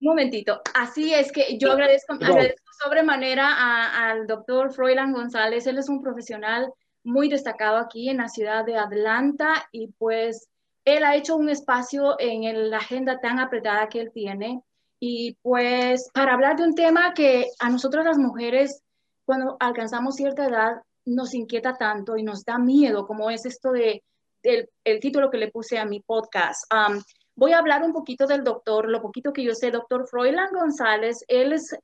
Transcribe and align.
Un 0.00 0.08
momentito. 0.08 0.60
Así 0.74 1.12
es 1.12 1.30
que 1.30 1.58
yo 1.58 1.72
agradezco, 1.72 2.14
agradezco 2.14 2.70
sobremanera 2.82 4.08
al 4.08 4.26
doctor 4.26 4.72
Froilan 4.72 5.12
González. 5.12 5.66
Él 5.66 5.78
es 5.78 5.88
un 5.88 6.02
profesional 6.02 6.72
muy 7.04 7.28
destacado 7.28 7.76
aquí 7.76 8.08
en 8.08 8.18
la 8.18 8.28
ciudad 8.28 8.64
de 8.64 8.76
Atlanta 8.76 9.68
y 9.72 9.88
pues 9.98 10.48
él 10.84 11.04
ha 11.04 11.16
hecho 11.16 11.36
un 11.36 11.48
espacio 11.48 12.16
en 12.18 12.70
la 12.70 12.78
agenda 12.78 13.20
tan 13.20 13.38
apretada 13.38 13.88
que 13.88 14.00
él 14.00 14.10
tiene. 14.12 14.62
Y 14.98 15.36
pues 15.42 16.10
para 16.12 16.34
hablar 16.34 16.56
de 16.56 16.64
un 16.64 16.74
tema 16.74 17.14
que 17.14 17.46
a 17.58 17.70
nosotros 17.70 18.04
las 18.04 18.18
mujeres, 18.18 18.82
cuando 19.24 19.56
alcanzamos 19.60 20.16
cierta 20.16 20.46
edad, 20.46 20.82
nos 21.04 21.34
inquieta 21.34 21.74
tanto 21.74 22.16
y 22.16 22.22
nos 22.22 22.44
da 22.44 22.58
miedo, 22.58 23.06
como 23.06 23.30
es 23.30 23.46
esto 23.46 23.72
de, 23.72 24.02
el 24.42 25.00
título 25.00 25.30
que 25.30 25.38
le 25.38 25.50
puse 25.50 25.78
a 25.78 25.84
mi 25.84 26.00
podcast. 26.00 26.64
Um, 26.72 27.02
Voy 27.34 27.52
a 27.52 27.58
hablar 27.58 27.82
un 27.82 27.92
poquito 27.92 28.26
del 28.26 28.44
doctor, 28.44 28.88
lo 28.88 29.00
poquito 29.00 29.32
que 29.32 29.44
yo 29.44 29.54
sé, 29.54 29.70
doctor 29.70 30.06
Froilan 30.06 30.52
González, 30.52 31.24
él 31.28 31.52
es 31.52 31.74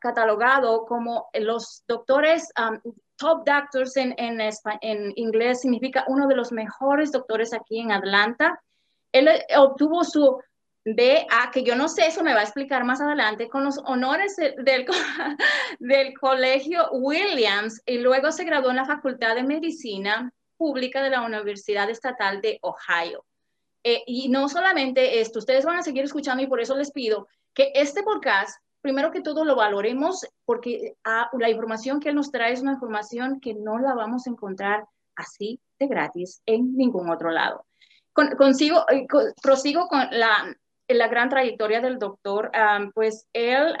catalogado 0.00 0.84
como 0.86 1.28
los 1.34 1.84
doctores, 1.86 2.52
um, 2.58 2.78
top 3.16 3.44
doctors 3.46 3.96
en, 3.96 4.14
en, 4.18 5.12
inglés, 5.16 5.60
significa 5.60 6.04
uno 6.08 6.26
de 6.26 6.34
los 6.34 6.50
mejores 6.50 7.12
doctores 7.12 7.54
aquí 7.54 7.78
en 7.78 7.92
Atlanta. 7.92 8.60
Él 9.12 9.28
eh, 9.28 9.44
obtuvo 9.56 10.02
su 10.02 10.40
BA, 10.84 11.50
que 11.52 11.62
yo 11.62 11.76
no 11.76 11.88
sé, 11.88 12.06
eso 12.06 12.24
me 12.24 12.34
va 12.34 12.40
a 12.40 12.44
explicar 12.44 12.84
más 12.84 13.00
adelante, 13.00 13.48
con 13.48 13.64
los 13.64 13.78
honores 13.86 14.34
del, 14.36 14.84
del 15.78 16.18
Colegio 16.18 16.90
Williams 16.90 17.80
y 17.86 17.98
luego 17.98 18.32
se 18.32 18.44
graduó 18.44 18.70
en 18.70 18.76
la 18.76 18.84
Facultad 18.84 19.36
de 19.36 19.44
Medicina 19.44 20.32
Pública 20.56 21.02
de 21.02 21.10
la 21.10 21.22
Universidad 21.22 21.88
Estatal 21.88 22.40
de 22.40 22.58
Ohio. 22.62 23.24
Eh, 23.84 24.02
y 24.06 24.28
no 24.28 24.48
solamente 24.48 25.20
esto, 25.20 25.40
ustedes 25.40 25.64
van 25.64 25.78
a 25.78 25.82
seguir 25.82 26.04
escuchando 26.04 26.42
y 26.42 26.46
por 26.46 26.60
eso 26.60 26.76
les 26.76 26.92
pido 26.92 27.26
que 27.52 27.72
este 27.74 28.02
podcast, 28.02 28.62
primero 28.80 29.10
que 29.10 29.22
todo, 29.22 29.44
lo 29.44 29.56
valoremos 29.56 30.24
porque 30.44 30.94
ah, 31.04 31.28
la 31.38 31.50
información 31.50 31.98
que 31.98 32.10
él 32.10 32.14
nos 32.14 32.30
trae 32.30 32.52
es 32.52 32.62
una 32.62 32.72
información 32.72 33.40
que 33.40 33.54
no 33.54 33.78
la 33.78 33.94
vamos 33.94 34.26
a 34.26 34.30
encontrar 34.30 34.84
así 35.16 35.60
de 35.78 35.88
gratis 35.88 36.42
en 36.46 36.76
ningún 36.76 37.10
otro 37.10 37.30
lado. 37.30 37.66
consigo, 38.12 38.84
eh, 38.90 39.06
prosigo 39.42 39.88
con 39.88 40.06
la, 40.10 40.56
la, 40.88 41.08
gran 41.08 41.28
trayectoria 41.28 41.80
del 41.80 41.98
doctor, 41.98 42.50
pues 42.94 43.26
él 43.32 43.76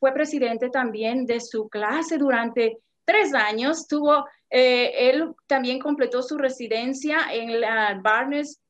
fue 0.00 0.12
presidente 0.12 0.70
también 0.70 1.26
de 1.26 1.40
su 1.40 1.68
clase 1.68 2.18
durante 2.18 2.78
tres 3.04 3.32
años, 3.34 3.86
tuvo 3.86 4.24
eh, 4.50 5.10
él 5.10 5.34
también 5.46 5.78
completó 5.78 6.22
su 6.22 6.38
residencia 6.38 7.32
en 7.32 7.60
la 7.60 8.00
Barnes 8.02 8.60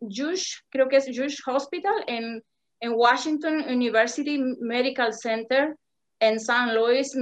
Jush, 0.00 0.58
creo 0.70 0.88
que 0.88 0.96
es 0.96 1.06
Jush 1.06 1.40
Hospital 1.46 1.94
en, 2.06 2.42
Washington 2.82 3.66
University 3.68 4.38
Medical 4.58 5.12
Center 5.12 5.76
en 6.18 6.40
San 6.40 6.74
Luis, 6.74 7.14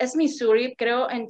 es 0.00 0.16
Missouri, 0.16 0.74
creo, 0.76 1.08
en, 1.08 1.28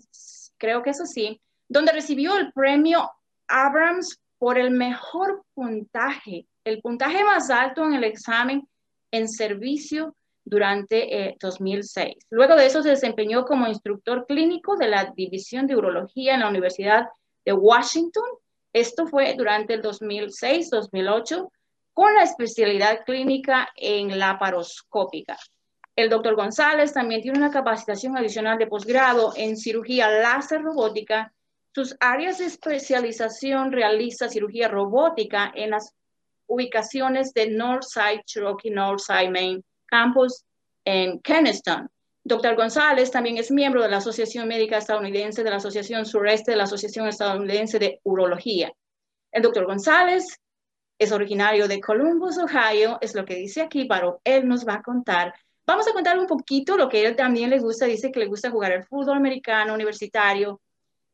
creo 0.56 0.82
que 0.82 0.88
es 0.88 1.00
así, 1.02 1.38
donde 1.68 1.92
recibió 1.92 2.38
el 2.38 2.50
premio 2.52 3.10
Abrams 3.46 4.18
por 4.38 4.58
el 4.58 4.70
mejor 4.70 5.42
puntaje, 5.52 6.46
el 6.64 6.80
puntaje 6.80 7.22
más 7.24 7.50
alto 7.50 7.84
en 7.84 7.92
el 7.92 8.04
examen 8.04 8.66
en 9.10 9.28
servicio 9.28 10.16
durante 10.48 11.36
2006. 11.40 12.06
Eh, 12.06 12.16
Luego 12.30 12.56
de 12.56 12.66
eso 12.66 12.82
se 12.82 12.90
desempeñó 12.90 13.44
como 13.44 13.66
instructor 13.66 14.26
clínico 14.26 14.76
de 14.76 14.88
la 14.88 15.12
División 15.16 15.66
de 15.66 15.76
Urología 15.76 16.34
en 16.34 16.40
la 16.40 16.48
Universidad 16.48 17.08
de 17.44 17.52
Washington. 17.52 18.24
Esto 18.72 19.06
fue 19.06 19.34
durante 19.34 19.74
el 19.74 19.82
2006-2008 19.82 21.50
con 21.92 22.14
la 22.14 22.22
especialidad 22.22 23.04
clínica 23.04 23.68
en 23.76 24.18
la 24.18 24.38
paroscópica. 24.38 25.36
El 25.96 26.10
doctor 26.10 26.36
González 26.36 26.92
también 26.92 27.22
tiene 27.22 27.38
una 27.38 27.50
capacitación 27.50 28.16
adicional 28.16 28.56
de 28.56 28.68
posgrado 28.68 29.32
en 29.36 29.56
cirugía 29.56 30.08
láser 30.08 30.62
robótica. 30.62 31.32
Sus 31.74 31.96
áreas 31.98 32.38
de 32.38 32.44
especialización 32.44 33.72
realiza 33.72 34.28
cirugía 34.28 34.68
robótica 34.68 35.50
en 35.54 35.70
las 35.70 35.92
ubicaciones 36.46 37.32
de 37.34 37.50
Northside, 37.50 38.22
Cherokee, 38.24 38.70
Northside, 38.70 39.30
Maine, 39.30 39.62
campus 39.86 40.44
en 40.88 41.20
Keneston. 41.20 41.90
Doctor 42.24 42.56
González 42.56 43.10
también 43.10 43.36
es 43.36 43.50
miembro 43.50 43.82
de 43.82 43.90
la 43.90 43.98
Asociación 43.98 44.48
Médica 44.48 44.78
Estadounidense, 44.78 45.44
de 45.44 45.50
la 45.50 45.56
Asociación 45.56 46.06
Sureste, 46.06 46.52
de 46.52 46.56
la 46.56 46.64
Asociación 46.64 47.06
Estadounidense 47.06 47.78
de 47.78 48.00
Urología. 48.04 48.72
El 49.30 49.42
doctor 49.42 49.66
González 49.66 50.40
es 50.98 51.12
originario 51.12 51.68
de 51.68 51.78
Columbus, 51.78 52.38
Ohio, 52.38 52.96
es 53.02 53.14
lo 53.14 53.26
que 53.26 53.34
dice 53.34 53.60
aquí, 53.60 53.84
pero 53.84 54.22
él 54.24 54.48
nos 54.48 54.66
va 54.66 54.76
a 54.76 54.82
contar. 54.82 55.34
Vamos 55.66 55.86
a 55.86 55.92
contar 55.92 56.18
un 56.18 56.26
poquito 56.26 56.78
lo 56.78 56.88
que 56.88 57.04
él 57.04 57.14
también 57.14 57.50
le 57.50 57.58
gusta, 57.58 57.84
dice 57.84 58.10
que 58.10 58.20
le 58.20 58.26
gusta 58.26 58.50
jugar 58.50 58.72
el 58.72 58.84
fútbol 58.84 59.18
americano 59.18 59.74
universitario, 59.74 60.62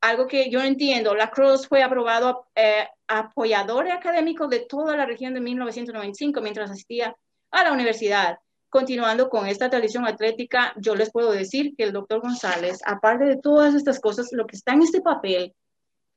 algo 0.02 0.28
que 0.28 0.50
yo 0.50 0.62
entiendo. 0.62 1.16
La 1.16 1.30
Cruz 1.32 1.66
fue 1.66 1.82
aprobado 1.82 2.46
eh, 2.54 2.86
apoyador 3.08 3.90
académico 3.90 4.46
de 4.46 4.60
toda 4.60 4.96
la 4.96 5.04
región 5.04 5.34
de 5.34 5.40
1995 5.40 6.40
mientras 6.40 6.70
asistía 6.70 7.16
a 7.50 7.64
la 7.64 7.72
universidad. 7.72 8.38
Continuando 8.74 9.28
con 9.28 9.46
esta 9.46 9.70
tradición 9.70 10.04
atlética, 10.04 10.74
yo 10.76 10.96
les 10.96 11.12
puedo 11.12 11.30
decir 11.30 11.76
que 11.76 11.84
el 11.84 11.92
doctor 11.92 12.20
González, 12.20 12.80
aparte 12.84 13.24
de 13.24 13.36
todas 13.36 13.72
estas 13.72 14.00
cosas, 14.00 14.30
lo 14.32 14.48
que 14.48 14.56
está 14.56 14.72
en 14.72 14.82
este 14.82 15.00
papel 15.00 15.54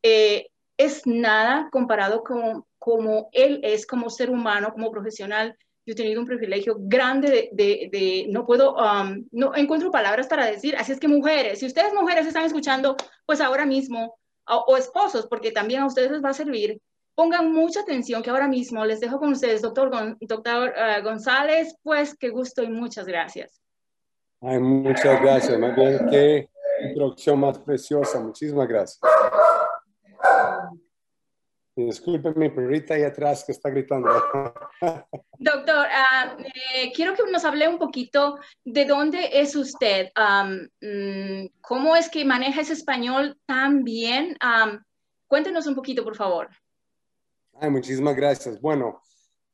eh, 0.02 0.48
es 0.76 1.06
nada 1.06 1.70
comparado 1.72 2.24
con 2.24 2.64
como 2.80 3.30
él 3.32 3.60
es 3.62 3.86
como 3.86 4.10
ser 4.10 4.32
humano, 4.32 4.72
como 4.74 4.90
profesional. 4.90 5.56
Yo 5.86 5.94
he 5.94 5.96
tenido 5.96 6.20
un 6.20 6.26
privilegio 6.26 6.78
grande 6.80 7.52
de, 7.52 8.26
no 8.32 8.44
puedo, 8.48 8.76
um, 8.76 9.24
no 9.32 9.56
encuentro 9.56 9.92
palabras 9.92 10.26
para 10.26 10.48
decir, 10.48 10.76
así 10.78 10.94
es 10.94 11.00
que 11.00 11.08
mujeres, 11.08 11.60
si 11.60 11.68
ustedes 11.68 11.94
mujeres 11.94 12.26
están 12.26 12.46
escuchando, 12.46 12.96
pues 13.28 13.40
ahora 13.40 13.68
mismo, 13.68 14.18
o, 14.48 14.66
o 14.68 14.78
esposos, 14.78 15.28
porque 15.28 15.52
también 15.52 15.82
a 15.82 15.86
ustedes 15.86 16.10
les 16.10 16.24
va 16.26 16.30
a 16.30 16.34
servir, 16.34 16.82
Pongan 17.18 17.52
mucha 17.52 17.80
atención 17.80 18.22
que 18.22 18.30
ahora 18.30 18.48
mismo 18.48 18.86
les 18.86 19.00
dejo 19.00 19.18
con 19.18 19.32
ustedes, 19.32 19.64
doctor, 19.64 19.90
doctor 20.20 20.72
uh, 20.78 21.04
González, 21.04 21.76
pues 21.82 22.16
qué 22.16 22.30
gusto 22.30 22.62
y 22.62 22.70
muchas 22.70 23.08
gracias. 23.08 23.60
Ay, 24.40 24.60
muchas 24.60 25.20
gracias, 25.20 25.58
más 25.58 25.76
bien 25.76 26.08
qué 26.12 26.48
introducción 26.88 27.40
más 27.40 27.58
preciosa, 27.58 28.20
muchísimas 28.20 28.68
gracias. 28.68 29.00
Disculpe 31.76 32.36
mi 32.36 32.52
perrita 32.52 32.94
ahí 32.94 33.02
atrás 33.02 33.44
que 33.44 33.52
está 33.52 33.72
gritando. 33.72 34.10
Doctor, 35.40 35.88
uh, 35.88 36.40
eh, 36.76 36.92
quiero 36.96 37.16
que 37.16 37.24
nos 37.32 37.44
hable 37.46 37.68
un 37.68 37.80
poquito 37.80 38.38
de 38.64 38.86
dónde 38.86 39.42
es 39.42 39.56
usted, 39.56 40.12
um, 40.16 40.68
mm, 40.82 41.48
cómo 41.62 41.96
es 41.96 42.10
que 42.10 42.24
maneja 42.26 42.62
ese 42.62 42.74
español 42.74 43.40
tan 43.48 43.84
bien. 43.84 44.38
Um, 44.44 44.78
cuéntenos 45.26 45.66
un 45.66 45.74
poquito, 45.74 46.04
por 46.04 46.16
favor. 46.16 46.50
Ay, 47.60 47.72
muchísimas 47.72 48.16
gracias. 48.16 48.62
Bueno, 48.62 49.02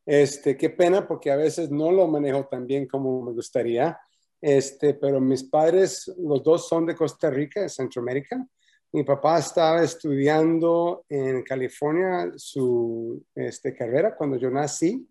este, 0.06 0.58
qué 0.58 0.70
pena 0.70 1.08
porque 1.08 1.32
a 1.32 1.38
veces 1.38 1.72
no 1.72 1.90
lo 1.90 2.06
manejo 2.08 2.46
tan 2.48 2.68
bien 2.68 2.86
como 2.86 3.22
me 3.22 3.32
gustaría. 3.32 3.98
Este, 4.42 4.94
pero 4.94 5.22
mis 5.22 5.46
padres, 5.46 6.14
los 6.18 6.44
dos 6.44 6.68
son 6.68 6.86
de 6.86 6.96
Costa 6.96 7.30
Rica, 7.30 7.62
de 7.62 7.70
Centroamérica. 7.70 8.46
Mi 8.92 9.06
papá 9.06 9.40
estaba 9.40 9.82
estudiando 9.82 11.06
en 11.08 11.44
California 11.44 12.30
su 12.36 13.24
este, 13.34 13.74
carrera 13.74 14.16
cuando 14.16 14.36
yo 14.36 14.50
nací. 14.50 15.08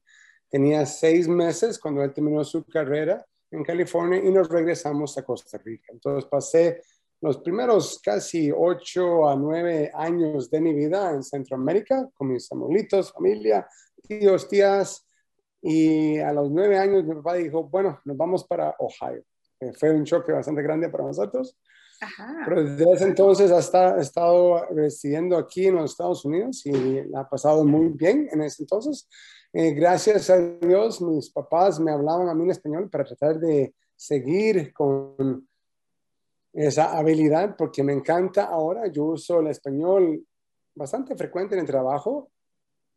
Tenía 0.50 0.84
seis 0.84 1.26
meses 1.26 1.78
cuando 1.78 2.02
él 2.04 2.12
terminó 2.12 2.44
su 2.44 2.62
carrera 2.64 3.24
en 3.50 3.64
California 3.64 4.20
y 4.22 4.30
nos 4.30 4.50
regresamos 4.50 5.16
a 5.16 5.24
Costa 5.24 5.56
Rica. 5.56 5.92
Entonces 5.92 6.28
pasé 6.30 6.82
los 7.22 7.38
primeros 7.38 8.00
casi 8.02 8.50
ocho 8.50 9.28
a 9.28 9.36
nueve 9.36 9.92
años 9.94 10.50
de 10.50 10.60
mi 10.60 10.74
vida 10.74 11.12
en 11.12 11.22
Centroamérica 11.22 12.10
con 12.14 12.32
mis 12.32 12.50
abuelitos, 12.50 13.12
familia, 13.12 13.66
tíos, 14.06 14.48
tías. 14.48 15.06
Y 15.62 16.18
a 16.18 16.32
los 16.32 16.50
nueve 16.50 16.76
años 16.76 17.04
mi 17.04 17.14
papá 17.14 17.34
dijo, 17.34 17.62
bueno, 17.68 18.00
nos 18.04 18.16
vamos 18.16 18.44
para 18.44 18.74
Ohio. 18.80 19.22
fue 19.78 19.92
un 19.92 20.04
choque 20.04 20.32
bastante 20.32 20.62
grande 20.62 20.88
para 20.88 21.04
nosotros. 21.04 21.56
Pero 22.44 22.64
desde 22.64 22.92
ese 22.92 23.04
entonces 23.04 23.52
hasta 23.52 23.96
he 23.98 24.00
estado 24.00 24.66
residiendo 24.70 25.36
aquí 25.36 25.68
en 25.68 25.76
los 25.76 25.92
Estados 25.92 26.24
Unidos 26.24 26.66
y 26.66 27.04
la 27.04 27.20
ha 27.20 27.28
pasado 27.28 27.64
muy 27.64 27.90
bien 27.90 28.28
en 28.32 28.42
ese 28.42 28.64
entonces. 28.64 29.08
Eh, 29.52 29.72
gracias 29.74 30.28
a 30.28 30.38
Dios, 30.38 31.00
mis 31.00 31.30
papás 31.30 31.78
me 31.78 31.92
hablaban 31.92 32.28
a 32.28 32.34
mí 32.34 32.42
en 32.42 32.50
español 32.50 32.90
para 32.90 33.04
tratar 33.04 33.38
de 33.38 33.72
seguir 33.94 34.72
con 34.72 35.46
esa 36.52 36.96
habilidad 36.96 37.56
porque 37.56 37.82
me 37.82 37.92
encanta 37.92 38.44
ahora. 38.44 38.86
Yo 38.88 39.04
uso 39.04 39.40
el 39.40 39.48
español 39.48 40.24
bastante 40.74 41.14
frecuente 41.16 41.54
en 41.54 41.60
el 41.60 41.66
trabajo 41.66 42.30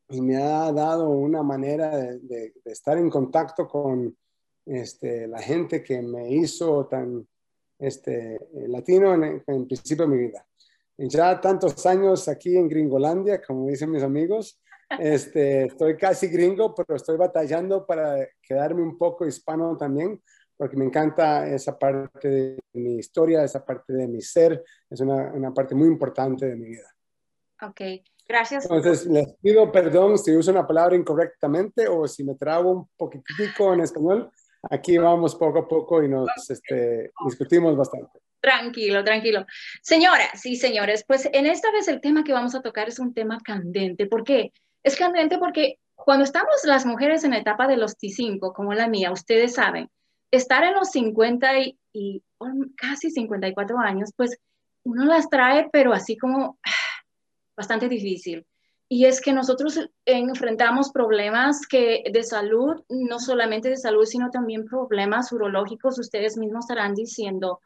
y 0.09 0.21
me 0.21 0.37
ha 0.37 0.71
dado 0.71 1.09
una 1.09 1.41
manera 1.41 1.89
de, 1.97 2.53
estar 2.65 2.97
en 2.97 3.09
contacto 3.09 3.67
con 3.67 4.15
este, 4.65 5.27
la 5.27 5.41
gente 5.41 5.83
que 5.83 6.01
me 6.01 6.31
hizo 6.31 6.85
tan 6.87 7.27
este, 7.79 8.39
latino 8.67 9.13
en, 9.13 9.67
principio 9.67 10.05
de 10.05 10.11
mi 10.11 10.17
vida. 10.27 10.45
ya 10.97 11.39
tantos 11.41 11.85
años 11.85 12.27
aquí 12.27 12.55
en 12.55 12.69
Gringolandia, 12.69 13.41
como 13.41 13.67
dicen 13.67 13.91
mis 13.91 14.03
amigos, 14.03 14.59
Este, 14.99 15.65
estoy 15.65 15.97
casi 15.97 16.27
gringo, 16.27 16.73
pero 16.75 16.95
estoy 16.95 17.17
batallando 17.17 17.85
para 17.85 18.27
quedarme 18.41 18.81
un 18.81 18.97
poco 18.97 19.25
hispano 19.25 19.75
también, 19.77 20.21
porque 20.57 20.77
me 20.77 20.85
encanta 20.85 21.47
esa 21.47 21.77
parte 21.77 22.27
de 22.29 22.59
mi 22.73 22.95
historia, 22.97 23.43
esa 23.43 23.63
parte 23.63 23.93
de 23.93 24.07
mi 24.07 24.21
ser, 24.21 24.63
es 24.89 24.99
una, 25.01 25.33
una 25.33 25.53
parte 25.53 25.75
muy 25.75 25.87
importante 25.87 26.45
de 26.45 26.55
mi 26.55 26.69
vida. 26.69 26.95
Ok, 27.61 27.81
gracias. 28.27 28.65
Entonces, 28.65 29.05
les 29.07 29.33
pido 29.41 29.71
perdón 29.71 30.17
si 30.17 30.35
uso 30.35 30.51
una 30.51 30.67
palabra 30.67 30.95
incorrectamente 30.95 31.87
o 31.87 32.07
si 32.07 32.23
me 32.23 32.35
trabo 32.35 32.71
un 32.71 32.89
poquitico 32.97 33.73
en 33.73 33.81
español. 33.81 34.31
Aquí 34.69 34.97
vamos 34.97 35.35
poco 35.35 35.59
a 35.59 35.67
poco 35.67 36.03
y 36.03 36.09
nos 36.09 36.29
este, 36.49 37.11
discutimos 37.25 37.75
bastante. 37.77 38.19
Tranquilo, 38.41 39.03
tranquilo. 39.03 39.45
Señoras 39.81 40.45
y 40.45 40.55
señores, 40.55 41.03
pues 41.07 41.27
en 41.31 41.45
esta 41.45 41.71
vez 41.71 41.87
el 41.87 42.01
tema 42.01 42.23
que 42.23 42.33
vamos 42.33 42.55
a 42.55 42.61
tocar 42.61 42.87
es 42.87 42.99
un 42.99 43.13
tema 43.13 43.39
candente. 43.43 44.05
¿Por 44.05 44.23
qué? 44.23 44.51
Es 44.83 44.95
candente 44.95 45.37
porque 45.37 45.79
cuando 45.95 46.23
estamos 46.23 46.63
las 46.63 46.85
mujeres 46.85 47.23
en 47.23 47.31
la 47.31 47.39
etapa 47.39 47.67
de 47.67 47.77
los 47.77 47.97
T5, 47.97 48.53
como 48.53 48.73
la 48.73 48.87
mía, 48.87 49.11
ustedes 49.11 49.53
saben, 49.53 49.89
estar 50.35 50.63
en 50.63 50.73
los 50.73 50.89
50 50.91 51.59
y, 51.59 51.79
y 51.93 52.23
casi 52.75 53.09
54 53.11 53.77
años, 53.79 54.11
pues 54.15 54.37
uno 54.83 55.05
las 55.05 55.29
trae, 55.29 55.69
pero 55.71 55.93
así 55.93 56.17
como 56.17 56.59
bastante 57.57 57.89
difícil. 57.89 58.45
Y 58.87 59.05
es 59.05 59.19
que 59.19 59.33
nosotros 59.33 59.79
enfrentamos 60.05 60.91
problemas 60.91 61.65
que 61.65 62.03
de 62.11 62.23
salud, 62.23 62.83
no 62.87 63.19
solamente 63.19 63.69
de 63.69 63.77
salud, 63.77 64.05
sino 64.05 64.29
también 64.29 64.65
problemas 64.65 65.31
urológicos. 65.31 65.97
Ustedes 65.97 66.37
mismos 66.37 66.65
estarán 66.65 66.93
diciendo, 66.93 67.61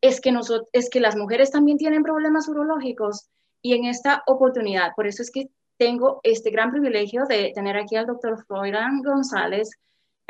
es 0.00 0.20
que, 0.20 0.34
es 0.72 0.90
que 0.90 1.00
las 1.00 1.16
mujeres 1.16 1.52
también 1.52 1.78
tienen 1.78 2.02
problemas 2.02 2.48
urológicos. 2.48 3.28
Y 3.62 3.74
en 3.74 3.84
esta 3.84 4.24
oportunidad, 4.26 4.92
por 4.96 5.06
eso 5.06 5.22
es 5.22 5.30
que 5.30 5.50
tengo 5.76 6.20
este 6.24 6.50
gran 6.50 6.72
privilegio 6.72 7.26
de 7.26 7.52
tener 7.54 7.76
aquí 7.76 7.94
al 7.94 8.06
doctor 8.06 8.44
Florian 8.44 9.02
González. 9.02 9.70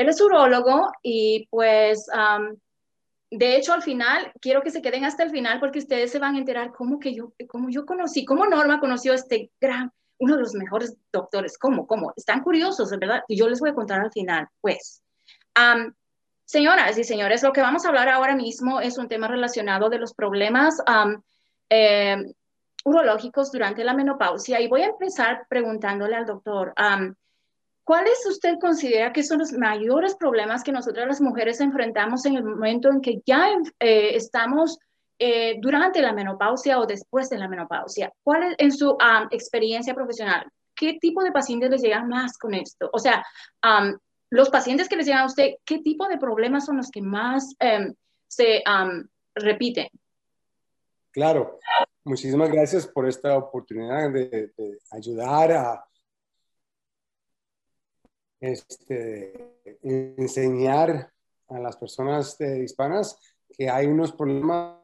Él 0.01 0.09
es 0.09 0.21
urólogo 0.21 0.91
y 1.03 1.47
pues 1.51 2.07
de 3.31 3.57
hecho, 3.57 3.73
al 3.73 3.83
final, 3.83 4.33
quiero 4.41 4.61
que 4.63 4.73
se 4.73 4.83
queden 4.83 5.05
hasta 5.05 5.23
el 5.23 5.31
final 5.31 5.61
porque 5.61 5.79
ustedes 5.79 6.11
se 6.11 6.19
van 6.19 6.35
a 6.35 6.39
enterar 6.39 6.73
cómo 6.73 6.99
que 6.99 7.15
yo, 7.15 7.33
cómo 7.49 7.71
yo 7.71 7.87
conocí, 7.87 8.25
cómo 8.25 8.45
Norma 8.47 8.81
conoció 8.81 9.13
a 9.13 9.15
este 9.15 9.53
gran, 9.61 9.93
uno 10.19 10.35
de 10.35 10.43
los 10.43 10.55
mejores 10.55 10.97
doctores, 11.13 11.57
cómo, 11.57 11.87
cómo, 11.87 12.13
están 12.17 12.43
curiosos, 12.43 12.91
¿verdad? 12.91 13.23
Y 13.29 13.37
yo 13.37 13.49
les 13.49 13.61
voy 13.61 13.71
a 13.71 13.75
contar 13.75 14.01
al 14.01 14.11
final, 14.11 14.49
pues. 14.61 15.03
señoras 16.45 16.99
y 16.99 17.05
señores, 17.05 17.45
lo 17.45 17.53
que 17.53 17.61
vamos 17.61 17.85
a 17.85 17.89
hablar 17.89 18.09
ahora 18.09 18.35
mismo 18.35 18.81
es 18.81 18.99
un 18.99 19.07
tema 19.07 19.29
relacionado 19.29 19.89
de 19.91 19.99
los 19.99 20.13
problemas 20.13 20.83
eh, 21.69 22.17
urológicos 22.85 23.53
durante 23.53 23.85
la 23.85 23.95
menopausia 23.95 24.61
y 24.61 24.67
voy 24.67 24.83
a 24.83 24.87
empezar 24.87 25.47
preguntándole 25.49 26.17
al 26.17 26.27
doctor. 26.27 26.75
¿Cuáles 27.91 28.25
usted 28.25 28.61
considera 28.61 29.13
que 29.13 29.25
son 29.25 29.41
los 29.41 29.53
mayores 29.53 30.15
problemas 30.15 30.63
que 30.63 30.71
nosotras 30.71 31.09
las 31.09 31.21
mujeres 31.21 31.61
enfrentamos 31.61 32.25
en 32.25 32.37
el 32.37 32.45
momento 32.45 32.89
en 32.89 33.01
que 33.01 33.21
ya 33.27 33.49
eh, 33.81 34.15
estamos 34.15 34.79
eh, 35.19 35.57
durante 35.61 36.01
la 36.01 36.13
menopausia 36.13 36.79
o 36.79 36.87
después 36.87 37.29
de 37.31 37.39
la 37.39 37.49
menopausia? 37.49 38.13
¿Cuál 38.23 38.45
es 38.45 38.55
en 38.59 38.71
su 38.71 38.97
experiencia 39.33 39.93
profesional? 39.93 40.47
¿Qué 40.73 40.99
tipo 41.01 41.25
de 41.25 41.33
pacientes 41.33 41.69
les 41.69 41.83
llegan 41.83 42.07
más 42.07 42.39
con 42.39 42.55
esto? 42.55 42.89
O 42.93 43.01
sea, 43.01 43.27
los 44.31 44.51
pacientes 44.51 44.89
que 44.89 44.95
les 44.95 45.07
llegan 45.07 45.23
a 45.23 45.27
usted, 45.27 45.55
¿qué 45.65 45.81
tipo 45.81 46.07
de 46.07 46.17
problemas 46.17 46.67
son 46.67 46.77
los 46.77 46.93
que 46.93 47.03
más 47.03 47.57
em, 47.59 47.93
se 48.29 48.63
repiten? 49.35 49.89
Claro, 51.11 51.59
muchísimas 52.05 52.53
gracias 52.53 52.87
por 52.87 53.09
esta 53.09 53.37
oportunidad 53.37 54.13
de 54.13 54.53
ayudar 54.93 55.51
a 55.51 55.90
este, 58.41 59.33
enseñar 59.83 61.13
a 61.49 61.59
las 61.59 61.77
personas 61.77 62.41
hispanas 62.41 63.19
que 63.49 63.69
hay 63.69 63.87
unos 63.87 64.13
problemas 64.13 64.79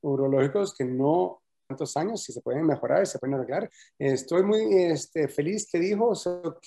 urológicos 0.00 0.74
que 0.74 0.84
no 0.84 1.40
tantos 1.70 1.96
años 1.96 2.22
si 2.22 2.32
se 2.32 2.40
pueden 2.40 2.66
mejorar, 2.66 3.06
se 3.06 3.18
pueden 3.18 3.36
arreglar. 3.36 3.70
Estoy 3.98 4.42
muy 4.42 4.74
este, 4.74 5.28
feliz 5.28 5.68
que 5.70 5.78
dijo 5.78 6.12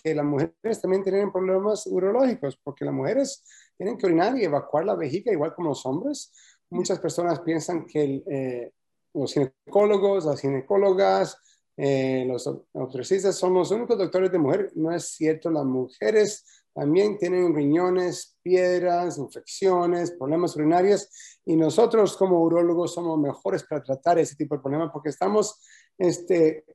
que 0.01 0.15
las 0.15 0.25
mujeres 0.25 0.81
también 0.81 1.03
tienen 1.03 1.31
problemas 1.31 1.85
urológicos, 1.87 2.57
porque 2.63 2.85
las 2.85 2.93
mujeres 2.93 3.43
tienen 3.77 3.97
que 3.97 4.05
orinar 4.05 4.37
y 4.37 4.45
evacuar 4.45 4.85
la 4.85 4.95
vejiga 4.95 5.31
igual 5.31 5.53
como 5.53 5.69
los 5.69 5.85
hombres. 5.85 6.31
Muchas 6.69 6.99
personas 6.99 7.41
piensan 7.41 7.85
que 7.85 8.23
eh, 8.29 8.71
los 9.13 9.33
ginecólogos, 9.33 10.25
las 10.25 10.39
ginecólogas, 10.39 11.37
eh, 11.75 12.25
los 12.27 12.47
obstetricistas 12.73 13.35
son 13.35 13.53
los 13.53 13.71
únicos 13.71 13.97
doctores 13.97 14.31
de 14.31 14.39
mujer. 14.39 14.71
No 14.75 14.91
es 14.91 15.05
cierto, 15.05 15.49
las 15.49 15.65
mujeres 15.65 16.45
también 16.73 17.17
tienen 17.17 17.53
riñones, 17.53 18.35
piedras, 18.41 19.17
infecciones, 19.17 20.11
problemas 20.11 20.55
urinarios 20.55 21.09
y 21.45 21.55
nosotros 21.55 22.17
como 22.17 22.41
urólogos 22.41 22.93
somos 22.93 23.19
mejores 23.19 23.63
para 23.63 23.83
tratar 23.83 24.17
ese 24.19 24.35
tipo 24.35 24.55
de 24.55 24.61
problemas 24.61 24.89
porque 24.91 25.09
estamos 25.09 25.59
este, 25.97 26.65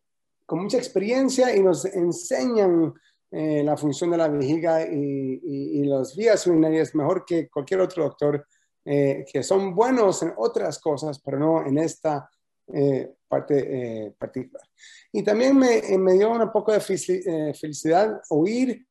con 0.47 0.63
mucha 0.63 0.79
experiencia 0.79 1.55
y 1.55 1.63
nos 1.63 1.85
enseñan 1.85 2.95
eh, 3.31 3.63
la 3.63 3.77
función 3.77 4.11
de 4.11 4.17
la 4.17 4.29
vejiga 4.29 4.83
y, 4.83 5.41
y, 5.45 5.85
las 5.85 6.17
vías 6.17 6.47
urinarias 6.47 6.95
mejor 6.95 7.27
que 7.27 7.49
cualquier 7.51 7.81
otro 7.81 8.05
doctor 8.05 8.47
eh, 8.87 9.27
que 9.31 9.43
son 9.43 9.75
buenos 9.75 10.23
en 10.23 10.33
otras 10.39 10.79
cosas, 10.79 11.21
pero 11.23 11.39
no 11.39 11.67
en 11.67 11.77
esta 11.77 12.31
eh, 12.73 13.17
parte 13.29 14.07
eh, 14.07 14.11
particular. 14.19 14.67
Y 15.13 15.23
también 15.23 15.57
me, 15.57 15.79
eh, 15.79 15.99
me, 15.99 16.15
dio 16.15 16.31
un 16.31 16.51
poco 16.51 16.73
de 16.73 16.81
felicidad 16.81 18.21
oír. 18.31 18.87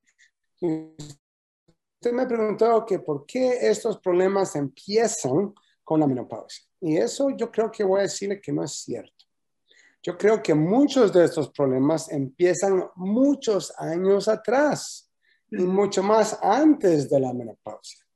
Usted 0.61 2.11
me 2.11 2.27
preguntó 2.27 2.85
que 2.85 2.99
por 2.99 3.25
qué 3.25 3.57
estos 3.67 3.99
problemas 3.99 4.55
empiezan 4.55 5.53
con 5.83 5.99
la 5.99 6.07
menopausia. 6.07 6.65
Y 6.79 6.97
eso 6.97 7.29
yo 7.31 7.51
creo 7.51 7.71
que 7.71 7.83
voy 7.83 7.99
a 7.99 8.03
decirle 8.03 8.39
que 8.39 8.51
no 8.51 8.63
es 8.63 8.73
cierto. 8.83 9.25
Yo 10.03 10.17
creo 10.17 10.41
que 10.41 10.53
muchos 10.53 11.11
de 11.11 11.25
estos 11.25 11.51
problemas 11.51 12.11
empiezan 12.11 12.87
muchos 12.95 13.73
años 13.77 14.27
atrás 14.27 15.11
y 15.49 15.63
mucho 15.63 16.03
más 16.03 16.37
antes 16.41 17.09
de 17.09 17.19
la 17.19 17.33
menopausia. 17.33 18.06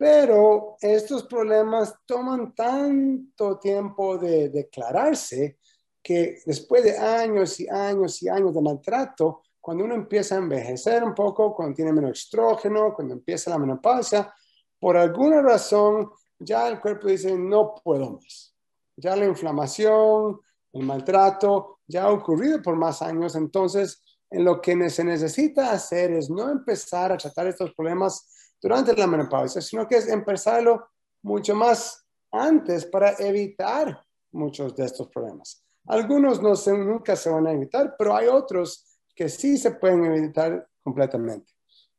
Pero 0.00 0.78
estos 0.80 1.24
problemas 1.24 1.94
toman 2.06 2.54
tanto 2.54 3.58
tiempo 3.58 4.16
de 4.16 4.48
declararse 4.48 5.58
que 6.02 6.38
después 6.46 6.84
de 6.84 6.96
años 6.96 7.60
y 7.60 7.68
años 7.68 8.22
y 8.22 8.28
años 8.30 8.54
de 8.54 8.62
maltrato, 8.62 9.42
cuando 9.60 9.84
uno 9.84 9.94
empieza 9.94 10.36
a 10.36 10.38
envejecer 10.38 11.04
un 11.04 11.14
poco, 11.14 11.54
cuando 11.54 11.74
tiene 11.74 11.92
menos 11.92 12.12
estrógeno, 12.12 12.94
cuando 12.94 13.12
empieza 13.12 13.50
la 13.50 13.58
menopausia, 13.58 14.32
por 14.78 14.96
alguna 14.96 15.42
razón 15.42 16.10
ya 16.38 16.66
el 16.66 16.80
cuerpo 16.80 17.08
dice 17.08 17.36
no 17.36 17.74
puedo 17.84 18.12
más. 18.12 18.56
Ya 18.96 19.14
la 19.16 19.26
inflamación, 19.26 20.40
el 20.72 20.82
maltrato 20.82 21.80
ya 21.86 22.04
ha 22.04 22.10
ocurrido 22.10 22.62
por 22.62 22.74
más 22.74 23.02
años, 23.02 23.36
entonces 23.36 24.02
en 24.30 24.46
lo 24.46 24.62
que 24.62 24.88
se 24.88 25.04
necesita 25.04 25.72
hacer 25.72 26.10
es 26.12 26.30
no 26.30 26.50
empezar 26.50 27.12
a 27.12 27.18
tratar 27.18 27.48
estos 27.48 27.74
problemas 27.74 28.49
durante 28.60 28.94
la 28.94 29.06
menopausia, 29.06 29.60
sino 29.60 29.86
que 29.86 29.96
es 29.96 30.08
empezarlo 30.08 30.88
mucho 31.22 31.54
más 31.54 32.04
antes 32.30 32.86
para 32.86 33.14
evitar 33.18 34.02
muchos 34.32 34.74
de 34.76 34.84
estos 34.84 35.08
problemas. 35.08 35.64
Algunos 35.86 36.40
no 36.42 36.54
se, 36.54 36.72
nunca 36.76 37.16
se 37.16 37.30
van 37.30 37.46
a 37.46 37.52
evitar, 37.52 37.94
pero 37.98 38.14
hay 38.14 38.28
otros 38.28 38.84
que 39.14 39.28
sí 39.28 39.56
se 39.56 39.72
pueden 39.72 40.04
evitar 40.04 40.68
completamente. 40.82 41.52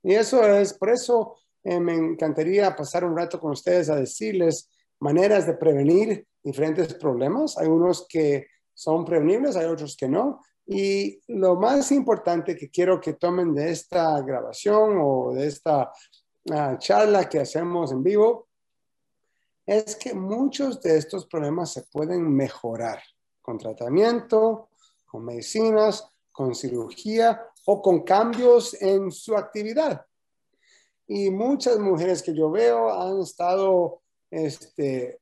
Y 0.04 0.14
eso 0.14 0.44
es, 0.46 0.74
por 0.74 0.90
eso 0.90 1.36
eh, 1.64 1.80
me 1.80 1.94
encantaría 1.94 2.76
pasar 2.76 3.04
un 3.04 3.16
rato 3.16 3.40
con 3.40 3.52
ustedes 3.52 3.90
a 3.90 3.96
decirles 3.96 4.70
maneras 5.00 5.46
de 5.46 5.54
prevenir 5.54 6.26
diferentes 6.44 6.94
problemas. 6.96 7.58
Hay 7.58 7.68
unos 7.68 8.08
que 8.08 8.48
son 8.74 9.06
prevenibles, 9.06 9.56
hay 9.56 9.66
otros 9.66 9.96
que 9.96 10.08
no. 10.08 10.42
Y 10.66 11.20
lo 11.28 11.56
más 11.56 11.92
importante 11.92 12.56
que 12.56 12.70
quiero 12.70 13.00
que 13.00 13.14
tomen 13.14 13.54
de 13.54 13.72
esta 13.72 14.22
grabación 14.22 14.98
o 15.02 15.34
de 15.34 15.48
esta 15.48 15.92
charla 16.80 17.30
que 17.30 17.40
hacemos 17.40 17.92
en 17.92 18.04
vivo 18.04 18.48
es 19.66 19.96
que 19.96 20.14
muchos 20.14 20.82
de 20.82 20.98
estos 20.98 21.26
problemas 21.26 21.72
se 21.72 21.84
pueden 21.84 22.34
mejorar 22.36 23.02
con 23.42 23.58
tratamiento, 23.58 24.70
con 25.06 25.26
medicinas, 25.26 26.08
con 26.32 26.56
cirugía 26.56 27.48
o 27.66 27.82
con 27.82 28.02
cambios 28.02 28.74
en 28.82 29.12
su 29.12 29.36
actividad. 29.36 30.06
Y 31.08 31.30
muchas 31.30 31.78
mujeres 31.80 32.24
que 32.24 32.34
yo 32.34 32.50
veo 32.50 32.92
han 32.92 33.20
estado 33.22 34.02
este, 34.30 35.20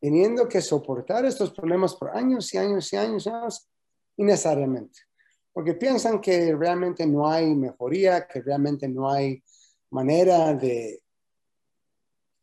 teniendo 0.00 0.48
que 0.48 0.60
soportar 0.60 1.24
estos 1.24 1.52
problemas 1.52 1.94
por 1.94 2.16
años 2.16 2.52
y 2.52 2.58
años 2.58 2.92
y 2.92 2.96
años, 2.96 3.26
y 3.26 3.30
años 3.30 3.68
innecesariamente, 4.16 5.00
porque 5.52 5.74
piensan 5.74 6.20
que 6.20 6.54
realmente 6.54 7.06
no 7.06 7.28
hay 7.28 7.54
mejoría, 7.54 8.26
que 8.26 8.40
realmente 8.40 8.88
no 8.88 9.10
hay 9.10 9.42
manera 9.96 10.52
de, 10.52 11.02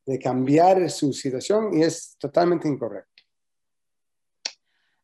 de 0.05 0.19
cambiar 0.19 0.89
su 0.89 1.13
situación 1.13 1.77
y 1.77 1.83
es 1.83 2.17
totalmente 2.17 2.67
incorrecto. 2.67 3.23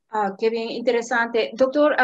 Ah, 0.10 0.34
qué 0.38 0.50
bien, 0.50 0.72
interesante. 0.72 1.52
Doctor, 1.54 1.96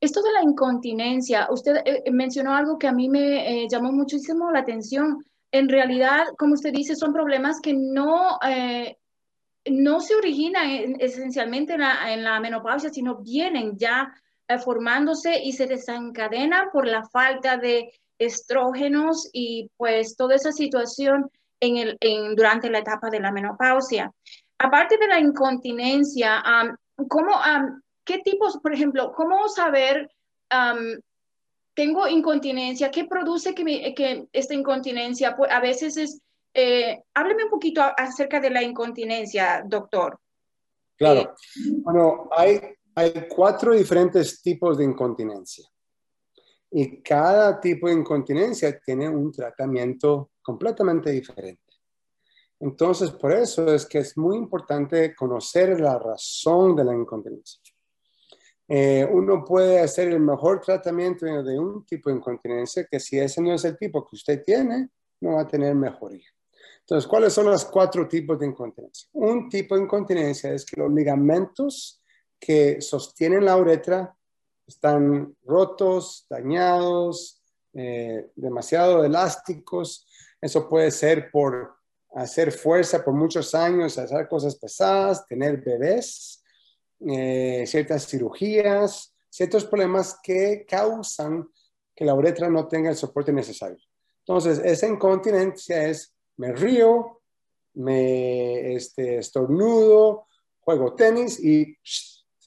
esto 0.00 0.22
de 0.22 0.32
la 0.32 0.42
incontinencia, 0.42 1.46
usted 1.50 1.76
eh, 1.84 2.10
mencionó 2.10 2.52
algo 2.54 2.76
que 2.76 2.88
a 2.88 2.92
mí 2.92 3.08
me 3.08 3.62
eh, 3.62 3.68
llamó 3.70 3.92
muchísimo 3.92 4.50
la 4.50 4.60
atención. 4.60 5.24
En 5.52 5.68
realidad, 5.68 6.26
como 6.36 6.54
usted 6.54 6.72
dice, 6.72 6.96
son 6.96 7.12
problemas 7.12 7.60
que 7.60 7.72
no, 7.72 8.38
no 9.70 10.00
se 10.00 10.14
originan 10.14 10.96
esencialmente 10.98 11.74
en 11.74 11.80
la, 11.80 12.12
en 12.12 12.24
la, 12.24 12.40
menopausia, 12.40 12.90
sino 12.90 13.22
vienen 13.22 13.78
ya 13.78 14.12
formándose 14.62 15.40
y 15.42 15.52
se 15.52 15.66
desencadenan 15.66 16.68
por 16.70 16.86
la 16.86 17.02
falta 17.08 17.56
de 17.56 17.90
estrógenos 18.18 19.28
y 19.32 19.70
pues 19.76 20.16
toda 20.16 20.34
esa 20.34 20.52
situación 20.52 21.30
en 21.60 21.76
el, 21.76 21.98
durante 22.36 22.70
la 22.70 22.78
etapa 22.78 23.10
de 23.10 23.20
la 23.20 23.32
menopausia. 23.32 24.12
Aparte 24.58 24.96
de 24.98 25.06
la 25.06 25.20
incontinencia, 25.20 26.42
¿cómo, 27.08 27.38
¿qué 28.04 28.18
tipos, 28.18 28.58
por 28.58 28.72
ejemplo, 28.72 29.12
cómo 29.14 29.48
saber, 29.48 30.10
tengo 31.74 32.08
incontinencia, 32.08 32.90
qué 32.90 33.04
produce 33.04 33.54
que, 33.54 33.94
que 33.94 34.28
esta 34.32 34.54
incontinencia? 34.54 35.36
Pues 35.36 35.50
a 35.52 35.60
veces 35.60 35.96
es, 35.96 36.20
eh, 36.54 37.04
hábleme 37.14 37.44
un 37.44 37.50
poquito 37.50 37.82
acerca 37.96 38.40
de 38.40 38.50
la 38.50 38.62
incontinencia, 38.62 39.62
doctor. 39.64 40.18
Claro. 40.96 41.34
Bueno, 41.82 42.28
hay, 42.36 42.60
hay 42.96 43.26
cuatro 43.28 43.74
diferentes 43.74 44.42
tipos 44.42 44.78
de 44.78 44.84
incontinencia. 44.84 45.68
Y 46.70 47.02
cada 47.02 47.60
tipo 47.60 47.88
de 47.88 47.94
incontinencia 47.94 48.78
tiene 48.78 49.08
un 49.08 49.32
tratamiento 49.32 50.32
completamente 50.42 51.10
diferente. 51.10 51.62
Entonces, 52.60 53.10
por 53.12 53.32
eso 53.32 53.72
es 53.72 53.86
que 53.86 53.98
es 53.98 54.16
muy 54.18 54.36
importante 54.36 55.14
conocer 55.14 55.80
la 55.80 55.98
razón 55.98 56.74
de 56.74 56.84
la 56.84 56.94
incontinencia. 56.94 57.60
Eh, 58.66 59.08
uno 59.10 59.44
puede 59.44 59.80
hacer 59.80 60.08
el 60.08 60.20
mejor 60.20 60.60
tratamiento 60.60 61.24
de 61.24 61.58
un 61.58 61.86
tipo 61.86 62.10
de 62.10 62.16
incontinencia 62.16 62.86
que 62.90 63.00
si 63.00 63.18
ese 63.18 63.40
no 63.40 63.54
es 63.54 63.64
el 63.64 63.78
tipo 63.78 64.04
que 64.04 64.16
usted 64.16 64.42
tiene, 64.44 64.90
no 65.20 65.34
va 65.34 65.42
a 65.42 65.46
tener 65.46 65.74
mejoría. 65.74 66.26
Entonces, 66.80 67.08
¿cuáles 67.08 67.32
son 67.32 67.46
los 67.46 67.64
cuatro 67.64 68.08
tipos 68.08 68.38
de 68.38 68.46
incontinencia? 68.46 69.08
Un 69.12 69.48
tipo 69.48 69.74
de 69.74 69.82
incontinencia 69.82 70.52
es 70.52 70.66
que 70.66 70.80
los 70.80 70.92
ligamentos 70.92 72.02
que 72.38 72.80
sostienen 72.80 73.44
la 73.44 73.56
uretra 73.56 74.14
están 74.68 75.34
rotos, 75.44 76.26
dañados, 76.28 77.42
eh, 77.72 78.30
demasiado 78.36 79.04
elásticos. 79.04 80.06
Eso 80.40 80.68
puede 80.68 80.90
ser 80.90 81.30
por 81.30 81.74
hacer 82.14 82.52
fuerza 82.52 83.04
por 83.04 83.14
muchos 83.14 83.54
años, 83.54 83.98
hacer 83.98 84.28
cosas 84.28 84.56
pesadas, 84.56 85.26
tener 85.26 85.62
bebés, 85.62 86.44
eh, 87.00 87.64
ciertas 87.66 88.06
cirugías, 88.06 89.14
ciertos 89.30 89.64
problemas 89.64 90.18
que 90.22 90.66
causan 90.68 91.48
que 91.94 92.04
la 92.04 92.14
uretra 92.14 92.48
no 92.48 92.68
tenga 92.68 92.90
el 92.90 92.96
soporte 92.96 93.32
necesario. 93.32 93.78
Entonces, 94.20 94.58
esa 94.64 94.86
incontinencia 94.86 95.86
es, 95.86 96.14
me 96.36 96.52
río, 96.52 97.22
me 97.74 98.74
este, 98.74 99.18
estornudo, 99.18 100.26
juego 100.60 100.94
tenis 100.94 101.42
y 101.42 101.76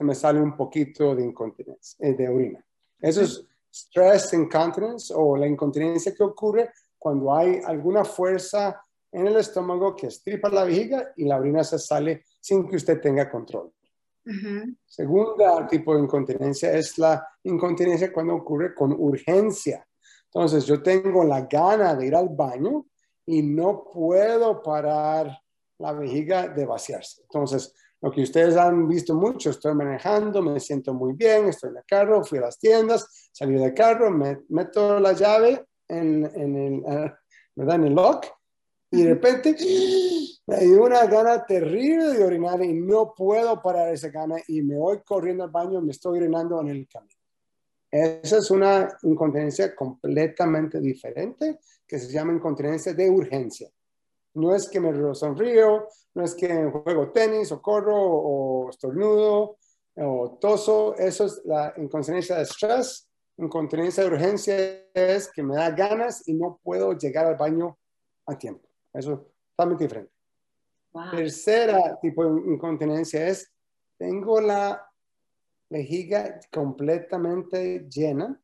se 0.01 0.05
me 0.05 0.15
sale 0.15 0.41
un 0.41 0.58
poquito 0.58 1.15
de 1.15 1.24
incontinencia, 1.24 1.96
eh, 2.00 2.15
de 2.15 2.27
orina. 2.27 2.65
Eso 3.00 3.22
es 3.22 3.46
stress 3.72 4.34
incontinence 4.34 5.13
o 5.15 5.38
la 5.38 5.46
incontinencia 5.46 6.12
que 6.15 6.24
ocurre 6.24 6.72
cuando 6.98 7.31
hay 7.31 7.62
alguna 7.63 8.03
fuerza 8.03 8.84
en 9.12 9.27
el 9.27 9.38
estómago 9.38 9.96
que 9.96 10.08
estripa 10.08 10.50
la 10.50 10.63
vejiga 10.63 11.13
y 11.17 11.25
la 11.25 11.38
orina 11.38 11.63
se 11.63 11.77
sale 11.77 12.24
sin 12.39 12.67
que 12.67 12.77
usted 12.77 13.00
tenga 13.00 13.29
control. 13.29 13.72
Segunda 14.88 15.67
tipo 15.67 15.93
de 15.93 16.01
incontinencia 16.01 16.74
es 16.74 16.98
la 16.98 17.24
incontinencia 17.43 18.12
cuando 18.12 18.34
ocurre 18.34 18.74
con 18.74 18.93
urgencia. 18.93 19.88
Entonces, 20.25 20.65
yo 20.65 20.81
tengo 20.81 21.24
la 21.24 21.41
gana 21.41 21.93
de 21.93 22.08
ir 22.08 22.15
al 22.15 22.29
baño 22.29 22.88
y 23.27 23.43
no 23.43 23.84
puedo 23.84 24.63
parar 24.63 25.39
la 25.77 25.93
vejiga 25.93 26.48
de 26.48 26.65
vaciarse. 26.65 27.22
Entonces, 27.22 27.75
lo 28.01 28.12
que 28.12 28.24
ustedes 28.24 28.58
han 28.58 28.88
visto 28.88 29.15
mucho, 29.15 29.51
estoy 29.51 29.75
manejando, 29.75 30.41
me 30.41 30.60
siento 30.60 30.93
muy 30.93 31.13
bien, 31.13 31.48
estoy 31.48 31.70
en 31.70 31.77
el 31.77 31.84
carro, 31.86 32.24
fui 32.24 32.39
a 32.39 32.41
las 32.41 32.58
tiendas, 32.58 33.29
salí 33.31 33.53
del 33.53 33.74
carro, 33.74 34.10
me 34.10 34.39
meto 34.50 35.00
la 35.00 35.13
llave 35.13 35.65
en, 35.88 36.25
en 36.36 36.55
el, 36.55 36.84
eh, 36.88 37.13
en 37.55 37.84
el 37.84 37.93
lock 37.93 38.25
y 38.89 39.03
de 39.03 39.10
repente 39.10 39.55
me 40.48 40.58
dio 40.60 40.84
una 40.84 41.05
gana 41.05 41.46
terrible 41.46 42.13
de 42.13 42.24
orinar 42.24 42.63
y 42.63 42.74
no 42.74 43.13
puedo 43.15 43.62
parar 43.62 43.93
esa 43.93 44.10
gana 44.10 44.36
y 44.48 44.62
me 44.63 44.77
voy 44.77 45.01
corriendo 45.05 45.43
al 45.43 45.51
baño 45.51 45.79
y 45.79 45.84
me 45.84 45.91
estoy 45.91 46.20
orinando 46.20 46.60
en 46.60 46.70
el 46.70 46.88
camino. 46.88 47.15
Esa 47.89 48.38
es 48.38 48.50
una 48.50 48.98
incontinencia 49.03 49.75
completamente 49.75 50.79
diferente 50.79 51.60
que 51.86 52.00
se 52.00 52.12
llama 52.12 52.34
incontinencia 52.34 52.93
de 52.93 53.10
urgencia. 53.10 53.70
No 54.33 54.55
es 54.55 54.69
que 54.69 54.79
me 54.79 55.13
sonrío, 55.13 55.88
no 56.13 56.23
es 56.23 56.35
que 56.35 56.69
juego 56.71 57.11
tenis 57.11 57.51
o 57.51 57.61
corro 57.61 57.97
o 57.97 58.69
estornudo 58.69 59.57
o 59.95 60.38
toso. 60.39 60.95
Eso 60.95 61.25
es 61.25 61.41
la 61.45 61.73
incontinencia 61.77 62.38
de 62.38 62.43
estrés. 62.43 63.07
Incontinencia 63.38 64.03
de 64.03 64.09
urgencia 64.09 64.55
es 64.93 65.31
que 65.31 65.43
me 65.43 65.55
da 65.55 65.71
ganas 65.71 66.27
y 66.27 66.33
no 66.33 66.59
puedo 66.63 66.93
llegar 66.93 67.25
al 67.25 67.35
baño 67.35 67.77
a 68.25 68.38
tiempo. 68.38 68.67
Eso 68.93 69.13
es 69.13 69.19
totalmente 69.55 69.85
diferente. 69.85 70.11
Tercera 71.11 71.97
tipo 72.01 72.25
de 72.25 72.51
incontinencia 72.51 73.27
es, 73.27 73.50
tengo 73.97 74.41
la 74.41 74.89
vejiga 75.69 76.39
completamente 76.51 77.88
llena 77.89 78.39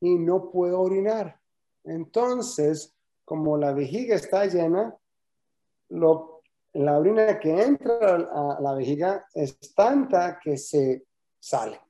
y 0.00 0.16
no 0.16 0.50
puedo 0.50 0.80
orinar. 0.80 1.38
Entonces, 1.84 2.94
como 3.30 3.56
la 3.56 3.72
vejiga 3.72 4.16
está 4.16 4.44
llena, 4.46 4.92
lo, 5.90 6.42
la 6.72 6.98
orina 6.98 7.38
que 7.38 7.62
entra 7.62 8.16
a 8.16 8.60
la 8.60 8.74
vejiga 8.74 9.24
es 9.32 9.56
tanta 9.72 10.40
que 10.42 10.58
se 10.58 11.04
sale. 11.38 11.80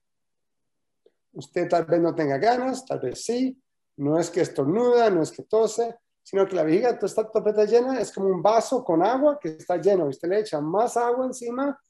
Usted 1.33 1.67
tal 1.67 1.87
vez 1.87 1.99
no 1.99 2.15
tenga 2.15 2.37
ganas, 2.37 2.85
tal 2.85 3.01
vez 3.01 3.25
sí, 3.25 3.59
no 3.97 4.19
es 4.19 4.29
que 4.29 4.43
estornuda, 4.43 5.09
no 5.09 5.23
es 5.23 5.33
que 5.33 5.45
tose, 5.45 5.97
sino 6.23 6.47
que 6.47 6.57
la 6.57 6.63
vejiga 6.63 6.91
está 6.91 7.25
totalmente 7.25 7.67
llena, 7.67 7.99
es 7.99 8.13
como 8.13 8.27
un 8.29 8.43
vaso 8.43 8.85
con 8.85 9.03
agua 9.03 9.39
que 9.41 9.49
está 9.49 9.79
lleno. 9.79 10.09
Usted 10.09 10.29
le 10.29 10.41
echa 10.41 10.61
más 10.61 10.99
agua 10.99 11.25
encima, 11.25 11.81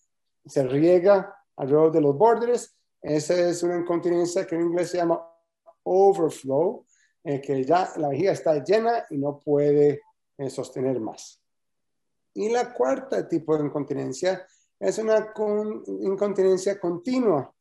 se 0.47 0.63
riega 0.63 1.35
alrededor 1.57 1.91
de 1.91 2.01
los 2.03 2.17
bordes. 2.17 2.73
Esa 3.03 3.35
es 3.35 3.65
una 3.65 3.81
incontinencia 3.81 4.47
que 4.47 4.55
en 4.55 4.61
inglés 4.61 4.91
se 4.91 4.99
llama 4.99 5.21
overflow, 5.83 6.87
que 7.23 7.65
ya 7.65 7.91
la 7.97 8.09
vejiga 8.09 8.33
está 8.33 8.63
llena 8.65 9.05
y 9.11 9.19
no 9.19 9.39
puede 9.39 10.01
eh, 10.39 10.51
sostener 10.51 11.01
más. 11.01 11.41
Y 12.35 12.49
la 12.49 12.73
cuarta 12.73 13.29
tipo 13.29 13.57
de 13.57 13.67
incontinencia 13.67 14.47
es 14.79 14.99
una 14.99 15.33
incontinencia 16.01 16.81
continua, 16.81 17.53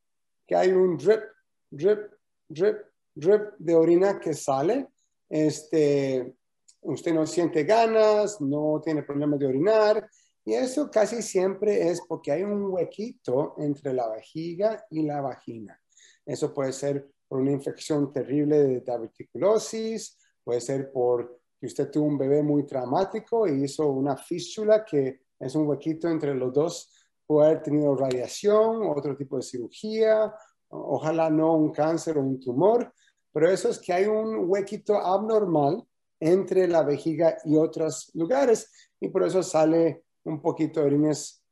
que 0.47 0.55
hay 0.55 0.71
un 0.71 0.95
drip, 0.97 1.21
drip, 1.69 1.99
drip, 2.47 2.77
drip 3.13 3.41
de 3.57 3.75
orina 3.75 4.19
que 4.19 4.33
sale 4.33 4.87
este, 5.29 6.33
usted 6.81 7.13
no 7.13 7.25
siente 7.25 7.63
ganas, 7.63 8.41
no 8.41 8.81
tiene 8.83 9.03
problemas 9.03 9.39
de 9.39 9.45
orinar, 9.45 10.09
y 10.43 10.53
eso 10.53 10.89
casi 10.89 11.21
siempre 11.21 11.89
es 11.89 12.01
porque 12.07 12.31
hay 12.31 12.43
un 12.43 12.71
huequito 12.71 13.55
entre 13.59 13.93
la 13.93 14.09
vejiga 14.09 14.85
y 14.89 15.03
la 15.03 15.21
vagina. 15.21 15.79
Eso 16.25 16.53
puede 16.53 16.73
ser 16.73 17.07
por 17.29 17.39
una 17.39 17.51
infección 17.51 18.11
terrible 18.11 18.57
de 18.57 18.79
diverticulosis, 18.81 20.17
puede 20.43 20.59
ser 20.59 20.91
por 20.91 21.39
que 21.59 21.67
usted 21.67 21.91
tuvo 21.91 22.05
un 22.05 22.17
bebé 22.17 22.41
muy 22.41 22.65
traumático 22.65 23.47
y 23.47 23.65
hizo 23.65 23.87
una 23.87 24.17
fístula 24.17 24.83
que 24.83 25.21
es 25.39 25.55
un 25.55 25.67
huequito 25.67 26.09
entre 26.09 26.33
los 26.33 26.51
dos, 26.51 26.91
puede 27.25 27.49
haber 27.49 27.63
tenido 27.63 27.95
radiación, 27.95 28.83
otro 28.89 29.15
tipo 29.15 29.37
de 29.37 29.43
cirugía, 29.43 30.33
ojalá 30.69 31.29
no 31.29 31.55
un 31.55 31.71
cáncer 31.71 32.17
o 32.17 32.21
un 32.21 32.39
tumor, 32.39 32.91
pero 33.31 33.49
eso 33.49 33.69
es 33.69 33.79
que 33.79 33.93
hay 33.93 34.05
un 34.05 34.49
huequito 34.49 34.95
abnormal 34.97 35.83
entre 36.19 36.67
la 36.67 36.83
vejiga 36.83 37.37
y 37.45 37.55
otros 37.55 38.09
lugares 38.13 38.71
y 38.99 39.09
por 39.09 39.23
eso 39.23 39.43
sale 39.43 40.03
un 40.23 40.41
poquito 40.41 40.79
de 40.79 40.87
orines 40.87 41.43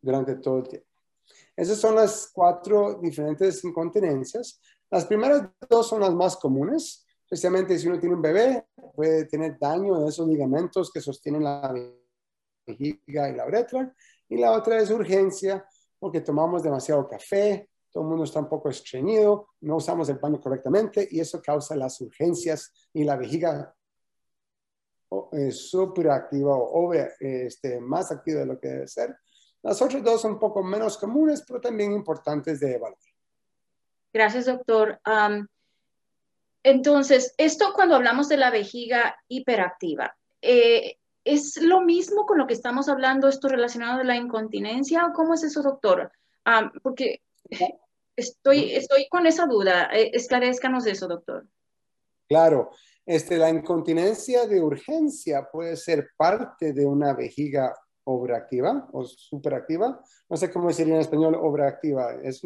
durante 0.00 0.36
todo 0.36 0.58
el 0.58 0.68
tiempo. 0.68 0.88
Esas 1.56 1.78
son 1.78 1.96
las 1.96 2.30
cuatro 2.32 3.00
diferentes 3.02 3.64
incontinencias. 3.64 4.60
Las 4.90 5.04
primeras 5.06 5.48
dos 5.68 5.88
son 5.88 6.00
las 6.00 6.14
más 6.14 6.36
comunes, 6.36 7.06
especialmente 7.24 7.78
si 7.78 7.88
uno 7.88 8.00
tiene 8.00 8.14
un 8.14 8.22
bebé, 8.22 8.66
puede 8.94 9.26
tener 9.26 9.58
daño 9.58 10.00
en 10.00 10.08
esos 10.08 10.26
ligamentos 10.26 10.90
que 10.90 11.00
sostienen 11.00 11.44
la 11.44 11.74
vejiga 12.66 13.28
y 13.28 13.36
la 13.36 13.46
uretra. 13.46 13.94
Y 14.28 14.38
la 14.38 14.52
otra 14.52 14.78
es 14.78 14.90
urgencia, 14.90 15.66
porque 15.98 16.20
tomamos 16.20 16.62
demasiado 16.62 17.06
café, 17.08 17.68
todo 17.90 18.04
el 18.04 18.10
mundo 18.10 18.24
está 18.24 18.40
un 18.40 18.48
poco 18.48 18.68
estreñido, 18.68 19.48
no 19.60 19.76
usamos 19.76 20.08
el 20.08 20.18
baño 20.18 20.40
correctamente 20.40 21.08
y 21.10 21.20
eso 21.20 21.40
causa 21.40 21.74
las 21.74 22.00
urgencias 22.00 22.88
y 22.92 23.04
la 23.04 23.16
vejiga 23.16 23.74
es 25.32 25.70
súper 25.70 26.10
activa 26.10 26.54
o 26.54 26.92
este, 26.92 27.80
más 27.80 28.12
activa 28.12 28.40
de 28.40 28.46
lo 28.46 28.60
que 28.60 28.68
debe 28.68 28.88
ser. 28.88 29.16
Las 29.62 29.80
otras 29.80 30.02
dos 30.02 30.20
son 30.20 30.32
un 30.32 30.38
poco 30.38 30.62
menos 30.62 30.98
comunes, 30.98 31.42
pero 31.46 31.60
también 31.60 31.92
importantes 31.92 32.60
de 32.60 32.74
evaluar. 32.74 33.07
Gracias, 34.18 34.46
doctor. 34.46 35.00
entonces, 36.64 37.34
esto 37.38 37.72
cuando 37.72 37.94
hablamos 37.94 38.28
de 38.28 38.36
la 38.36 38.50
vejiga 38.50 39.16
hiperactiva, 39.28 40.16
eh, 40.42 40.96
¿es 41.22 41.62
lo 41.62 41.82
mismo 41.82 42.26
con 42.26 42.36
lo 42.36 42.48
que 42.48 42.54
estamos 42.54 42.88
hablando, 42.88 43.28
esto 43.28 43.46
relacionado 43.46 43.98
de 43.98 44.04
la 44.04 44.16
incontinencia 44.16 45.06
o 45.06 45.12
cómo 45.12 45.34
es 45.34 45.44
eso, 45.44 45.62
doctor? 45.62 46.10
porque 46.82 47.20
estoy, 48.16 48.72
estoy 48.72 49.06
con 49.08 49.24
esa 49.28 49.46
duda. 49.46 49.88
Eh, 49.92 50.10
esclarezcanos 50.14 50.84
eso, 50.86 51.06
doctor. 51.06 51.46
Claro. 52.28 52.72
Este, 53.06 53.36
la 53.36 53.50
incontinencia 53.50 54.48
de 54.48 54.60
urgencia 54.60 55.48
puede 55.48 55.76
ser 55.76 56.08
parte 56.16 56.72
de 56.72 56.84
una 56.84 57.14
vejiga 57.14 57.72
overactiva 58.08 58.88
o 58.92 59.04
superactiva. 59.04 60.02
No 60.28 60.36
sé 60.36 60.50
cómo 60.50 60.68
decir 60.68 60.88
en 60.88 60.96
español 60.96 61.34
overactiva. 61.34 62.14
Es 62.22 62.42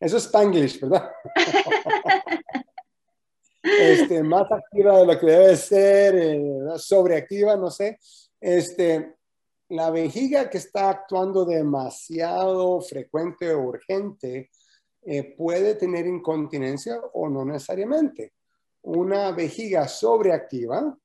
eso 0.00 0.16
es 0.16 0.24
Spanglish, 0.24 0.80
¿verdad? 0.80 1.10
este, 3.62 4.22
más 4.22 4.50
activa 4.50 4.98
de 4.98 5.06
lo 5.06 5.18
que 5.18 5.26
debe 5.26 5.56
ser, 5.56 6.14
eh, 6.16 6.40
sobreactiva, 6.76 7.56
no 7.56 7.70
sé. 7.70 7.98
Este, 8.40 9.16
la 9.68 9.90
vejiga 9.90 10.48
que 10.48 10.58
está 10.58 10.90
actuando 10.90 11.44
demasiado 11.44 12.80
frecuente 12.80 13.52
o 13.52 13.60
urgente 13.60 14.50
eh, 15.02 15.34
puede 15.36 15.74
tener 15.74 16.06
incontinencia 16.06 16.98
o 17.12 17.28
no 17.28 17.44
necesariamente. 17.44 18.32
Una 18.82 19.30
vejiga 19.32 19.86
sobreactiva 19.88 20.96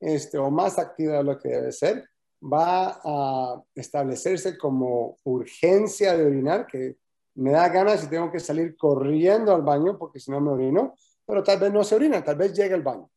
este, 0.00 0.38
o 0.38 0.50
más 0.50 0.78
activa 0.78 1.18
de 1.18 1.24
lo 1.24 1.38
que 1.38 1.48
debe 1.48 1.72
ser 1.72 2.08
va 2.42 3.00
a 3.02 3.62
establecerse 3.74 4.56
como 4.56 5.16
urgencia 5.24 6.16
de 6.16 6.24
orinar, 6.24 6.66
que 6.66 6.96
me 7.34 7.52
da 7.52 7.68
ganas 7.68 8.04
y 8.04 8.08
tengo 8.08 8.30
que 8.30 8.40
salir 8.40 8.76
corriendo 8.76 9.54
al 9.54 9.62
baño 9.62 9.98
porque 9.98 10.20
si 10.20 10.30
no 10.30 10.40
me 10.40 10.50
orino, 10.50 10.94
pero 11.24 11.42
tal 11.42 11.58
vez 11.58 11.72
no 11.72 11.84
se 11.84 11.94
orina, 11.94 12.22
tal 12.22 12.36
vez 12.36 12.52
llega 12.54 12.74
al 12.74 12.82
baño, 12.82 13.10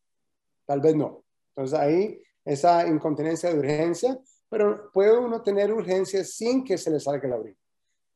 tal 0.65 0.81
vez 0.81 0.95
no. 0.95 1.23
Entonces 1.55 1.79
ahí 1.79 2.21
esa 2.43 2.87
incontinencia 2.87 3.51
de 3.51 3.59
urgencia, 3.59 4.19
pero 4.49 4.91
puede 4.91 5.17
uno 5.17 5.41
tener 5.41 5.71
urgencia 5.71 6.23
sin 6.23 6.63
que 6.63 6.77
se 6.77 6.89
le 6.89 6.99
salga 6.99 7.29
la 7.29 7.37
orina. 7.37 7.57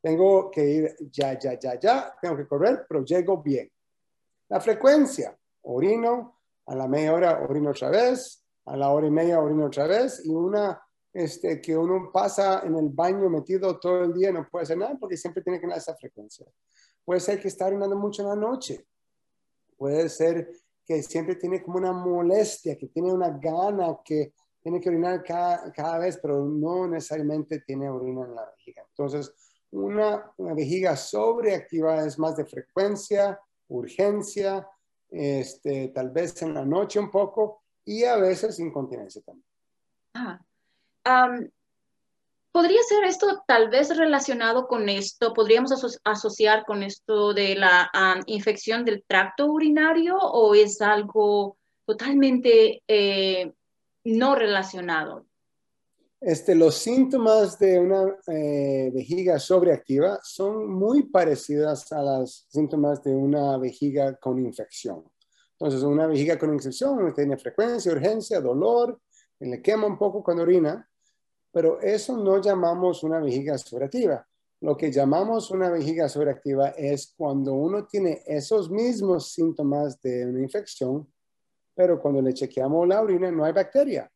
Tengo 0.01 0.51
que 0.51 0.65
ir 0.65 0.95
ya, 1.11 1.37
ya, 1.39 1.57
ya, 1.57 1.79
ya, 1.79 2.15
tengo 2.21 2.35
que 2.35 2.47
correr, 2.47 2.85
pero 2.87 3.05
llego 3.05 3.41
bien. 3.41 3.71
La 4.49 4.59
frecuencia, 4.59 5.37
orino, 5.61 6.39
a 6.65 6.75
la 6.75 6.87
media 6.87 7.13
hora 7.13 7.45
orino 7.47 7.69
otra 7.69 7.89
vez, 7.89 8.43
a 8.65 8.75
la 8.75 8.89
hora 8.89 9.07
y 9.07 9.11
media 9.11 9.39
orino 9.39 9.65
otra 9.65 9.87
vez 9.87 10.25
y 10.25 10.29
una 10.29 10.82
este, 11.13 11.61
que 11.61 11.77
uno 11.77 12.09
pasa 12.11 12.61
en 12.65 12.75
el 12.75 12.89
baño 12.89 13.29
metido 13.29 13.79
todo 13.79 14.03
el 14.03 14.13
día, 14.13 14.31
no 14.31 14.47
puede 14.49 14.63
hacer 14.63 14.77
nada 14.77 14.97
porque 14.99 15.15
siempre 15.15 15.43
tiene 15.43 15.59
que 15.59 15.63
tener 15.63 15.77
esa 15.77 15.95
frecuencia. 15.95 16.45
Puede 17.05 17.19
ser 17.19 17.39
que 17.39 17.47
está 17.47 17.67
orinando 17.67 17.95
mucho 17.95 18.23
en 18.23 18.29
la 18.29 18.35
noche. 18.35 18.87
Puede 19.77 20.09
ser 20.09 20.49
que 20.85 21.03
siempre 21.03 21.35
tiene 21.35 21.61
como 21.61 21.77
una 21.77 21.91
molestia, 21.91 22.77
que 22.77 22.87
tiene 22.87 23.11
una 23.11 23.29
gana, 23.29 23.99
que 24.03 24.33
tiene 24.61 24.79
que 24.79 24.89
orinar 24.89 25.23
cada, 25.23 25.71
cada 25.71 25.99
vez, 25.99 26.17
pero 26.21 26.43
no 26.45 26.87
necesariamente 26.87 27.59
tiene 27.59 27.89
orina 27.89 28.25
en 28.25 28.35
la 28.35 28.45
vejiga. 28.49 28.83
Entonces, 28.89 29.33
una, 29.71 30.31
una 30.37 30.53
vejiga 30.53 30.95
sobreactiva 30.95 32.05
es 32.05 32.17
más 32.17 32.37
de 32.37 32.45
frecuencia, 32.45 33.39
urgencia, 33.67 34.67
este, 35.09 35.89
tal 35.89 36.11
vez 36.11 36.41
en 36.41 36.53
la 36.53 36.65
noche 36.65 36.99
un 36.99 37.11
poco 37.11 37.63
y 37.85 38.03
a 38.03 38.15
veces 38.17 38.59
incontinencia 38.59 39.21
también. 39.21 39.45
Ah, 40.15 40.39
¿Podría 42.53 42.83
ser 42.83 43.03
esto 43.05 43.43
tal 43.47 43.69
vez 43.69 43.97
relacionado 43.97 44.67
con 44.67 44.87
esto? 44.87 45.33
¿Podríamos 45.33 45.99
asociar 46.03 46.65
con 46.65 46.83
esto 46.83 47.33
de 47.33 47.55
la 47.55 47.89
infección 48.27 48.85
del 48.85 49.03
tracto 49.07 49.47
urinario 49.47 50.17
o 50.17 50.53
es 50.53 50.79
algo 50.79 51.57
totalmente 51.85 52.83
eh, 52.87 53.51
no 54.03 54.35
relacionado? 54.35 55.25
Este, 56.21 56.53
los 56.55 56.75
síntomas 56.75 57.59
de 57.59 57.79
una 57.79 58.17
eh, 58.27 58.91
vejiga 58.93 59.39
sobreactiva 59.39 60.19
son 60.23 60.71
muy 60.71 61.03
parecidos 61.09 61.91
a 61.91 62.01
los 62.01 62.45
síntomas 62.49 63.03
de 63.03 63.15
una 63.15 63.57
vejiga 63.57 64.15
con 64.17 64.39
infección. 64.39 65.03
Entonces, 65.53 65.81
una 65.83 66.07
vejiga 66.07 66.37
con 66.37 66.53
infección 66.53 67.13
tiene 67.13 67.35
frecuencia, 67.37 67.91
urgencia, 67.91 68.39
dolor, 68.39 69.01
le 69.39 69.61
quema 69.61 69.87
un 69.87 69.97
poco 69.97 70.23
cuando 70.23 70.43
orina, 70.43 70.89
pero 71.53 71.79
eso 71.79 72.17
no 72.17 72.41
llamamos 72.41 73.03
una 73.03 73.19
vejiga 73.19 73.57
sobreactiva. 73.59 74.27
Lo 74.61 74.75
que 74.75 74.91
llamamos 74.91 75.51
una 75.51 75.69
vejiga 75.69 76.09
sobreactiva 76.09 76.69
es 76.69 77.13
cuando 77.15 77.53
uno 77.53 77.85
tiene 77.85 78.23
esos 78.25 78.71
mismos 78.71 79.31
síntomas 79.31 80.01
de 80.01 80.25
una 80.25 80.41
infección, 80.41 81.07
pero 81.75 82.01
cuando 82.01 82.21
le 82.21 82.33
chequeamos 82.33 82.87
la 82.87 83.01
orina 83.01 83.31
no 83.31 83.45
hay 83.45 83.53
bacteria. 83.53 84.11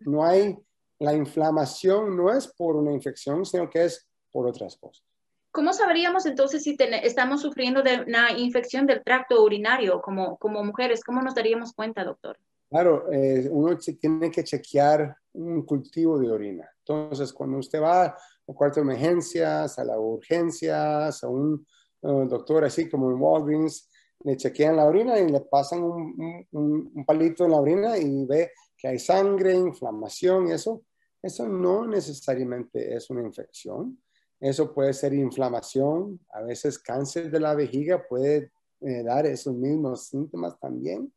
No 0.00 0.24
hay, 0.24 0.58
la 0.98 1.14
inflamación 1.14 2.16
no 2.16 2.32
es 2.32 2.48
por 2.48 2.74
una 2.74 2.92
infección, 2.92 3.46
sino 3.46 3.70
que 3.70 3.84
es 3.84 4.04
por 4.32 4.48
otras 4.48 4.76
cosas. 4.76 5.04
¿Cómo 5.52 5.72
sabríamos 5.72 6.26
entonces 6.26 6.64
si 6.64 6.76
estamos 6.80 7.42
sufriendo 7.42 7.82
de 7.82 8.00
una 8.00 8.32
infección 8.32 8.86
del 8.86 9.04
tracto 9.04 9.44
urinario 9.44 10.00
como, 10.00 10.38
como 10.38 10.64
mujeres? 10.64 11.04
¿Cómo 11.04 11.22
nos 11.22 11.34
daríamos 11.36 11.72
cuenta, 11.72 12.02
doctor? 12.04 12.38
Claro, 12.72 13.12
eh, 13.12 13.50
uno 13.50 13.76
tiene 13.76 14.30
que 14.30 14.44
chequear 14.44 15.14
un 15.34 15.60
cultivo 15.66 16.18
de 16.18 16.30
orina. 16.30 16.66
Entonces, 16.78 17.30
cuando 17.30 17.58
usted 17.58 17.82
va 17.82 18.04
al 18.04 18.54
cuarto 18.54 18.80
de 18.80 18.86
emergencias, 18.86 19.78
a 19.78 19.84
las 19.84 19.98
urgencias, 19.98 21.22
a 21.22 21.28
un 21.28 21.66
doctor 22.00 22.64
así 22.64 22.88
como 22.88 23.10
en 23.10 23.20
Walgreens, 23.20 23.90
le 24.24 24.38
chequean 24.38 24.76
la 24.76 24.86
orina 24.86 25.18
y 25.18 25.30
le 25.30 25.42
pasan 25.42 25.82
un, 25.82 27.04
palito 27.06 27.44
en 27.44 27.50
la 27.50 27.58
orina 27.58 27.98
y 27.98 28.24
ve 28.24 28.52
que 28.78 28.88
hay 28.88 28.98
sangre, 28.98 29.52
inflamación 29.52 30.50
eso. 30.50 30.82
Eso 31.22 31.46
no 31.46 31.86
necesariamente 31.86 32.96
es 32.96 33.10
una 33.10 33.20
infección. 33.20 34.00
Eso 34.40 34.72
puede 34.72 34.94
ser 34.94 35.12
inflamación, 35.12 36.18
a 36.30 36.40
veces 36.40 36.78
cáncer 36.78 37.30
de 37.30 37.38
la 37.38 37.54
vejiga 37.54 38.02
puede 38.08 38.50
eh, 38.80 39.02
dar 39.02 39.26
esos 39.26 39.54
mismos 39.54 40.06
síntomas 40.06 40.58
también 40.58 41.12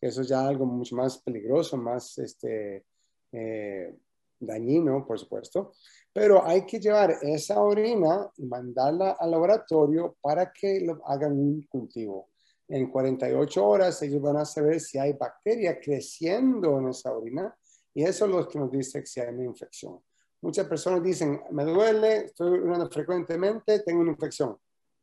eso 0.00 0.22
es 0.22 0.28
ya 0.28 0.46
algo 0.46 0.64
mucho 0.64 0.96
más 0.96 1.18
peligroso, 1.18 1.76
más 1.76 2.16
este, 2.18 2.86
eh, 3.32 3.94
dañino, 4.38 5.06
por 5.06 5.18
supuesto. 5.18 5.72
Pero 6.12 6.44
hay 6.44 6.64
que 6.64 6.80
llevar 6.80 7.18
esa 7.22 7.60
orina 7.60 8.30
y 8.36 8.46
mandarla 8.46 9.12
al 9.12 9.30
laboratorio 9.30 10.16
para 10.20 10.52
que 10.52 10.80
lo 10.80 11.06
hagan 11.06 11.32
un 11.32 11.62
cultivo. 11.68 12.30
En 12.66 12.90
48 12.90 13.66
horas 13.66 14.00
ellos 14.02 14.22
van 14.22 14.38
a 14.38 14.44
saber 14.44 14.80
si 14.80 14.98
hay 14.98 15.12
bacteria 15.12 15.78
creciendo 15.78 16.78
en 16.78 16.88
esa 16.88 17.12
orina 17.12 17.54
y 17.92 18.04
eso 18.04 18.24
es 18.24 18.30
lo 18.30 18.48
que 18.48 18.58
nos 18.58 18.70
dice 18.70 19.04
si 19.04 19.20
hay 19.20 19.28
una 19.34 19.44
infección. 19.44 20.00
Muchas 20.40 20.66
personas 20.66 21.02
dicen, 21.02 21.40
me 21.50 21.64
duele, 21.64 22.26
estoy 22.26 22.58
urinando 22.58 22.88
frecuentemente, 22.88 23.80
tengo 23.80 24.00
una 24.00 24.12
infección. 24.12 24.56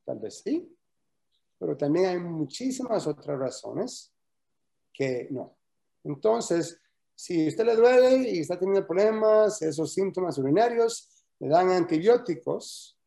Tal 0.04 0.18
vez 0.20 0.42
sí, 0.42 0.76
pero 1.60 1.76
también 1.76 2.06
hay 2.08 2.20
muchísimas 2.20 3.06
otras 3.06 3.38
razones 3.38 4.14
que 4.98 5.28
no. 5.32 5.58
Entonces, 6.04 6.80
si 7.16 7.48
usted 7.48 7.66
le 7.66 7.76
duele 7.76 8.30
y 8.30 8.40
está 8.40 8.58
teniendo 8.58 8.86
problemas, 8.86 9.62
esos 9.62 9.94
síntomas 9.94 10.38
urinarios, 10.38 11.10
le 11.40 11.50
dan 11.50 11.70
antibióticos 11.70 12.98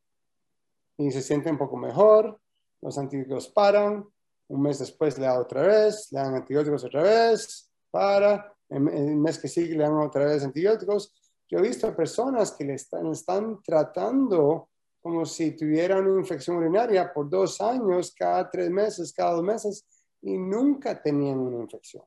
y 0.99 1.11
se 1.11 1.23
siente 1.23 1.51
un 1.51 1.59
poco 1.59 1.77
mejor, 1.77 2.41
los 2.81 2.97
antibióticos 2.99 3.49
paran, 3.49 4.07
un 4.49 4.63
mes 4.63 4.79
después 4.79 5.19
le 5.19 5.27
da 5.27 5.39
otra 5.39 5.63
vez, 5.63 6.09
le 6.11 6.21
dan 6.21 6.35
antibióticos 6.35 6.85
otra 6.85 7.03
vez, 7.03 7.71
para, 7.91 8.55
el 8.69 9.17
mes 9.17 9.39
que 9.39 9.49
sigue 9.49 9.77
le 9.77 9.85
dan 9.85 9.95
otra 9.95 10.25
vez 10.25 10.45
antibióticos. 10.45 11.13
Yo 11.49 11.59
he 11.59 11.63
visto 11.63 11.95
personas 11.97 12.53
que 12.53 12.65
le 12.65 12.75
están, 12.75 13.07
están 13.07 13.61
tratando 13.63 14.69
como 15.01 15.25
si 15.25 15.57
tuvieran 15.57 16.07
una 16.07 16.21
infección 16.21 16.57
urinaria 16.59 17.13
por 17.13 17.29
dos 17.29 17.61
años, 17.61 18.15
cada 18.17 18.51
tres 18.51 18.71
meses, 18.71 19.13
cada 19.13 19.33
dos 19.33 19.43
meses, 19.43 19.85
y 20.23 20.37
nunca 20.37 21.01
tenían 21.01 21.39
una 21.39 21.59
infección. 21.59 22.05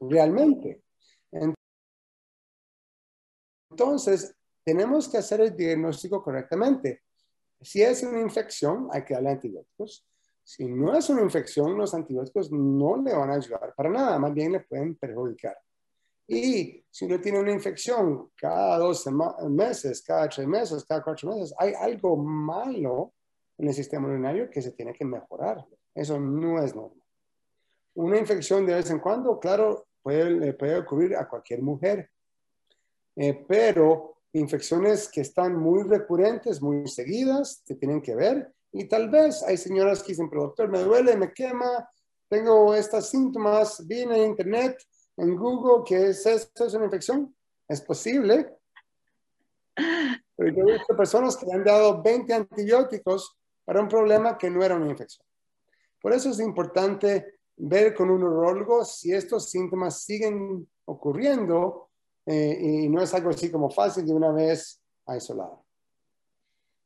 Realmente. 0.00 0.82
Entonces, 3.70 4.34
tenemos 4.64 5.08
que 5.08 5.18
hacer 5.18 5.40
el 5.40 5.56
diagnóstico 5.56 6.22
correctamente. 6.22 7.02
Si 7.60 7.82
es 7.82 8.02
una 8.02 8.20
infección, 8.20 8.88
hay 8.92 9.04
que 9.04 9.14
darle 9.14 9.30
antibióticos. 9.30 10.06
Si 10.42 10.64
no 10.64 10.96
es 10.96 11.08
una 11.10 11.22
infección, 11.22 11.76
los 11.76 11.94
antibióticos 11.94 12.50
no 12.50 12.96
le 12.96 13.14
van 13.14 13.30
a 13.30 13.34
ayudar 13.34 13.74
para 13.76 13.90
nada, 13.90 14.18
más 14.18 14.32
bien 14.32 14.52
le 14.52 14.60
pueden 14.60 14.96
perjudicar. 14.96 15.56
Y 16.26 16.84
si 16.90 17.04
uno 17.06 17.20
tiene 17.20 17.40
una 17.40 17.52
infección 17.52 18.30
cada 18.36 18.78
dos 18.78 19.04
meses, 19.48 20.02
cada 20.02 20.28
tres 20.28 20.46
meses, 20.46 20.84
cada 20.84 21.02
cuatro 21.02 21.30
meses, 21.30 21.54
hay 21.58 21.72
algo 21.74 22.16
malo 22.16 23.14
en 23.58 23.68
el 23.68 23.74
sistema 23.74 24.08
urinario 24.08 24.48
que 24.48 24.62
se 24.62 24.72
tiene 24.72 24.92
que 24.92 25.04
mejorar. 25.04 25.66
Eso 25.94 26.18
no 26.18 26.62
es 26.62 26.74
normal. 26.74 26.99
Una 27.94 28.18
infección 28.18 28.66
de 28.66 28.74
vez 28.74 28.90
en 28.90 29.00
cuando, 29.00 29.38
claro, 29.38 29.86
puede, 30.02 30.78
ocurrir 30.78 31.16
a 31.16 31.28
cualquier 31.28 31.62
mujer, 31.62 32.10
eh, 33.16 33.44
pero 33.46 34.16
infecciones 34.32 35.08
que 35.08 35.22
están 35.22 35.56
muy 35.56 35.82
recurrentes, 35.82 36.62
muy 36.62 36.86
seguidas, 36.88 37.62
que 37.66 37.74
tienen 37.74 38.00
que 38.00 38.14
ver, 38.14 38.52
Y 38.72 38.84
tal 38.84 39.10
vez 39.10 39.42
hay 39.42 39.56
señoras 39.56 40.00
que 40.00 40.12
dicen, 40.12 40.30
pero 40.30 40.42
doctor, 40.42 40.68
me 40.68 40.78
duele, 40.78 41.16
me 41.16 41.32
quema, 41.32 41.90
tengo 42.28 42.72
estos 42.72 43.08
síntomas, 43.08 43.84
vi 43.84 44.02
en 44.02 44.14
internet, 44.14 44.80
en 45.16 45.34
Google, 45.34 45.82
que 45.84 46.10
es 46.10 46.24
esto, 46.24 46.66
es 46.66 46.74
una 46.74 46.84
infección. 46.84 47.34
Es 47.66 47.80
posible. 47.80 48.56
Pero 49.74 50.54
yo 50.54 50.68
he 50.68 50.72
visto 50.78 50.96
personas 50.96 51.36
que 51.36 51.52
han 51.52 51.64
dado 51.64 52.00
20 52.00 52.32
antibióticos 52.32 53.36
para 53.64 53.80
un 53.80 53.88
problema 53.88 54.38
que 54.38 54.48
no 54.48 54.62
era 54.62 54.76
una 54.76 54.88
infección. 54.88 55.26
Por 56.00 56.12
eso 56.12 56.30
es 56.30 56.40
importante 56.40 57.39
ver 57.60 57.94
con 57.94 58.10
un 58.10 58.22
urologo 58.22 58.84
si 58.84 59.12
estos 59.12 59.50
síntomas 59.50 60.02
siguen 60.02 60.66
ocurriendo 60.86 61.90
eh, 62.26 62.58
y 62.60 62.88
no 62.88 63.02
es 63.02 63.12
algo 63.14 63.30
así 63.30 63.50
como 63.50 63.70
fácil 63.70 64.06
de 64.06 64.14
una 64.14 64.32
vez 64.32 64.80
aislado. 65.06 65.64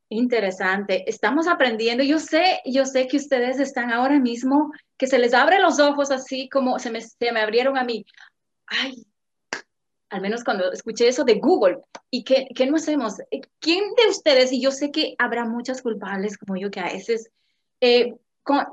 Interesante. 0.09 1.09
Estamos 1.09 1.49
aprendiendo. 1.49 2.05
Yo 2.05 2.19
sé, 2.19 2.61
yo 2.67 2.85
sé 2.85 3.09
que 3.09 3.17
ustedes 3.17 3.59
están 3.59 3.91
ahora 3.91 4.19
mismo, 4.21 4.73
que 4.97 5.07
se 5.07 5.19
les 5.19 5.35
abre 5.35 5.61
los 5.61 5.81
ojos 5.81 6.11
así 6.11 6.49
como 6.49 6.79
se 6.79 6.91
me, 6.91 7.01
se 7.01 7.33
me 7.33 7.41
abrieron 7.41 7.77
a 7.77 7.85
mí. 7.85 8.05
Ay, 8.67 9.07
al 10.11 10.21
menos 10.21 10.45
cuando 10.45 10.71
escuché 10.73 11.09
eso 11.09 11.25
de 11.25 11.41
Google. 11.41 11.79
¿Y 12.11 12.23
qué, 12.23 12.47
qué 12.55 12.67
no 12.67 12.77
hacemos? 12.77 13.15
¿Quién 13.59 13.83
de 13.97 14.11
ustedes, 14.11 14.53
y 14.53 14.61
yo 14.61 14.71
sé 14.71 14.91
que 14.93 15.15
habrá 15.19 15.45
muchas 15.45 15.83
culpables 15.83 16.39
como 16.39 16.57
yo 16.57 16.71
que 16.71 16.81
a 16.81 16.93
veces 16.93 17.31
eh, 17.81 18.15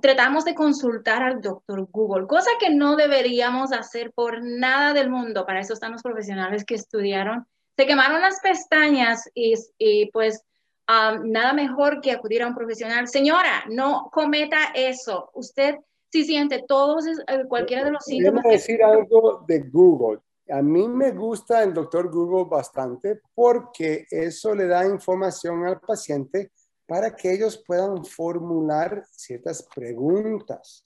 tratamos 0.01 0.45
de 0.45 0.55
consultar 0.55 1.23
al 1.23 1.41
doctor 1.41 1.87
Google, 1.91 2.27
cosa 2.27 2.49
que 2.59 2.69
no 2.69 2.95
deberíamos 2.95 3.71
hacer 3.71 4.11
por 4.11 4.43
nada 4.43 4.93
del 4.93 5.09
mundo. 5.09 5.45
Para 5.45 5.61
eso 5.61 5.73
están 5.73 5.93
los 5.93 6.01
profesionales 6.01 6.65
que 6.65 6.75
estudiaron. 6.75 7.45
Se 7.77 7.85
quemaron 7.85 8.21
las 8.21 8.39
pestañas 8.41 9.29
y, 9.33 10.09
pues 10.11 10.43
nada 10.87 11.53
mejor 11.53 12.01
que 12.01 12.11
acudir 12.11 12.43
a 12.43 12.47
un 12.47 12.55
profesional. 12.55 13.07
Señora, 13.07 13.63
no 13.69 14.09
cometa 14.11 14.71
eso. 14.75 15.31
Usted 15.33 15.75
si 16.11 16.25
siente 16.25 16.63
todos, 16.67 17.05
eh, 17.07 17.45
cualquiera 17.47 17.85
de 17.85 17.91
los 17.91 18.03
síntomas. 18.03 18.43
Quiero 18.43 18.57
decir 18.57 18.83
algo 18.83 19.45
de 19.47 19.59
Google. 19.61 20.19
A 20.49 20.61
mí 20.61 20.87
me 20.89 21.11
gusta 21.11 21.63
el 21.63 21.73
doctor 21.73 22.11
Google 22.11 22.49
bastante 22.49 23.21
porque 23.33 24.05
eso 24.09 24.53
le 24.53 24.67
da 24.67 24.85
información 24.85 25.65
al 25.65 25.79
paciente 25.79 26.51
para 26.91 27.15
que 27.15 27.31
ellos 27.31 27.63
puedan 27.65 28.03
formular 28.03 29.05
ciertas 29.11 29.65
preguntas 29.73 30.83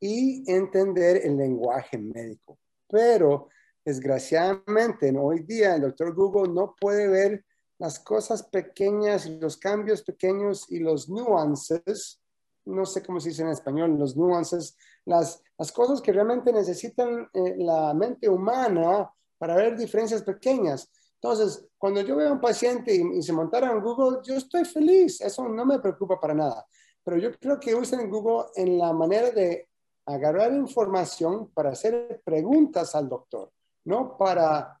y 0.00 0.42
entender 0.52 1.24
el 1.24 1.36
lenguaje 1.36 1.96
médico. 1.96 2.58
Pero 2.88 3.50
desgraciadamente 3.84 5.14
hoy 5.16 5.44
día 5.44 5.76
el 5.76 5.82
doctor 5.82 6.12
Google 6.12 6.52
no 6.52 6.74
puede 6.74 7.06
ver 7.06 7.44
las 7.78 8.00
cosas 8.00 8.42
pequeñas, 8.42 9.26
los 9.26 9.56
cambios 9.56 10.02
pequeños 10.02 10.66
y 10.70 10.80
los 10.80 11.08
nuances, 11.08 12.20
no 12.64 12.84
sé 12.84 13.04
cómo 13.04 13.20
se 13.20 13.28
dice 13.28 13.42
en 13.42 13.50
español, 13.50 13.96
los 13.96 14.16
nuances, 14.16 14.76
las, 15.04 15.40
las 15.56 15.70
cosas 15.70 16.00
que 16.00 16.10
realmente 16.10 16.52
necesitan 16.52 17.30
eh, 17.32 17.54
la 17.58 17.94
mente 17.94 18.28
humana 18.28 19.08
para 19.38 19.54
ver 19.54 19.78
diferencias 19.78 20.22
pequeñas. 20.22 20.90
Entonces, 21.24 21.66
cuando 21.78 22.02
yo 22.02 22.16
veo 22.16 22.28
a 22.28 22.32
un 22.32 22.40
paciente 22.40 22.94
y, 22.94 23.22
se 23.22 23.32
montara 23.32 23.72
en 23.72 23.80
Google, 23.80 24.18
yo 24.22 24.34
estoy 24.34 24.66
feliz, 24.66 25.22
eso 25.22 25.48
no 25.48 25.64
me 25.64 25.78
preocupa 25.78 26.20
para 26.20 26.34
nada. 26.34 26.66
Pero 27.02 27.16
yo 27.16 27.32
creo 27.38 27.58
que 27.58 27.74
usen 27.74 28.10
Google 28.10 28.48
en 28.56 28.76
la 28.76 28.92
manera 28.92 29.30
de 29.30 29.70
agarrar 30.04 30.52
información 30.52 31.48
para 31.54 31.70
hacer 31.70 32.20
preguntas 32.26 32.94
al 32.94 33.08
doctor, 33.08 33.50
no 33.86 34.18
para 34.18 34.78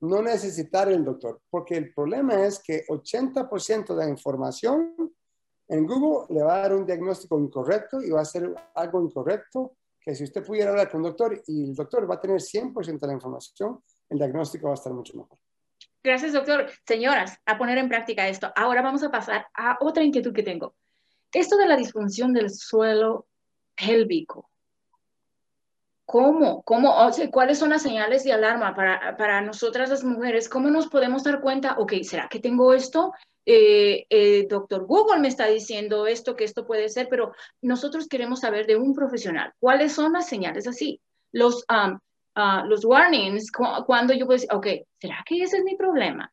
no 0.00 0.22
necesitar 0.22 0.90
el 0.90 1.04
doctor, 1.04 1.40
porque 1.48 1.76
el 1.76 1.94
problema 1.94 2.44
es 2.44 2.58
que 2.58 2.84
80% 2.88 3.94
de 3.94 4.04
la 4.04 4.10
información 4.10 5.14
en 5.68 5.86
Google 5.86 6.34
le 6.34 6.42
va 6.42 6.56
a 6.56 6.62
dar 6.62 6.74
un 6.74 6.84
diagnóstico 6.84 7.38
incorrecto 7.38 8.02
y 8.02 8.10
va 8.10 8.22
a 8.22 8.24
ser 8.24 8.52
algo 8.74 9.00
incorrecto 9.00 9.76
que 10.00 10.16
si 10.16 10.24
usted 10.24 10.44
pudiera 10.44 10.70
hablar 10.70 10.90
con 10.90 10.98
un 10.98 11.10
doctor 11.10 11.40
y 11.46 11.70
el 11.70 11.76
doctor 11.76 12.10
va 12.10 12.16
a 12.16 12.20
tener 12.20 12.40
100% 12.40 12.98
de 12.98 13.06
la 13.06 13.12
información, 13.12 13.80
el 14.08 14.18
diagnóstico 14.18 14.66
va 14.66 14.72
a 14.72 14.74
estar 14.74 14.92
mucho 14.92 15.16
mejor. 15.16 15.38
Gracias, 16.02 16.32
doctor. 16.32 16.68
Señoras, 16.86 17.38
a 17.46 17.56
poner 17.56 17.78
en 17.78 17.88
práctica 17.88 18.28
esto. 18.28 18.52
Ahora 18.56 18.82
vamos 18.82 19.02
a 19.02 19.10
pasar 19.10 19.46
a 19.54 19.78
otra 19.80 20.02
inquietud 20.02 20.32
que 20.32 20.42
tengo. 20.42 20.74
Esto 21.32 21.56
de 21.56 21.66
la 21.66 21.76
disfunción 21.76 22.32
del 22.32 22.50
suelo 22.50 23.26
pélvico. 23.76 24.50
¿Cómo? 26.04 26.62
¿Cómo? 26.62 26.94
¿Cuáles 27.30 27.58
son 27.58 27.70
las 27.70 27.82
señales 27.82 28.24
de 28.24 28.32
alarma 28.32 28.74
para, 28.74 29.16
para 29.16 29.40
nosotras 29.40 29.88
las 29.88 30.04
mujeres? 30.04 30.48
¿Cómo 30.48 30.68
nos 30.68 30.88
podemos 30.88 31.22
dar 31.22 31.40
cuenta? 31.40 31.76
Ok, 31.78 31.94
¿será 32.02 32.28
que 32.28 32.40
tengo 32.40 32.74
esto? 32.74 33.12
Eh, 33.46 34.06
eh, 34.10 34.46
doctor 34.48 34.84
Google 34.86 35.20
me 35.20 35.28
está 35.28 35.46
diciendo 35.46 36.06
esto, 36.06 36.36
que 36.36 36.44
esto 36.44 36.66
puede 36.66 36.88
ser, 36.88 37.08
pero 37.08 37.32
nosotros 37.60 38.08
queremos 38.08 38.40
saber 38.40 38.66
de 38.66 38.76
un 38.76 38.94
profesional. 38.94 39.52
¿Cuáles 39.58 39.92
son 39.92 40.12
las 40.12 40.28
señales 40.28 40.66
así? 40.66 41.00
Los, 41.32 41.64
um, 41.70 41.98
uh, 42.36 42.66
los 42.66 42.84
warnings, 42.84 43.50
cuando 43.86 44.12
yo 44.14 44.26
puedo 44.26 44.36
decir, 44.36 44.52
ok, 44.52 44.66
¿será 45.00 45.24
que 45.26 45.42
ese 45.42 45.58
es 45.58 45.64
mi 45.64 45.76
problema? 45.76 46.32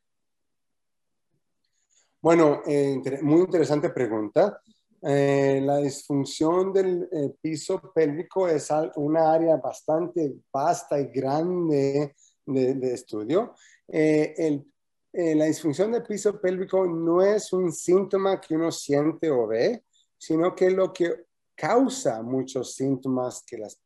Bueno, 2.21 2.62
eh, 2.65 3.01
muy 3.21 3.39
interesante 3.41 3.91
pregunta. 3.91 4.62
Eh, 5.01 5.62
la 5.63 5.77
disfunción 5.77 6.73
del 6.73 7.07
eh, 7.09 7.33
piso 7.41 7.79
pélvico 7.95 8.45
es 8.49 8.67
una 8.97 9.31
área 9.31 9.55
bastante 9.55 10.35
vasta 10.51 10.99
y 10.99 11.05
grande 11.05 12.13
de, 12.45 12.93
estudio. 12.93 13.55
la 13.88 15.45
disfunción 15.45 15.93
del 15.93 16.03
piso 16.03 16.41
pélvico 16.41 16.85
no 16.85 17.21
es 17.21 17.53
un 17.53 17.71
síntoma 17.71 18.41
que 18.41 18.55
uno 18.55 18.69
siente 18.69 19.31
o 19.31 19.47
ve, 19.47 19.85
sino 20.17 20.53
que 20.53 20.71
lo 20.71 20.91
que 20.91 21.27
causa 21.55 22.21
muchos 22.21 22.75
síntomas 22.75 23.43
que 23.47 23.57
las 23.57 23.79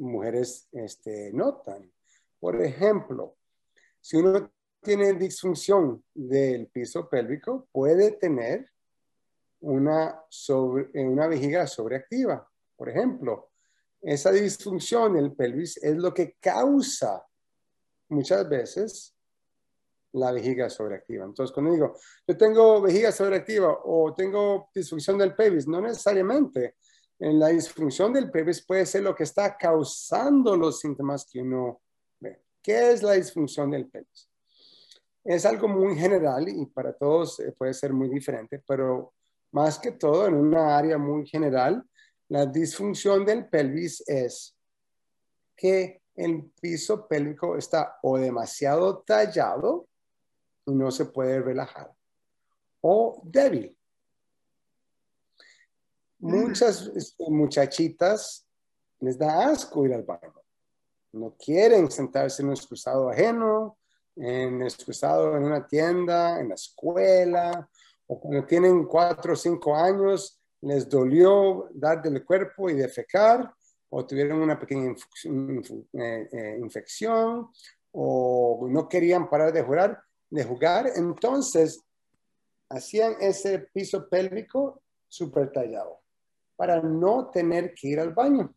mujeres 0.00 0.68
este, 0.72 1.30
notan. 1.32 1.90
Por 2.38 2.62
ejemplo, 2.62 3.36
si 4.00 4.16
uno 4.16 4.50
tiene 4.82 5.12
disfunción 5.12 6.02
del 6.14 6.68
piso 6.68 7.08
pélvico, 7.08 7.68
puede 7.70 8.12
tener 8.12 8.70
una, 9.60 10.22
sobre, 10.28 10.90
una 11.04 11.26
vejiga 11.26 11.66
sobreactiva. 11.66 12.48
Por 12.76 12.88
ejemplo, 12.88 13.50
esa 14.00 14.32
disfunción 14.32 15.14
del 15.14 15.32
pelvis 15.32 15.76
es 15.82 15.96
lo 15.96 16.14
que 16.14 16.36
causa 16.40 17.26
muchas 18.08 18.48
veces 18.48 19.14
la 20.12 20.32
vejiga 20.32 20.68
sobreactiva. 20.70 21.24
Entonces, 21.24 21.52
cuando 21.52 21.72
digo, 21.72 21.96
yo 22.26 22.36
tengo 22.36 22.80
vejiga 22.80 23.12
sobreactiva 23.12 23.78
o 23.84 24.14
tengo 24.14 24.70
disfunción 24.74 25.18
del 25.18 25.34
pelvis, 25.34 25.68
no 25.68 25.80
necesariamente 25.80 26.76
en 27.20 27.38
la 27.38 27.48
disfunción 27.48 28.12
del 28.14 28.30
pelvis 28.30 28.64
puede 28.64 28.86
ser 28.86 29.02
lo 29.02 29.14
que 29.14 29.24
está 29.24 29.56
causando 29.56 30.56
los 30.56 30.80
síntomas 30.80 31.26
que 31.30 31.40
uno 31.42 31.82
ve. 32.18 32.42
¿Qué 32.62 32.92
es 32.92 33.02
la 33.02 33.12
disfunción 33.12 33.70
del 33.70 33.88
pelvis? 33.88 34.28
Es 35.22 35.44
algo 35.44 35.68
muy 35.68 35.96
general 35.96 36.48
y 36.48 36.64
para 36.66 36.94
todos 36.94 37.38
eh, 37.40 37.52
puede 37.52 37.74
ser 37.74 37.92
muy 37.92 38.08
diferente, 38.08 38.62
pero 38.66 39.12
más 39.52 39.78
que 39.78 39.92
todo 39.92 40.26
en 40.26 40.34
una 40.34 40.78
área 40.78 40.96
muy 40.96 41.26
general, 41.26 41.84
la 42.28 42.46
disfunción 42.46 43.26
del 43.26 43.48
pelvis 43.48 44.02
es 44.08 44.56
que 45.54 46.00
el 46.14 46.50
piso 46.58 47.06
pélvico 47.06 47.56
está 47.56 47.98
o 48.02 48.16
demasiado 48.16 49.00
tallado 49.00 49.88
y 50.64 50.74
no 50.74 50.90
se 50.90 51.06
puede 51.06 51.40
relajar, 51.42 51.90
o 52.80 53.20
débil. 53.24 53.76
Muchas 56.20 56.90
este, 56.94 57.30
muchachitas 57.30 58.46
les 59.00 59.16
da 59.16 59.48
asco 59.48 59.86
ir 59.86 59.94
al 59.94 60.02
baño. 60.02 60.34
No 61.12 61.34
quieren 61.38 61.90
sentarse 61.90 62.42
en 62.42 62.48
un 62.48 62.54
excusado 62.54 63.08
ajeno, 63.08 63.78
en 64.16 64.60
excusado 64.62 65.34
en 65.36 65.44
una 65.44 65.66
tienda, 65.66 66.38
en 66.38 66.50
la 66.50 66.56
escuela, 66.56 67.68
o 68.06 68.20
cuando 68.20 68.44
tienen 68.44 68.84
cuatro 68.84 69.32
o 69.32 69.36
cinco 69.36 69.74
años, 69.74 70.38
les 70.60 70.86
dolió 70.88 71.70
dar 71.72 72.02
del 72.02 72.22
cuerpo 72.22 72.68
y 72.68 72.74
defecar, 72.74 73.50
o 73.88 74.04
tuvieron 74.04 74.42
una 74.42 74.58
pequeña 74.58 74.94
eh, 75.24 76.28
eh, 76.32 76.58
infección, 76.60 77.48
o 77.92 78.68
no 78.70 78.86
querían 78.88 79.28
parar 79.30 79.54
de 79.54 79.62
jugar, 79.62 80.02
de 80.28 80.44
jugar, 80.44 80.92
entonces 80.94 81.82
hacían 82.68 83.16
ese 83.20 83.58
piso 83.72 84.06
pélvico 84.08 84.82
súper 85.08 85.50
tallado 85.50 85.99
para 86.60 86.82
no 86.82 87.30
tener 87.30 87.72
que 87.72 87.88
ir 87.88 88.00
al 88.00 88.12
baño. 88.12 88.54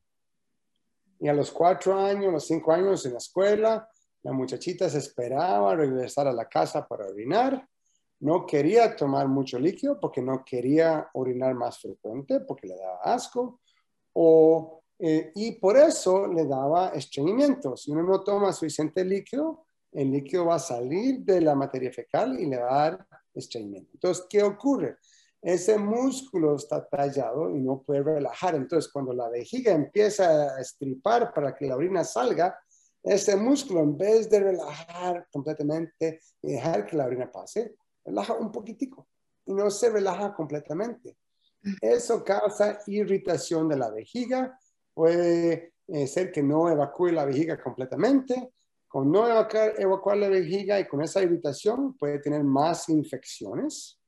Y 1.22 1.30
a 1.30 1.34
los 1.34 1.52
cuatro 1.52 1.98
años, 1.98 2.34
los 2.34 2.46
cinco 2.46 2.74
años 2.74 3.06
en 3.06 3.13
la 3.13 3.20
escuela, 3.20 3.89
la 4.24 4.34
muchachita 4.34 4.89
se 4.89 4.98
esperaba 4.98 5.74
regresar 5.74 6.28
a 6.28 6.34
la 6.34 6.50
casa 6.50 6.86
para 6.86 7.08
orinar. 7.08 7.66
No 8.20 8.46
quería 8.46 8.94
tomar 8.94 9.30
mucho 9.30 9.58
líquido 9.58 10.02
porque 10.02 10.22
no 10.22 10.44
quería 10.44 11.08
orinar 11.13 11.56
más 11.56 11.80
frecuente, 11.80 12.42
porque 12.42 12.68
le 12.68 12.76
daba 12.76 13.00
asco. 13.04 13.62
O, 14.12 14.84
eh, 15.00 15.32
y 15.36 15.54
por 15.54 15.78
eso 15.78 16.28
le 16.28 16.46
daba 16.46 16.89
estreñimiento. 16.89 17.78
Si 17.78 17.89
uno 17.89 18.04
no 18.04 18.22
toma 18.22 18.52
suficiente 18.52 19.06
líquido, 19.06 19.66
el 19.94 20.12
líquido 20.12 20.48
va 20.48 20.56
a 20.56 20.60
salir 20.60 21.22
de 21.22 21.39
la 21.39 21.56
materia 21.56 21.94
fecal 21.94 22.38
y 22.38 22.48
le 22.48 22.58
va 22.58 22.70
a 22.70 22.89
dar 22.89 23.08
estreñimiento. 23.34 23.92
Entonces, 23.94 24.26
¿qué 24.30 24.44
ocurre? 24.44 24.98
Ese 25.44 25.78
músculo 25.78 26.56
está 26.56 26.88
tallado 26.88 27.50
y 27.50 27.60
no 27.60 27.82
puede 27.82 28.02
relajar. 28.02 28.56
Entonces, 28.56 28.90
cuando 28.92 29.14
la 29.14 29.30
vejiga 29.30 29.74
empieza 29.74 30.56
a 30.56 30.62
estripar 30.62 31.34
para 31.34 31.54
que 31.54 31.68
la 31.68 31.76
orina 31.76 32.04
salga, 32.06 32.58
ese 33.04 33.36
músculo, 33.36 33.82
en 33.82 33.98
vez 33.98 34.30
de 34.30 34.40
relajar 34.40 35.28
completamente 35.30 36.22
y 36.42 36.54
dejar 36.54 36.86
que 36.86 36.96
la 36.96 37.06
orina 37.06 37.30
pase, 37.30 37.76
relaja 38.06 38.34
un 38.36 38.54
poquitico 38.54 39.10
y 39.46 39.54
no 39.54 39.70
se 39.70 39.90
relaja 39.90 40.34
completamente. 40.34 41.18
Eso 41.82 42.24
causa 42.24 42.80
irritación 42.88 43.68
de 43.68 43.78
la 43.78 43.92
vejiga, 43.92 44.58
puede 44.94 45.74
eh, 45.88 46.08
ser 46.08 46.32
que 46.32 46.42
no 46.42 46.70
evacúe 46.70 47.08
la 47.08 47.26
vejiga 47.26 47.62
completamente. 47.62 48.54
Con 48.88 49.12
no 49.12 49.28
evacuar, 49.28 49.74
evacuar 49.78 50.18
la 50.18 50.30
vejiga 50.30 50.80
y 50.80 50.88
con 50.88 51.02
esa 51.02 51.22
irritación 51.22 51.98
puede 51.98 52.20
tener 52.20 52.44
más 52.44 52.88
infecciones. 52.88 54.00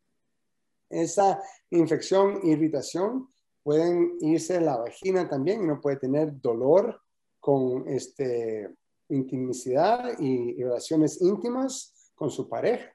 Esa 0.90 1.42
infección, 1.70 2.40
irritación, 2.44 3.28
pueden 3.64 4.18
irse 4.20 4.58
a 4.58 4.62
la 4.62 4.78
vagina 4.78 5.28
también 5.28 5.64
y 5.64 5.68
no 5.68 5.82
puede 5.82 5.98
tener 5.98 6.40
dolor 6.40 7.02
con 7.40 7.88
este, 7.88 8.70
intimidad 9.10 10.20
y, 10.20 10.62
relaciones 10.64 11.22
íntimas 11.22 12.12
con 12.14 12.30
su 12.30 12.48
pareja. 12.48 12.92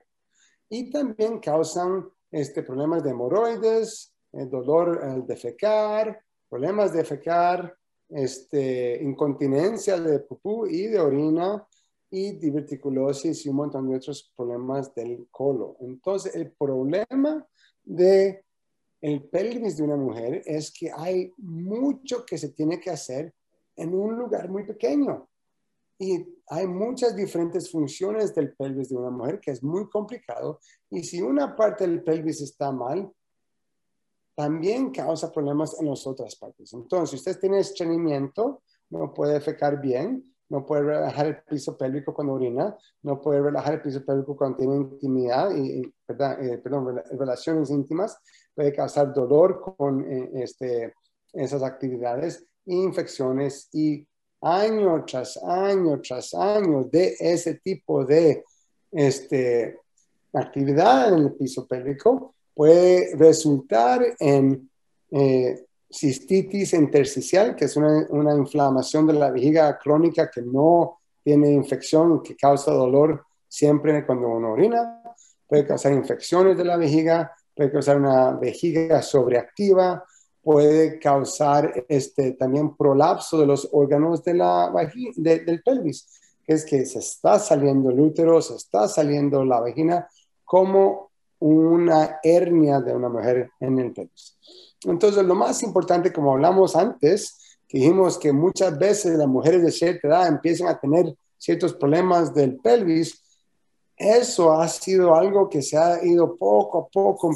Y 0.68 0.90
también 0.90 1.40
causan 1.40 2.08
este, 2.30 2.62
problemas 2.62 3.02
de 3.02 3.10
hemorroides, 3.10 4.14
el 4.32 4.48
dolor 4.48 5.02
al 5.02 5.26
defecar, 5.26 6.22
problemas 6.48 6.92
de 6.92 6.98
defecar, 6.98 7.76
este, 8.08 9.02
incontinencia 9.02 10.00
de 10.00 10.20
pupú 10.20 10.66
y 10.66 10.86
de 10.86 10.98
orina 10.98 11.66
y 12.10 12.32
diverticulosis 12.32 13.46
y 13.46 13.48
un 13.48 13.56
montón 13.56 13.88
de 13.88 13.96
otros 13.96 14.32
problemas 14.36 14.92
del 14.94 15.28
colon. 15.30 15.76
Entonces, 15.80 16.34
el 16.34 16.50
problema 16.52 17.46
de 17.90 18.44
el 19.00 19.24
pelvis 19.28 19.76
de 19.76 19.82
una 19.82 19.96
mujer 19.96 20.42
es 20.44 20.70
que 20.70 20.92
hay 20.94 21.32
mucho 21.38 22.24
que 22.24 22.38
se 22.38 22.50
tiene 22.50 22.78
que 22.78 22.90
hacer 22.90 23.34
en 23.76 23.94
un 23.94 24.16
lugar 24.16 24.48
muy 24.48 24.64
pequeño. 24.64 25.28
Y 25.98 26.24
hay 26.46 26.66
muchas 26.66 27.16
diferentes 27.16 27.70
funciones 27.70 28.34
del 28.34 28.54
pelvis 28.54 28.90
de 28.90 28.96
una 28.96 29.10
mujer 29.10 29.40
que 29.40 29.50
es 29.50 29.62
muy 29.62 29.88
complicado. 29.88 30.60
Y 30.88 31.02
si 31.02 31.20
una 31.20 31.56
parte 31.56 31.86
del 31.86 32.02
pelvis 32.02 32.40
está 32.40 32.70
mal, 32.70 33.10
también 34.34 34.90
causa 34.92 35.32
problemas 35.32 35.78
en 35.80 35.88
las 35.88 36.06
otras 36.06 36.36
partes. 36.36 36.72
Entonces, 36.72 37.10
si 37.10 37.16
usted 37.16 37.40
tiene 37.40 37.58
estreñimiento, 37.58 38.62
no 38.90 39.12
puede 39.12 39.40
fecar 39.40 39.80
bien, 39.80 40.32
no 40.50 40.66
puede 40.66 40.82
relajar 40.82 41.26
el 41.26 41.42
piso 41.42 41.76
pélvico 41.78 42.12
cuando 42.12 42.34
orina, 42.34 42.76
no 43.02 43.20
puede 43.20 43.40
relajar 43.40 43.74
el 43.74 43.82
piso 43.82 44.04
pélvico 44.04 44.36
cuando 44.36 44.58
tiene 44.58 44.76
intimidad, 44.76 45.54
y, 45.56 45.80
eh, 45.80 46.58
perdón, 46.62 47.02
relaciones 47.18 47.70
íntimas, 47.70 48.18
puede 48.54 48.72
causar 48.74 49.14
dolor 49.14 49.60
con 49.60 50.04
eh, 50.04 50.30
este, 50.34 50.92
esas 51.32 51.62
actividades, 51.62 52.44
infecciones 52.66 53.68
y 53.72 54.06
año 54.42 55.04
tras 55.06 55.36
año 55.42 56.00
tras 56.00 56.34
año 56.34 56.84
de 56.84 57.14
ese 57.18 57.54
tipo 57.54 58.04
de 58.04 58.44
este, 58.90 59.78
actividad 60.32 61.12
en 61.14 61.24
el 61.24 61.32
piso 61.34 61.66
pélvico 61.66 62.34
puede 62.54 63.14
resultar 63.16 64.02
en 64.18 64.70
eh, 65.10 65.66
cistitis 65.90 66.72
intersticial, 66.72 67.56
que 67.56 67.64
es 67.64 67.76
una, 67.76 68.06
una, 68.10 68.34
inflamación 68.34 69.06
de 69.06 69.14
la 69.14 69.30
vejiga 69.30 69.78
crónica 69.78 70.30
que 70.30 70.42
no 70.42 71.00
tiene 71.22 71.50
infección, 71.50 72.22
que 72.22 72.36
causa 72.36 72.70
dolor 72.72 73.24
siempre 73.48 74.06
cuando 74.06 74.28
uno 74.28 74.52
orina, 74.52 75.02
puede 75.46 75.66
causar 75.66 75.92
infecciones 75.92 76.56
de 76.56 76.64
la 76.64 76.76
vejiga, 76.76 77.32
puede 77.54 77.72
causar 77.72 77.98
una 77.98 78.30
vejiga 78.32 79.02
sobreactiva, 79.02 80.04
puede 80.42 80.98
causar 80.98 81.84
este, 81.88 82.32
también 82.32 82.76
prolapso 82.76 83.38
de 83.38 83.46
los 83.46 83.68
órganos 83.72 84.22
de 84.24 84.34
la 84.34 84.72
del 85.16 85.62
pelvis, 85.62 86.08
que 86.44 86.54
es 86.54 86.64
que 86.64 86.86
se 86.86 87.00
está 87.00 87.38
saliendo 87.38 87.90
el 87.90 88.00
útero, 88.00 88.40
se 88.40 88.54
está 88.54 88.88
saliendo 88.88 89.44
la 89.44 89.60
vagina. 89.60 90.08
Como 90.44 91.09
una 91.40 92.20
hernia 92.22 92.80
de 92.80 92.94
una 92.94 93.08
mujer 93.08 93.50
en 93.58 93.78
el 93.78 93.92
pelvis. 93.92 94.38
Entonces, 94.84 95.24
lo 95.24 95.34
más 95.34 95.62
importante, 95.62 96.12
como 96.12 96.32
hablamos 96.32 96.76
antes, 96.76 97.58
dijimos 97.68 98.18
que 98.18 98.32
muchas 98.32 98.78
veces 98.78 99.18
las 99.18 99.26
mujeres 99.26 99.62
de 99.62 99.72
cierta 99.72 100.08
edad 100.08 100.28
empiezan 100.28 100.68
a 100.68 100.78
tener 100.78 101.14
ciertos 101.36 101.74
problemas 101.74 102.32
del 102.34 102.56
pelvis, 102.58 103.22
eso 103.96 104.52
ha 104.52 104.66
sido 104.66 105.14
algo 105.14 105.48
que 105.48 105.60
se 105.60 105.76
ha 105.76 106.02
ido 106.02 106.36
poco 106.36 106.78
a 106.78 106.88
poco 106.88 107.30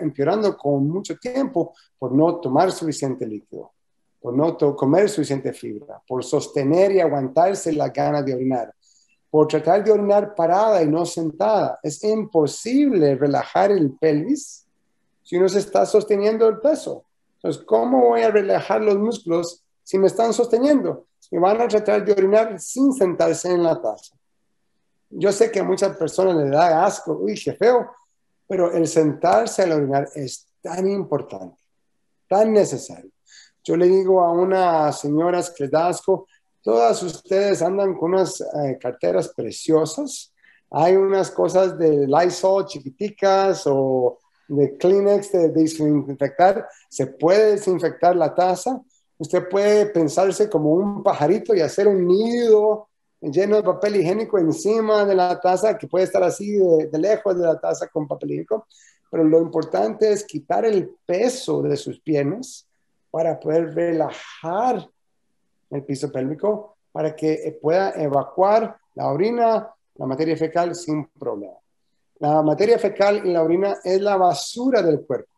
empeorando 0.00 0.54
con 0.56 0.86
mucho 0.86 1.16
tiempo 1.16 1.72
por 1.98 2.12
no 2.12 2.36
tomar 2.40 2.70
suficiente 2.72 3.26
líquido, 3.26 3.72
por 4.20 4.34
no 4.36 4.54
comer 4.76 5.08
suficiente 5.08 5.54
fibra, 5.54 6.02
por 6.06 6.22
sostener 6.22 6.92
y 6.92 7.00
aguantarse 7.00 7.72
la 7.72 7.88
gana 7.88 8.22
de 8.22 8.34
orinar, 8.34 8.74
por 9.30 9.46
tratar 9.46 9.84
de 9.84 9.92
orinar 9.92 10.34
parada 10.34 10.82
y 10.82 10.88
no 10.88 11.06
sentada. 11.06 11.78
Es 11.82 12.02
imposible 12.02 13.14
relajar 13.14 13.70
el 13.70 13.92
pelvis 13.92 14.66
si 15.22 15.36
uno 15.36 15.48
se 15.48 15.60
está 15.60 15.86
sosteniendo 15.86 16.48
el 16.48 16.58
peso. 16.58 17.04
Entonces, 17.36 17.62
¿cómo 17.64 18.08
voy 18.08 18.22
a 18.22 18.30
relajar 18.30 18.80
los 18.82 18.98
músculos 18.98 19.62
si 19.84 19.98
me 19.98 20.08
están 20.08 20.32
sosteniendo? 20.32 21.06
Y 21.30 21.38
van 21.38 21.60
a 21.60 21.68
tratar 21.68 22.04
de 22.04 22.12
orinar 22.12 22.58
sin 22.58 22.92
sentarse 22.92 23.50
en 23.50 23.62
la 23.62 23.80
taza. 23.80 24.16
Yo 25.10 25.30
sé 25.32 25.50
que 25.50 25.60
a 25.60 25.64
muchas 25.64 25.96
personas 25.96 26.36
les 26.36 26.50
da 26.50 26.84
asco, 26.84 27.12
uy, 27.12 27.40
qué 27.42 27.54
feo, 27.54 27.90
pero 28.48 28.72
el 28.72 28.86
sentarse 28.88 29.62
al 29.62 29.72
orinar 29.72 30.08
es 30.14 30.48
tan 30.60 30.88
importante, 30.88 31.56
tan 32.28 32.52
necesario. 32.52 33.10
Yo 33.62 33.76
le 33.76 33.86
digo 33.86 34.20
a 34.20 34.32
unas 34.32 35.00
señoras 35.00 35.50
que 35.50 35.64
les 35.64 35.72
da 35.72 35.88
asco, 35.88 36.26
todas 36.62 37.02
ustedes 37.02 37.62
andan 37.62 37.94
con 37.94 38.14
unas 38.14 38.40
eh, 38.40 38.78
carteras 38.80 39.28
preciosas, 39.28 40.32
hay 40.70 40.94
unas 40.94 41.30
cosas 41.30 41.78
de 41.78 42.06
Lysol 42.06 42.66
chiquiticas 42.66 43.64
o 43.66 44.18
de 44.48 44.76
Kleenex 44.76 45.32
de 45.32 45.48
desinfectar, 45.48 46.66
se 46.88 47.06
puede 47.06 47.52
desinfectar 47.52 48.14
la 48.16 48.34
taza, 48.34 48.80
usted 49.18 49.48
puede 49.48 49.86
pensarse 49.86 50.48
como 50.48 50.72
un 50.72 51.02
pajarito 51.02 51.54
y 51.54 51.60
hacer 51.60 51.88
un 51.88 52.06
nido 52.06 52.88
lleno 53.20 53.56
de 53.56 53.62
papel 53.62 53.96
higiénico 53.96 54.38
encima 54.38 55.04
de 55.04 55.14
la 55.14 55.40
taza, 55.40 55.76
que 55.76 55.86
puede 55.86 56.04
estar 56.04 56.22
así 56.22 56.52
de, 56.52 56.98
lejos 56.98 57.38
de 57.38 57.46
la 57.46 57.60
taza 57.60 57.88
con 57.88 58.08
papel 58.08 58.30
higiénico, 58.30 58.66
pero 59.10 59.24
lo 59.24 59.40
importante 59.40 60.12
es 60.12 60.24
quitar 60.24 60.64
el 60.64 60.94
peso 61.04 61.62
de 61.62 61.76
sus 61.76 62.00
piernas 62.00 62.66
para 63.10 63.38
poder 63.38 63.74
relajar 63.74 64.88
el 65.70 65.84
piso 65.84 66.10
pélvico, 66.10 66.76
para 66.92 67.14
que 67.14 67.58
pueda 67.60 67.92
evacuar 67.92 68.76
la 68.94 69.08
orina, 69.08 69.68
la 69.94 70.06
materia 70.06 70.36
fecal 70.36 70.74
sin 70.74 71.06
problema. 71.06 71.54
La 72.18 72.42
materia 72.42 72.78
fecal 72.78 73.26
y 73.26 73.32
la 73.32 73.42
orina 73.42 73.78
es 73.82 74.00
la 74.00 74.16
basura 74.16 74.82
del 74.82 75.00
cuerpo. 75.06 75.30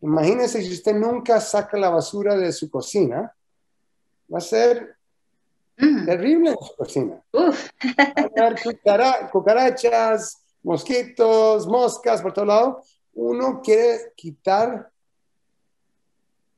Imagínese 0.00 0.62
si 0.62 0.72
usted 0.72 0.94
nunca 0.94 1.40
saca 1.40 1.76
la 1.76 1.90
basura 1.90 2.36
de 2.36 2.52
su 2.52 2.70
cocina, 2.70 3.34
va 4.32 4.38
a 4.38 4.40
ser 4.40 4.96
terrible 5.76 6.50
en 6.50 6.56
su 6.56 6.76
cocina. 6.76 7.22
cucarachas, 9.32 10.38
mosquitos, 10.62 11.66
moscas 11.66 12.22
por 12.22 12.32
todo 12.32 12.44
lado. 12.44 12.82
Uno 13.14 13.60
quiere 13.62 14.12
quitar 14.16 14.90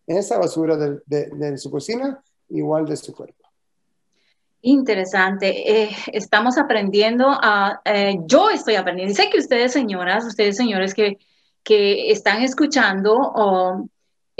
esa 0.06 0.38
basura 0.38 0.76
de, 0.76 1.58
su 1.58 1.70
cocina 1.70 2.22
igual 2.50 2.86
de 2.86 2.96
su 2.96 3.14
cuerpo. 3.14 3.48
Interesante. 4.62 5.82
Eh, 5.82 5.90
estamos 6.12 6.58
aprendiendo 6.58 7.28
a, 7.28 7.80
eh, 7.84 8.18
yo 8.26 8.50
estoy 8.50 8.74
aprendiendo. 8.74 9.14
Sé 9.14 9.30
que 9.30 9.38
ustedes, 9.38 9.72
señoras, 9.72 10.26
ustedes, 10.26 10.56
señores 10.56 10.92
que, 10.92 11.18
que 11.62 12.10
están 12.10 12.42
escuchando, 12.42 13.16
o 13.16 13.88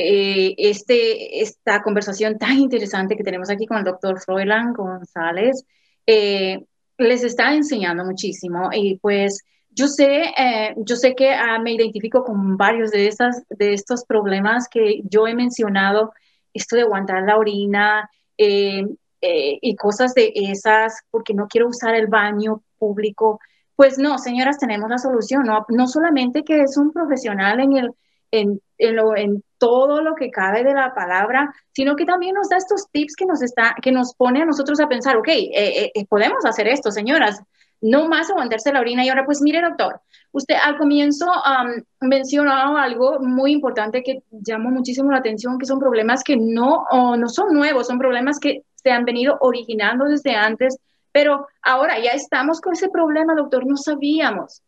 eh, 0.03 0.55
este, 0.57 1.43
esta 1.43 1.83
conversación 1.83 2.39
tan 2.39 2.59
interesante 2.59 3.17
que 3.17 3.23
tenemos 3.23 3.51
aquí 3.51 3.67
con 3.67 3.77
el 3.77 3.85
doctor 3.85 4.19
Froilan 4.19 4.73
González. 4.73 5.65
Eh, 6.07 6.65
les 6.97 7.23
está 7.23 7.55
enseñando 7.55 8.05
muchísimo 8.05 8.71
y 8.73 8.99
pues 8.99 9.45
yo 9.71 9.89
sé, 9.89 10.33
eh, 10.39 10.75
yo 10.79 10.97
sé 10.97 11.15
que 11.15 11.35
ah, 11.35 11.59
me 11.59 11.73
identifico 11.73 12.25
con 12.25 12.57
varios 12.57 12.91
de, 12.91 13.09
esas, 13.09 13.45
de 13.51 13.75
estos 13.75 14.05
problemas 14.07 14.69
que 14.71 15.03
yo 15.05 15.27
he 15.27 15.35
mencionado, 15.35 16.13
esto 16.53 16.77
de 16.77 16.83
aguantar 16.83 17.23
la 17.23 17.37
orina 17.37 18.11
y 18.37 19.77
cosas 19.77 20.15
de 20.15 20.33
esas, 20.35 21.03
porque 21.11 21.35
no 21.35 21.47
quiero 21.47 21.69
usar 21.69 21.95
el 21.95 22.07
baño 22.07 22.63
público. 22.79 23.39
Pues 23.77 23.99
no, 23.99 24.19
señoras, 24.19 24.59
tenemos 24.59 24.89
la 24.89 24.99
solución, 24.99 25.43
no, 25.45 25.65
no 25.69 25.87
solamente 25.87 26.43
que 26.43 26.61
es 26.63 26.77
un 26.77 26.93
profesional 26.93 27.61
en 27.61 27.77
el 27.77 27.91
en, 28.31 28.61
en, 28.79 29.45
todo 29.59 30.01
lo 30.01 30.15
que 30.15 30.31
cabe 30.31 30.65
de 30.65 30.73
la 30.73 30.95
palabra, 30.95 31.53
sino 31.73 31.97
que 31.97 32.07
también 32.07 32.35
nos 32.35 32.49
da 32.49 32.57
estos 32.57 32.87
tips 32.91 33.15
que 33.15 33.27
nos, 33.27 33.43
está, 33.43 33.75
que 33.83 33.93
nos 33.93 34.15
pone 34.15 34.41
a 34.41 34.47
nosotros 34.47 34.81
a 34.81 34.89
pensar, 34.89 35.19
ok, 35.19 35.29
eh, 35.29 35.51
eh, 35.53 35.91
eh, 35.95 36.07
podemos 36.09 36.45
hacer 36.47 36.67
esto, 36.67 36.91
señoras. 36.91 37.43
No 37.81 38.09
más 38.09 38.31
aguantarse 38.31 38.73
la 38.73 38.81
orina. 38.81 39.05
Y 39.05 39.09
ahora, 39.09 39.25
pues 39.25 39.41
mire, 39.41 39.61
doctor, 39.63 40.01
usted 40.33 40.55
al 40.63 40.77
comienzo 40.77 41.27
um, 41.27 42.09
mencionó 42.09 42.77
algo 42.77 43.21
muy 43.21 43.53
importante 43.53 44.03
que 44.03 44.23
llamó 44.31 44.71
muchísimo 44.71 45.11
la 45.11 45.19
atención, 45.19 45.59
que 45.59 45.67
son 45.67 45.79
problemas 45.79 46.23
que 46.23 46.37
no, 46.37 46.85
no 46.93 47.29
son 47.29 47.53
nuevos, 47.53 47.87
son 47.87 47.99
problemas 47.99 48.39
que 48.39 48.63
se 48.75 48.91
han 48.91 49.05
venido 49.05 49.39
originando 49.41 50.05
desde 50.07 50.35
antes, 50.35 50.79
pero 51.13 51.47
ahora 51.63 51.99
ya 51.99 52.11
estamos 52.11 52.61
con 52.61 52.73
ese 52.73 52.89
problema, 52.89 53.35
doctor, 53.35 53.67
no 53.67 53.77
sabíamos. 53.77 54.63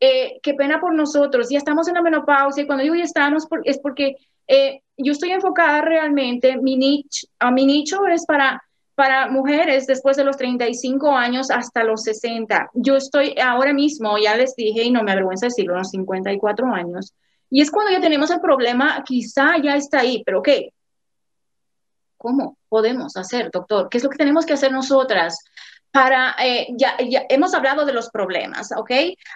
Eh, 0.00 0.38
qué 0.42 0.54
pena 0.54 0.80
por 0.80 0.94
nosotros, 0.94 1.48
ya 1.50 1.58
estamos 1.58 1.88
en 1.88 1.94
la 1.94 2.02
menopausia 2.02 2.62
y 2.62 2.66
cuando 2.66 2.84
digo 2.84 2.94
ya 2.94 3.02
estamos 3.02 3.48
es 3.64 3.80
porque 3.80 4.16
eh, 4.46 4.80
yo 4.96 5.12
estoy 5.12 5.32
enfocada 5.32 5.80
realmente, 5.80 6.56
mi 6.56 6.76
nicho, 6.76 7.26
a 7.40 7.50
mi 7.50 7.66
nicho 7.66 8.06
es 8.06 8.24
para 8.24 8.62
para 8.98 9.28
mujeres 9.28 9.86
después 9.86 10.16
de 10.16 10.24
los 10.24 10.36
35 10.36 11.12
años 11.12 11.52
hasta 11.52 11.84
los 11.84 12.02
60. 12.02 12.70
Yo 12.74 12.96
estoy 12.96 13.36
ahora 13.40 13.72
mismo, 13.72 14.18
ya 14.18 14.34
les 14.34 14.56
dije, 14.56 14.82
y 14.82 14.90
no 14.90 15.04
me 15.04 15.12
avergüenza 15.12 15.46
decirlo, 15.46 15.76
los 15.76 15.90
54 15.90 16.66
años. 16.74 17.14
Y 17.48 17.62
es 17.62 17.70
cuando 17.70 17.92
ya 17.92 18.00
tenemos 18.00 18.28
el 18.32 18.40
problema, 18.40 19.04
quizá 19.06 19.56
ya 19.62 19.76
está 19.76 20.00
ahí, 20.00 20.24
pero 20.26 20.42
¿qué? 20.42 20.72
¿Cómo 22.16 22.58
podemos 22.68 23.16
hacer, 23.16 23.52
doctor? 23.52 23.88
¿Qué 23.88 23.98
es 23.98 24.04
lo 24.04 24.10
que 24.10 24.18
tenemos 24.18 24.44
que 24.44 24.54
hacer 24.54 24.72
nosotras? 24.72 25.44
Para, 25.92 26.34
eh, 26.42 26.66
ya, 26.76 26.96
ya, 27.08 27.24
hemos 27.28 27.54
hablado 27.54 27.86
de 27.86 27.92
los 27.92 28.10
problemas, 28.10 28.70
¿ok? 28.76 28.90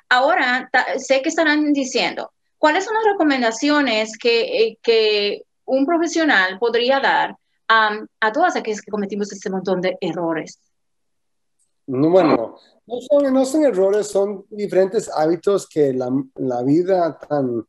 Ahora 0.09 0.68
sé 0.96 1.22
que 1.22 1.29
estarán 1.29 1.72
diciendo, 1.72 2.33
¿cuáles 2.59 2.85
son 2.85 2.94
las 2.94 3.12
recomendaciones 3.12 4.18
que, 4.18 4.40
eh, 4.40 4.79
que 4.83 5.42
un 5.66 5.87
profesional 5.87 6.59
podría 6.59 6.98
dar 6.98 7.37
a 8.20 8.32
todas 8.32 8.56
aquellas 8.56 8.80
que 8.80 8.90
cometimos 8.90 9.32
este 9.32 9.50
montón 9.50 9.80
de 9.80 9.96
errores? 10.00 10.58
Bueno, 11.87 12.56
no 12.87 13.00
son, 13.00 13.32
no 13.32 13.44
son 13.44 13.64
errores, 13.64 14.06
son 14.06 14.44
diferentes 14.50 15.11
hábitos 15.14 15.68
que 15.68 15.92
la, 15.92 16.11
la, 16.37 16.62
vida 16.62 17.18
tan 17.18 17.66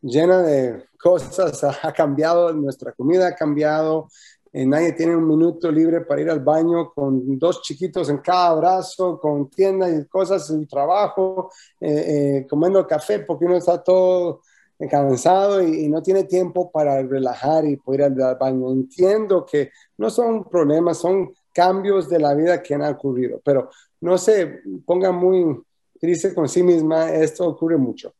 llena 0.00 0.42
de 0.42 0.84
cosas 0.98 1.62
ha 1.82 1.92
cambiado, 1.92 2.52
nuestra 2.52 2.92
comida 2.92 3.28
ha 3.28 3.34
cambiado, 3.34 4.08
eh, 4.52 4.64
nadie 4.64 4.92
tiene 4.92 5.14
un 5.14 5.28
minuto 5.28 5.70
libre 5.70 6.00
para 6.00 6.22
ir 6.22 6.30
al 6.30 6.40
baño 6.40 6.92
con 6.94 7.38
dos 7.38 7.60
chiquitos 7.60 8.08
en 8.08 8.18
cada 8.18 8.54
brazo, 8.54 9.18
con 9.20 9.50
tiendas 9.50 9.92
y 9.92 10.06
cosas, 10.06 10.48
en 10.48 10.66
trabajo, 10.66 11.50
eh, 11.80 11.90
eh, 12.38 12.46
comiendo 12.48 12.86
café 12.86 13.18
porque 13.18 13.44
uno 13.44 13.56
está 13.56 13.82
todo 13.82 14.40
cansado 14.90 15.62
y, 15.62 15.88
no 15.88 16.02
tiene 16.02 16.24
tiempo 16.24 16.70
para 16.70 17.02
relajar 17.02 17.64
y 17.64 17.76
poder 17.76 18.12
ir 18.12 18.22
al 18.22 18.36
baño. 18.36 18.70
Entiendo 18.70 19.44
que 19.44 19.70
no 19.96 20.10
son 20.10 20.44
problemas, 20.44 20.98
son 20.98 21.32
cambios 21.52 22.08
de 22.08 22.18
la 22.18 22.34
vida 22.34 22.62
que 22.62 22.74
han 22.74 22.82
ocurrido, 22.82 23.40
pero 23.44 23.70
no 24.00 24.18
se 24.18 24.60
ponga 24.84 25.10
muy 25.12 25.62
triste 25.98 26.34
con 26.34 26.48
sí 26.48 26.62
misma, 26.62 27.10
esto 27.10 27.46
ocurre 27.46 27.78
mucho. 27.78 28.14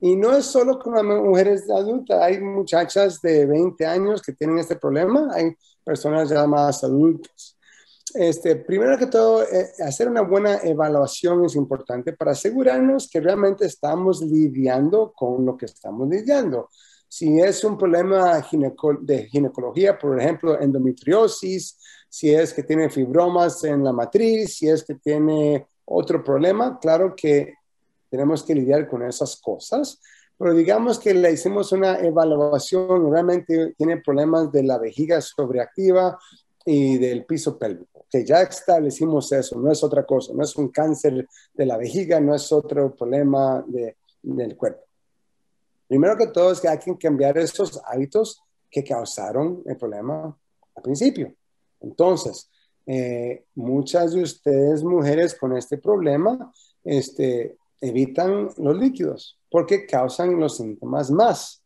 Y 0.00 0.16
no 0.16 0.36
es 0.36 0.44
solo 0.44 0.78
con 0.78 0.94
las 0.94 1.04
mujeres 1.04 1.70
adultas, 1.70 2.20
hay 2.20 2.40
muchachas 2.40 3.22
de 3.22 3.46
20 3.46 3.86
años 3.86 4.20
que 4.20 4.32
tienen 4.32 4.58
este 4.58 4.76
problema, 4.76 5.30
hay 5.32 5.56
personas 5.82 6.28
ya 6.28 6.46
más 6.46 6.84
adultas. 6.84 7.53
Este, 8.14 8.54
primero 8.54 8.96
que 8.96 9.08
todo, 9.08 9.42
eh, 9.42 9.72
hacer 9.84 10.08
una 10.08 10.22
buena 10.22 10.58
evaluación 10.62 11.44
es 11.44 11.56
importante 11.56 12.12
para 12.12 12.30
asegurarnos 12.30 13.10
que 13.10 13.20
realmente 13.20 13.66
estamos 13.66 14.22
lidiando 14.22 15.12
con 15.12 15.44
lo 15.44 15.56
que 15.56 15.66
estamos 15.66 16.08
lidiando. 16.08 16.70
Si 17.08 17.40
es 17.40 17.64
un 17.64 17.76
problema 17.76 18.40
de 19.00 19.26
ginecología, 19.26 19.98
por 19.98 20.20
ejemplo, 20.20 20.60
endometriosis, 20.60 21.76
si 22.08 22.32
es 22.32 22.54
que 22.54 22.62
tiene 22.62 22.88
fibromas 22.88 23.64
en 23.64 23.82
la 23.82 23.92
matriz, 23.92 24.58
si 24.58 24.68
es 24.68 24.84
que 24.84 24.94
tiene 24.94 25.66
otro 25.84 26.22
problema, 26.22 26.78
claro 26.78 27.14
que 27.16 27.54
tenemos 28.08 28.44
que 28.44 28.54
lidiar 28.54 28.88
con 28.88 29.02
esas 29.02 29.40
cosas. 29.40 30.00
Pero 30.38 30.54
digamos 30.54 31.00
que 31.00 31.14
le 31.14 31.32
hicimos 31.32 31.72
una 31.72 31.98
evaluación, 31.98 33.10
realmente 33.10 33.74
tiene 33.76 33.96
problemas 33.96 34.52
de 34.52 34.62
la 34.62 34.78
vejiga 34.78 35.20
sobreactiva 35.20 36.16
y 36.64 36.98
del 36.98 37.24
piso 37.24 37.58
pélvico 37.58 37.94
que 38.14 38.24
ya 38.24 38.42
establecimos 38.42 39.32
eso, 39.32 39.58
no 39.58 39.72
es 39.72 39.82
otra 39.82 40.06
cosa, 40.06 40.32
no 40.34 40.44
es 40.44 40.54
un 40.54 40.68
cáncer 40.68 41.26
de 41.52 41.66
la 41.66 41.76
vejiga, 41.76 42.20
no 42.20 42.32
es 42.32 42.52
otro 42.52 42.94
problema 42.94 43.64
de, 43.66 43.96
del 44.22 44.56
cuerpo. 44.56 44.84
Primero 45.88 46.16
que 46.16 46.28
todo 46.28 46.52
es 46.52 46.60
que 46.60 46.68
hay 46.68 46.78
que 46.78 46.96
cambiar 46.96 47.36
esos 47.38 47.82
hábitos 47.84 48.40
que 48.70 48.84
causaron 48.84 49.64
el 49.66 49.76
problema 49.76 50.38
al 50.76 50.82
principio. 50.84 51.34
Entonces, 51.80 52.48
eh, 52.86 53.46
muchas 53.56 54.12
de 54.12 54.22
ustedes, 54.22 54.84
mujeres 54.84 55.34
con 55.34 55.56
este 55.56 55.78
problema, 55.78 56.52
este, 56.84 57.56
evitan 57.80 58.48
los 58.58 58.78
líquidos 58.78 59.40
porque 59.50 59.86
causan 59.86 60.38
los 60.38 60.58
síntomas 60.58 61.10
más. 61.10 61.64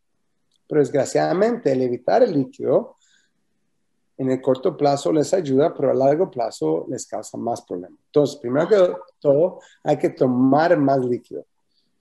Pero 0.66 0.80
desgraciadamente, 0.80 1.72
el 1.72 1.82
evitar 1.82 2.22
el 2.22 2.32
líquido 2.32 2.96
en 4.18 4.30
el 4.30 4.42
corto 4.42 4.76
plazo 4.76 5.12
les 5.12 5.32
ayuda, 5.32 5.72
pero 5.72 5.90
a 5.90 5.94
largo 5.94 6.30
plazo 6.30 6.86
les 6.88 7.06
causa 7.06 7.38
más 7.38 7.62
problemas. 7.62 7.98
Entonces, 8.06 8.36
primero 8.36 8.68
que 8.68 8.96
todo, 9.20 9.60
hay 9.84 9.96
que 9.96 10.10
tomar 10.10 10.76
más 10.76 10.98
líquido. 11.04 11.46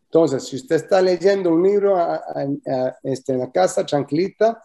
Entonces, 0.06 0.44
si 0.44 0.56
usted 0.56 0.78
está 0.78 1.02
leyendo 1.02 1.52
un 1.52 1.64
libro 1.64 1.96
este, 3.04 3.34
en 3.34 3.40
la 3.40 3.52
casa, 3.52 3.86
tranquilita, 3.86 4.64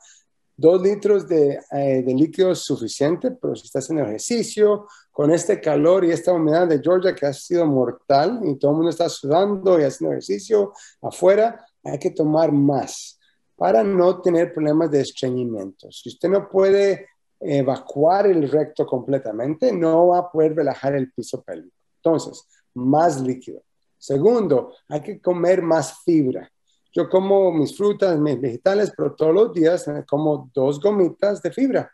dos 0.56 0.80
litros 0.80 1.28
de, 1.28 1.58
eh, 1.72 2.02
de, 2.02 2.14
líquido 2.14 2.52
es 2.52 2.60
suficiente, 2.60 3.32
pero 3.32 3.54
si 3.54 3.66
está 3.66 3.80
haciendo 3.80 4.04
ejercicio, 4.04 4.86
con 5.10 5.30
este 5.30 5.60
calor 5.60 6.04
y 6.04 6.10
esta 6.10 6.32
humedad 6.32 6.66
de 6.66 6.80
Georgia 6.80 7.14
que 7.14 7.26
ha 7.26 7.32
sido 7.34 7.66
mortal 7.66 8.40
y 8.44 8.56
todo 8.56 8.70
el 8.70 8.76
mundo 8.78 8.90
está 8.90 9.08
sudando 9.08 9.78
y 9.78 9.82
haciendo 9.82 10.12
ejercicio 10.12 10.72
afuera, 11.02 11.66
hay 11.84 11.98
que 11.98 12.10
tomar 12.10 12.50
más 12.50 13.18
para 13.56 13.84
no 13.84 14.20
tener 14.22 14.54
problemas 14.54 14.90
de 14.90 15.02
estreñimiento. 15.02 15.90
Si 15.92 16.08
usted 16.08 16.28
no 16.28 16.48
puede 16.48 17.08
evacuar 17.44 18.26
el 18.26 18.48
recto 18.50 18.86
completamente, 18.86 19.72
no 19.72 20.08
va 20.08 20.18
a 20.18 20.30
poder 20.30 20.54
relajar 20.54 20.94
el 20.94 21.12
piso 21.12 21.42
pélvico. 21.42 21.76
Entonces, 21.96 22.46
más 22.74 23.20
líquido. 23.20 23.62
Segundo, 23.98 24.74
hay 24.88 25.00
que 25.00 25.20
comer 25.20 25.62
más 25.62 26.02
fibra. 26.04 26.50
Yo 26.92 27.08
como 27.08 27.52
mis 27.52 27.76
frutas, 27.76 28.18
mis 28.18 28.40
vegetales, 28.40 28.92
pero 28.96 29.14
todos 29.14 29.34
los 29.34 29.52
días 29.52 29.86
como 30.08 30.50
dos 30.54 30.80
gomitas 30.80 31.42
de 31.42 31.50
fibra. 31.50 31.90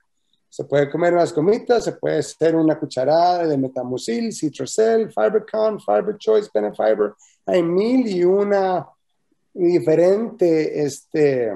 Se 0.51 0.65
puede 0.65 0.91
comer 0.91 1.13
unas 1.13 1.35
gomitas, 1.35 1.85
se 1.85 1.93
puede 1.93 2.19
hacer 2.19 2.57
una 2.57 2.79
cucharada 2.79 3.47
de 3.47 3.59
metamucil, 3.59 4.33
citrocel, 4.33 5.13
fibercon, 5.13 5.79
fiber 5.81 6.17
choice, 6.17 6.49
benefiber. 6.53 7.15
Hay 7.47 7.63
mil 7.63 8.07
y 8.09 8.25
una 8.25 8.89
diferente 9.53 10.83
este, 10.83 11.53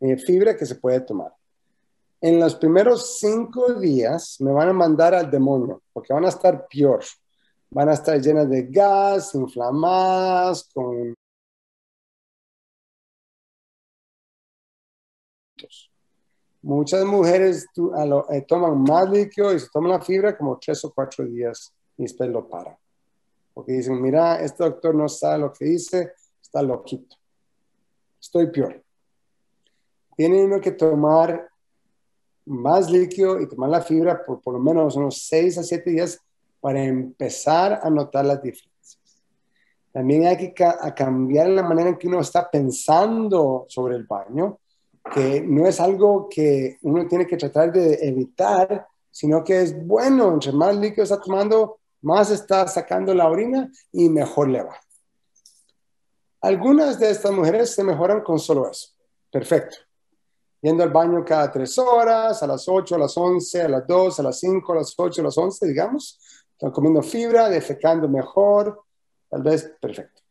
eh, 0.00 0.16
fibra 0.18 0.56
que 0.56 0.66
se 0.66 0.74
puede 0.74 1.00
tomar 1.00 1.32
en 2.22 2.38
los 2.38 2.54
primeros 2.54 3.18
cinco 3.18 3.74
días 3.74 4.36
me 4.40 4.52
van 4.52 4.68
a 4.68 4.72
mandar 4.72 5.12
al 5.12 5.28
demonio, 5.28 5.82
porque 5.92 6.14
van 6.14 6.24
a 6.24 6.28
estar 6.28 6.68
peor. 6.68 7.02
Van 7.70 7.88
a 7.88 7.94
estar 7.94 8.20
llenas 8.20 8.48
de 8.48 8.62
gas, 8.68 9.34
inflamadas, 9.34 10.68
con... 10.72 11.14
Muchas 16.62 17.04
mujeres 17.04 17.66
eh, 18.30 18.42
toman 18.46 18.82
más 18.82 19.10
líquido 19.10 19.52
y 19.52 19.58
se 19.58 19.68
toman 19.72 19.90
la 19.90 20.00
fibra 20.00 20.36
como 20.38 20.58
tres 20.58 20.84
o 20.84 20.92
cuatro 20.94 21.24
días 21.24 21.74
y 21.96 22.04
después 22.04 22.30
lo 22.30 22.48
paran. 22.48 22.76
Porque 23.52 23.72
dicen, 23.72 24.00
mira, 24.00 24.40
este 24.40 24.62
doctor 24.62 24.94
no 24.94 25.08
sabe 25.08 25.40
lo 25.40 25.52
que 25.52 25.64
dice, 25.64 26.12
está 26.40 26.62
loquito. 26.62 27.16
Estoy 28.20 28.46
peor. 28.52 28.80
Tiene 30.14 30.44
uno 30.44 30.60
que 30.60 30.72
tomar 30.72 31.51
más 32.46 32.90
líquido 32.90 33.40
y 33.40 33.48
tomar 33.48 33.70
la 33.70 33.82
fibra 33.82 34.24
por 34.24 34.40
por 34.40 34.54
lo 34.54 34.60
menos 34.60 34.96
unos 34.96 35.22
6 35.28 35.58
a 35.58 35.62
7 35.62 35.90
días 35.90 36.20
para 36.60 36.82
empezar 36.82 37.80
a 37.82 37.90
notar 37.90 38.24
las 38.24 38.42
diferencias. 38.42 38.98
También 39.92 40.26
hay 40.26 40.36
que 40.36 40.54
cambiar 40.96 41.48
la 41.48 41.62
manera 41.62 41.90
en 41.90 41.98
que 41.98 42.08
uno 42.08 42.20
está 42.20 42.50
pensando 42.50 43.66
sobre 43.68 43.96
el 43.96 44.04
baño, 44.04 44.58
que 45.12 45.42
no 45.42 45.66
es 45.66 45.80
algo 45.80 46.28
que 46.30 46.78
uno 46.82 47.06
tiene 47.06 47.26
que 47.26 47.36
tratar 47.36 47.72
de 47.72 47.94
evitar, 48.00 48.86
sino 49.10 49.44
que 49.44 49.60
es 49.60 49.86
bueno, 49.86 50.32
entre 50.32 50.52
más 50.52 50.74
líquido 50.76 51.02
está 51.02 51.20
tomando, 51.20 51.80
más 52.00 52.30
está 52.30 52.66
sacando 52.68 53.12
la 53.12 53.28
orina 53.28 53.70
y 53.92 54.08
mejor 54.08 54.48
le 54.48 54.62
va. 54.62 54.76
Algunas 56.40 56.98
de 56.98 57.10
estas 57.10 57.32
mujeres 57.32 57.74
se 57.74 57.84
mejoran 57.84 58.22
con 58.22 58.38
solo 58.38 58.70
eso. 58.70 58.88
Perfecto 59.30 59.76
yendo 60.62 60.84
al 60.84 60.90
baño 60.90 61.24
cada 61.24 61.50
tres 61.50 61.76
horas, 61.78 62.42
a 62.42 62.46
las 62.46 62.68
8, 62.68 62.94
a 62.94 62.98
las 62.98 63.16
11, 63.16 63.62
a 63.62 63.68
las 63.68 63.86
2, 63.86 64.20
a 64.20 64.22
las 64.22 64.38
5, 64.38 64.72
a 64.72 64.76
las 64.76 64.94
8, 64.96 65.20
a 65.20 65.24
las 65.24 65.36
11, 65.36 65.66
digamos. 65.66 66.18
Están 66.52 66.70
comiendo 66.70 67.02
fibra, 67.02 67.50
defecando 67.50 68.08
mejor, 68.08 68.80
tal 69.28 69.42
vez 69.42 69.70
perfecto. 69.80 70.22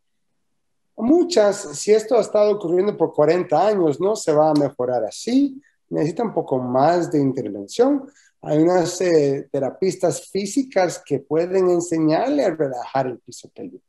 Muchas, 0.96 1.78
si 1.78 1.92
esto 1.92 2.18
ha 2.18 2.22
estado 2.22 2.52
ocurriendo 2.52 2.96
por 2.96 3.14
40 3.14 3.68
años, 3.68 4.00
no 4.00 4.16
se 4.16 4.32
va 4.32 4.52
a 4.52 4.54
mejorar 4.54 5.04
así, 5.04 5.62
necesita 5.90 6.24
un 6.24 6.34
poco 6.34 6.60
más 6.60 7.12
de 7.12 7.20
intervención, 7.20 8.10
hay 8.42 8.60
unas 8.60 9.00
eh, 9.02 9.50
terapistas 9.52 10.30
físicas 10.30 11.02
que 11.06 11.20
pueden 11.20 11.70
enseñarle 11.70 12.46
a 12.46 12.56
relajar 12.56 13.08
el 13.08 13.20
piso 13.20 13.50
pélvico 13.54 13.86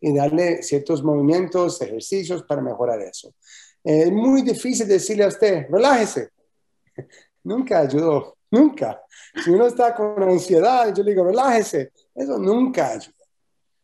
y 0.00 0.14
darle 0.14 0.62
ciertos 0.62 1.02
movimientos, 1.02 1.80
ejercicios 1.80 2.42
para 2.42 2.60
mejorar 2.60 3.00
eso. 3.00 3.32
Es 3.84 4.10
muy 4.10 4.40
difícil 4.40 4.88
decirle 4.88 5.24
a 5.24 5.28
usted, 5.28 5.66
relájese. 5.68 6.30
Nunca 7.44 7.80
ayudó, 7.80 8.38
nunca. 8.50 9.02
Si 9.44 9.50
uno 9.50 9.66
está 9.66 9.94
con 9.94 10.22
ansiedad, 10.22 10.94
yo 10.94 11.02
le 11.02 11.10
digo, 11.10 11.24
relájese. 11.24 11.92
Eso 12.14 12.38
nunca 12.38 12.92
ayuda. 12.92 13.12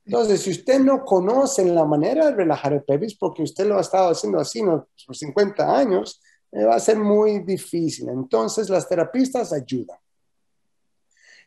Entonces, 0.06 0.40
si 0.40 0.50
usted 0.52 0.80
no 0.80 1.04
conoce 1.04 1.64
la 1.66 1.84
manera 1.84 2.26
de 2.26 2.34
relajar 2.34 2.72
el 2.72 2.82
pelvis, 2.82 3.16
porque 3.16 3.42
usted 3.42 3.66
lo 3.66 3.76
ha 3.76 3.82
estado 3.82 4.10
haciendo 4.10 4.40
así 4.40 4.62
por 4.62 5.14
50 5.14 5.76
años, 5.76 6.22
eh, 6.52 6.64
va 6.64 6.76
a 6.76 6.80
ser 6.80 6.98
muy 6.98 7.40
difícil. 7.40 8.08
Entonces, 8.08 8.70
las 8.70 8.88
terapistas 8.88 9.52
ayudan. 9.52 9.98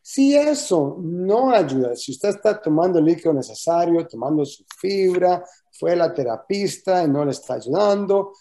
Si 0.01 0.35
eso 0.35 0.97
no 1.01 1.49
ayuda, 1.51 1.95
si 1.95 2.11
usted 2.11 2.29
está 2.29 2.61
tomando 2.61 2.99
el 2.99 3.05
líquido 3.05 3.33
necesario, 3.33 4.05
tomando 4.05 4.45
su 4.45 4.65
fibra, 4.77 5.43
fue 5.71 5.95
la 5.95 6.13
terapista 6.13 7.03
y 7.03 7.07
no 7.07 7.23
le 7.23 7.31
está 7.31 7.55
ayudando, 7.55 8.33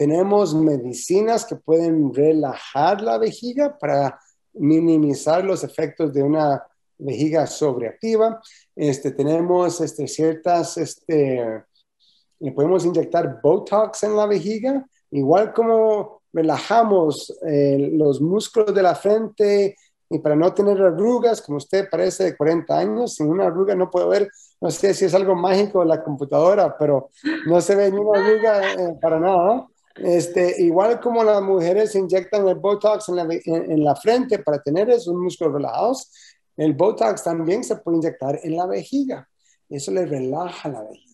tenemos 0.00 0.54
medicinas 0.54 1.44
que 1.44 1.56
pueden 1.56 2.14
relajar 2.14 3.02
la 3.02 3.18
vejiga 3.18 3.76
para 3.78 4.18
minimizar 4.54 5.44
los 5.44 5.62
efectos 5.62 6.14
de 6.14 6.22
una 6.22 6.64
vejiga 6.96 7.46
sobreactiva. 7.46 8.40
Este, 8.74 9.10
tenemos 9.10 9.78
este, 9.82 10.08
ciertas, 10.08 10.78
este, 10.78 11.64
le 12.38 12.52
podemos 12.52 12.86
inyectar 12.86 13.42
Botox 13.42 14.02
en 14.04 14.16
la 14.16 14.24
vejiga, 14.24 14.86
igual 15.10 15.52
como 15.52 16.22
relajamos 16.32 17.38
eh, 17.46 17.90
los 17.92 18.22
músculos 18.22 18.74
de 18.74 18.82
la 18.82 18.94
frente 18.94 19.76
y 20.08 20.18
para 20.18 20.34
no 20.34 20.54
tener 20.54 20.80
arrugas, 20.80 21.42
como 21.42 21.58
usted 21.58 21.90
parece 21.90 22.24
de 22.24 22.36
40 22.38 22.78
años, 22.78 23.16
sin 23.16 23.28
una 23.28 23.48
arruga 23.48 23.74
no 23.74 23.90
puedo 23.90 24.08
ver, 24.08 24.30
no 24.62 24.70
sé 24.70 24.94
si 24.94 25.04
es 25.04 25.12
algo 25.12 25.34
mágico 25.34 25.80
de 25.80 25.86
la 25.88 26.02
computadora, 26.02 26.74
pero 26.78 27.10
no 27.46 27.60
se 27.60 27.76
ve 27.76 27.92
ni 27.92 27.98
una 27.98 28.18
arruga 28.18 28.72
eh, 28.72 28.98
para 28.98 29.20
nada. 29.20 29.66
Este, 30.02 30.62
igual 30.62 31.00
como 31.00 31.22
las 31.22 31.42
mujeres 31.42 31.94
inyectan 31.94 32.48
el 32.48 32.56
Botox 32.56 33.08
en 33.08 33.16
la, 33.16 33.28
en, 33.44 33.84
la, 33.84 33.94
frente 33.96 34.38
para 34.38 34.62
tener 34.62 34.88
esos 34.90 35.14
músculos 35.14 35.54
relajados, 35.54 36.10
el 36.56 36.74
Botox 36.74 37.22
también 37.22 37.62
se 37.64 37.76
puede 37.76 37.98
inyectar 37.98 38.40
en 38.42 38.56
la 38.56 38.66
vejiga. 38.66 39.28
Eso 39.68 39.92
le 39.92 40.06
relaja 40.06 40.68
la 40.68 40.82
vejiga. 40.82 41.10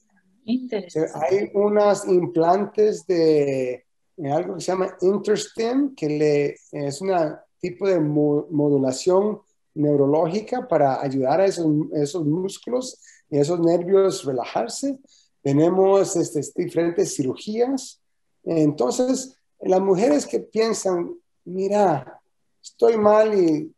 Hay 1.14 1.51
unos 1.55 2.07
implantes 2.07 3.07
de, 3.07 3.84
de 4.16 4.32
algo 4.32 4.55
que 4.55 4.61
se 4.61 4.72
llama 4.72 4.97
Interstim, 5.01 5.95
que 5.95 6.09
le, 6.09 6.57
es 6.72 7.01
una 7.01 7.45
tipo 7.61 7.89
de 7.89 8.01
modulación 8.01 9.41
neurológica 9.74 10.66
para 10.66 11.03
ayudar 11.03 11.41
a 11.41 11.47
esos, 11.47 11.66
esos 11.93 12.24
músculos 12.24 13.01
y 13.28 13.39
esos 13.39 13.61
nervios 13.61 14.24
relajarse. 14.24 14.99
Tenemos 15.43 16.16
este, 16.16 16.41
diferentes 16.62 17.14
cirugías. 17.14 18.01
Entonces, 18.47 19.38
las 19.61 19.80
mujeres 19.80 20.26
que 20.26 20.40
piensan, 20.40 21.14
mira, 21.44 22.20
estoy 22.62 22.97
mal 22.97 23.34
y 23.34 23.74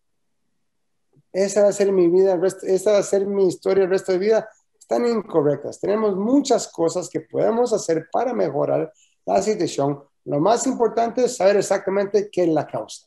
esa 1.33 1.62
va 1.62 1.69
a 1.69 1.73
ser 1.73 1.91
mi 1.93 2.09
vida, 2.09 2.39
esa 2.62 2.93
va 2.93 2.99
a 2.99 3.03
ser 3.03 3.27
mi 3.27 3.47
historia 3.49 3.85
el 3.85 3.91
resto 3.91 4.12
de 4.12 4.19
vida, 4.19 4.49
están 4.79 5.07
incorrectas. 5.07 5.81
Tenemos 5.81 6.16
muchas 6.16 6.69
cosas 6.69 7.09
que 7.09 7.21
podemos 7.21 7.73
hacer 7.73 8.09
para 8.11 8.33
mejorar 8.33 8.93
la 9.25 9.43
situación. 9.43 10.03
Lo 10.25 10.41
más 10.41 10.66
importante 10.66 11.25
es 11.25 11.37
saber 11.37 11.57
exactamente 11.57 12.29
qué 12.31 12.45
es 12.45 12.49
la 12.49 12.66
causa. 12.66 13.07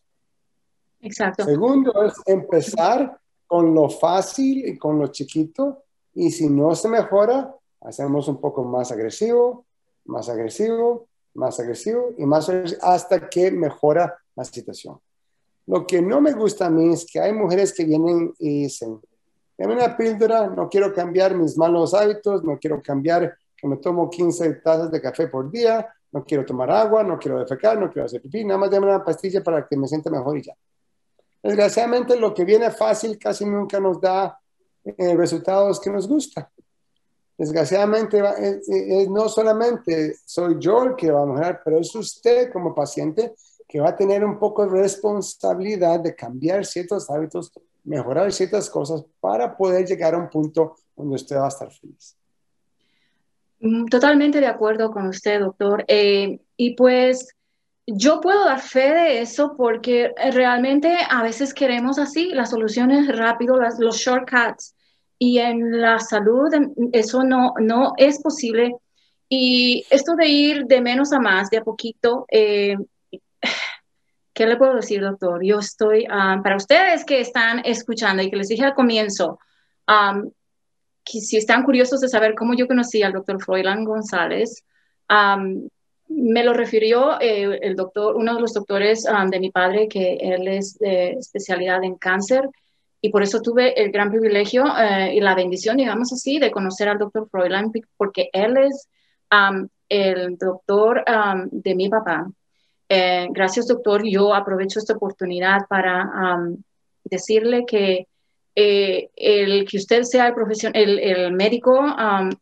Exacto. 1.00 1.46
Segundo 1.46 2.04
es 2.04 2.14
empezar 2.26 3.20
con 3.48 3.74
lo 3.74 3.90
fácil 3.90 4.68
y 4.68 4.78
con 4.78 5.00
lo 5.00 5.08
chiquito. 5.08 5.84
Y 6.14 6.32
si 6.32 6.50
no 6.50 6.76
se 6.76 6.88
mejora, 6.88 7.56
hacemos 7.82 8.28
un 8.28 8.40
poco 8.40 8.64
más 8.64 8.92
agresivo, 8.92 9.66
más 10.06 10.30
agresivo, 10.30 11.08
más 11.34 11.60
agresivo 11.60 12.14
y 12.18 12.26
más 12.26 12.50
agresivo 12.50 12.82
hasta 12.84 13.30
que 13.30 13.52
mejora 13.52 14.18
la 14.36 14.44
situación. 14.44 15.00
Lo 15.68 15.86
que 15.86 16.02
no 16.02 16.22
me 16.22 16.34
gusta 16.34 16.66
a 16.66 16.70
mí 16.70 16.94
es 16.94 17.06
que 17.06 17.20
hay 17.20 17.34
mujeres 17.34 17.74
que 17.74 17.86
vienen 17.86 18.34
y 18.40 18.64
dicen, 18.64 19.00
dame 19.58 19.76
una 19.76 19.96
píldora, 19.96 20.48
no 20.48 20.68
quiero 20.68 20.94
cambiar 20.94 21.36
mis 21.36 21.58
malos 21.58 21.94
hábitos, 21.94 22.44
no 22.44 22.58
quiero 22.58 22.82
cambiar 22.82 23.38
que 23.56 23.68
me 23.68 23.78
tomo 23.78 24.10
15 24.10 24.56
tazas 24.56 24.92
de 24.92 25.02
café 25.02 25.28
por 25.28 25.52
día, 25.52 25.88
no 26.12 26.26
quiero 26.26 26.46
tomar 26.46 26.72
agua, 26.72 27.04
no 27.04 27.18
quiero 27.18 27.40
defecar, 27.40 27.80
no 27.80 27.90
quiero 27.90 28.06
hacer 28.06 28.22
pipí, 28.22 28.44
nada 28.44 28.60
más 28.60 28.72
dame 28.72 28.88
una 28.88 29.04
pastilla 29.04 29.44
para 29.44 29.66
que 29.68 29.78
me 29.78 29.88
sienta 29.88 30.10
mejor 30.10 30.38
y 30.38 30.44
ya. 30.44 30.54
Desgraciadamente, 31.44 32.16
lo 32.18 32.34
que 32.34 32.44
viene 32.44 32.70
fácil 32.72 33.18
casi 33.18 33.46
nunca 33.46 33.80
nos 33.80 34.00
da 34.00 34.40
eh, 34.84 35.16
resultados 35.16 35.80
que 35.80 35.90
nos 35.90 36.08
gustan. 36.08 36.48
Desgraciadamente, 37.42 38.22
no 39.10 39.28
solamente 39.28 40.16
soy 40.24 40.58
yo 40.60 40.84
el 40.84 40.96
que 40.96 41.10
va 41.10 41.24
a 41.24 41.26
mejorar, 41.26 41.62
pero 41.66 41.80
es 41.80 41.96
usted 41.96 42.54
como 42.54 42.76
paciente 42.76 43.34
que 43.68 43.80
va 43.80 43.90
a 43.90 43.96
tener 43.96 44.24
un 44.24 44.38
poco 44.38 44.64
de 44.64 44.80
responsabilidad 44.80 46.02
de 46.02 46.14
cambiar 46.14 46.64
ciertos 46.68 47.10
hábitos, 47.10 47.52
mejorar 47.84 48.32
ciertas 48.32 48.70
cosas 48.70 49.04
para 49.20 49.58
poder 49.58 49.88
llegar 49.88 50.14
a 50.14 50.20
un 50.20 50.30
punto 50.30 50.76
donde 50.96 51.16
usted 51.16 51.36
va 51.36 51.46
a 51.46 51.48
estar 51.48 51.72
feliz. 51.72 52.16
Mm, 53.60 53.86
totalmente 53.88 54.40
de 54.40 54.46
acuerdo 54.46 54.92
con 54.92 55.08
usted, 55.08 55.40
doctor. 55.40 55.84
Eh, 55.88 56.42
y 56.58 56.76
pues 56.76 57.28
yo 57.88 58.22
puedo 58.22 58.46
dar 58.46 58.62
fe 58.62 58.94
de 58.94 59.22
eso 59.22 59.56
porque 59.58 60.14
eh, 60.16 60.30
realmente 60.30 60.96
a 61.10 61.24
veces 61.24 61.56
queremos 61.56 61.98
así 61.98 62.36
las 62.36 62.52
soluciones 62.52 63.08
rápido, 63.18 63.60
las, 63.60 63.80
los 63.80 63.98
shortcuts. 63.98 64.76
Y 65.24 65.38
en 65.38 65.80
la 65.80 66.00
salud 66.00 66.50
eso 66.94 67.24
no, 67.24 67.54
no 67.60 67.94
es 67.98 68.20
posible. 68.24 68.76
Y 69.30 69.86
esto 69.92 70.16
de 70.16 70.28
ir 70.28 70.66
de 70.66 70.82
menos 70.82 71.14
a 71.14 71.20
más, 71.20 71.52
de 71.52 71.58
a 71.58 71.64
poquito, 71.64 72.26
eh, 72.32 72.76
¿qué 74.34 74.48
le 74.48 74.58
puedo 74.58 74.74
decir, 74.74 75.00
doctor? 75.00 75.46
Yo 75.46 75.60
estoy, 75.60 76.08
ah, 76.10 76.40
para 76.42 76.56
ustedes 76.56 77.06
que 77.06 77.22
están 77.22 77.62
escuchando 77.66 78.24
y 78.24 78.32
que 78.32 78.36
les 78.38 78.48
dije 78.48 78.66
al 78.66 78.74
comienzo, 78.74 79.38
que 81.06 81.20
si 81.20 81.38
están 81.38 81.62
curiosos 81.66 82.02
de 82.02 82.10
saber 82.10 82.34
cómo 82.34 82.56
yo 82.56 82.66
conocí 82.66 83.04
al 83.04 83.14
doctor 83.14 83.40
Froilan 83.40 83.86
González, 83.86 84.66
me 86.08 86.44
lo 86.44 86.54
refirió 86.54 87.22
eh, 87.22 87.60
el 87.62 87.76
doctor, 87.76 88.16
uno 88.16 88.34
de 88.34 88.42
los 88.42 88.54
doctores 88.54 89.06
um, 89.06 89.30
de 89.30 89.40
mi 89.40 89.52
padre, 89.52 89.88
que 89.88 90.16
él 90.16 90.48
es 90.48 90.80
de 90.80 91.12
especialidad 91.12 91.84
en 91.84 91.94
cáncer, 91.94 92.50
y 93.02 93.10
por 93.10 93.24
eso 93.24 93.42
tuve 93.42 93.82
el 93.82 93.92
gran 93.92 94.12
privilegio 94.12 94.64
eh, 94.78 95.16
y 95.16 95.20
la 95.20 95.34
bendición, 95.34 95.78
digamos 95.78 96.14
así, 96.14 96.38
de 96.38 96.52
conocer 96.52 96.88
al 96.88 97.00
doctor 97.00 97.28
Freudland, 97.30 97.74
porque 97.98 98.30
él 98.32 98.58
es 98.58 98.88
um, 99.32 99.68
el 99.90 100.38
doctor 100.38 101.04
um, 101.08 101.50
de 101.52 101.76
mi 101.76 101.90
papá. 101.90 102.30
Eh, 102.88 103.28
gracias, 103.32 103.68
doctor. 103.68 104.04
Yo 104.06 104.36
aprovecho 104.36 104.80
esta 104.80 104.94
oportunidad 104.94 105.66
para 105.68 106.10
decirle 107.04 107.66
que 107.66 108.08
el 108.54 109.66
que 109.66 109.78
usted 109.78 110.04
sea 110.04 110.28
el, 110.28 110.34
profesión, 110.34 110.74
el, 110.76 111.00
el 111.00 111.32
médico 111.32 111.82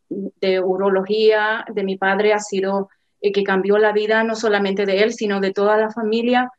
de 0.08 0.60
urología 0.60 1.64
de 1.72 1.84
mi 1.84 1.96
padre 1.96 2.32
ha 2.32 2.40
sido 2.40 2.90
que 3.22 3.44
cambió 3.44 3.78
la 3.78 3.92
vida 3.92 4.24
no 4.24 4.34
solamente 4.34 4.86
de 4.86 5.02
él, 5.02 5.12
sino 5.12 5.40
de 5.40 5.52
toda 5.52 5.76
la 5.76 5.90
familia. 5.90 6.50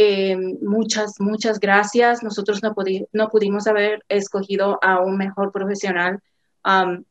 Eh, 0.00 0.36
muchas, 0.62 1.20
muchas 1.20 1.58
gracias. 1.58 2.22
Nosotros 2.22 2.62
no, 2.62 2.74
no, 3.12 3.28
pudimos 3.28 3.66
haber 3.66 4.04
escogido 4.08 4.78
a 4.80 5.00
un 5.00 5.16
mejor 5.16 5.50
profesional. 5.50 6.20
Um, 6.64 7.04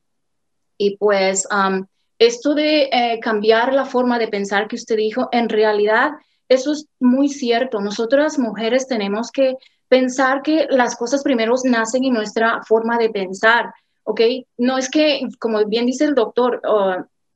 y 0.78 0.96
pues 0.98 1.46
um, 1.52 1.86
esto 2.18 2.56
de 2.56 2.84
eh, 2.92 3.20
cambiar 3.22 3.74
la 3.74 3.86
forma 3.86 4.18
de 4.18 4.30
pensar 4.30 4.68
que 4.68 4.78
usted 4.78 4.96
dijo, 4.96 5.28
en 5.34 5.50
realidad 5.50 6.12
eso 6.48 6.72
es 6.72 6.88
muy 7.00 7.28
cierto. 7.28 7.82
Nosotras 7.82 8.40
mujeres 8.40 8.88
tenemos 8.88 9.32
que 9.32 9.56
pensar 9.90 10.42
que 10.42 10.68
las 10.70 10.96
cosas 10.96 11.24
primero 11.24 11.56
nacen 11.66 12.06
en 12.06 12.14
nuestra 12.14 12.62
forma 12.64 12.98
de 12.98 13.10
pensar, 13.10 13.74
¿ok? 14.04 14.22
No 14.58 14.78
es 14.78 14.90
que, 14.90 15.28
como 15.40 15.66
bien 15.66 15.86
dice 15.86 16.06
el 16.06 16.16
doctor, 16.16 16.62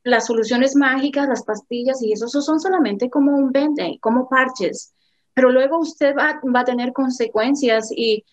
las 0.03 0.25
soluciones 0.25 0.75
mágicas, 0.75 1.27
las 1.27 1.43
pastillas 1.43 2.01
y 2.01 2.13
eso, 2.13 2.27
son 2.27 2.59
solamente 2.59 3.09
como 3.09 3.35
un 3.35 3.51
vende, 3.51 3.97
como 4.01 4.27
parches, 4.27 4.93
pero 5.33 5.49
luego 5.49 5.79
usted 5.79 6.15
va, 6.15 6.39
a 6.59 6.63
tener 6.63 6.93
consecuencias 6.93 7.91
y 7.91 8.23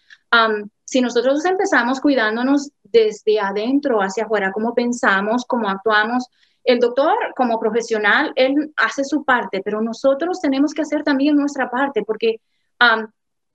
si 0.84 1.00
nosotros 1.00 1.44
empezamos 1.44 2.00
cuidándonos 2.00 2.70
desde 2.82 3.40
adentro 3.40 4.00
hacia 4.00 4.24
afuera, 4.24 4.52
cómo 4.52 4.74
pensamos, 4.74 5.44
cómo 5.46 5.68
actuamos, 5.68 6.26
el 6.64 6.80
doctor 6.80 7.14
como 7.34 7.58
profesional, 7.58 8.32
él 8.36 8.72
hace 8.76 9.04
su 9.04 9.24
parte, 9.24 9.62
pero 9.64 9.80
nosotros 9.80 10.40
tenemos 10.40 10.74
que 10.74 10.82
hacer 10.82 11.02
también 11.02 11.36
nuestra 11.36 11.70
parte 11.70 12.02
porque 12.04 12.40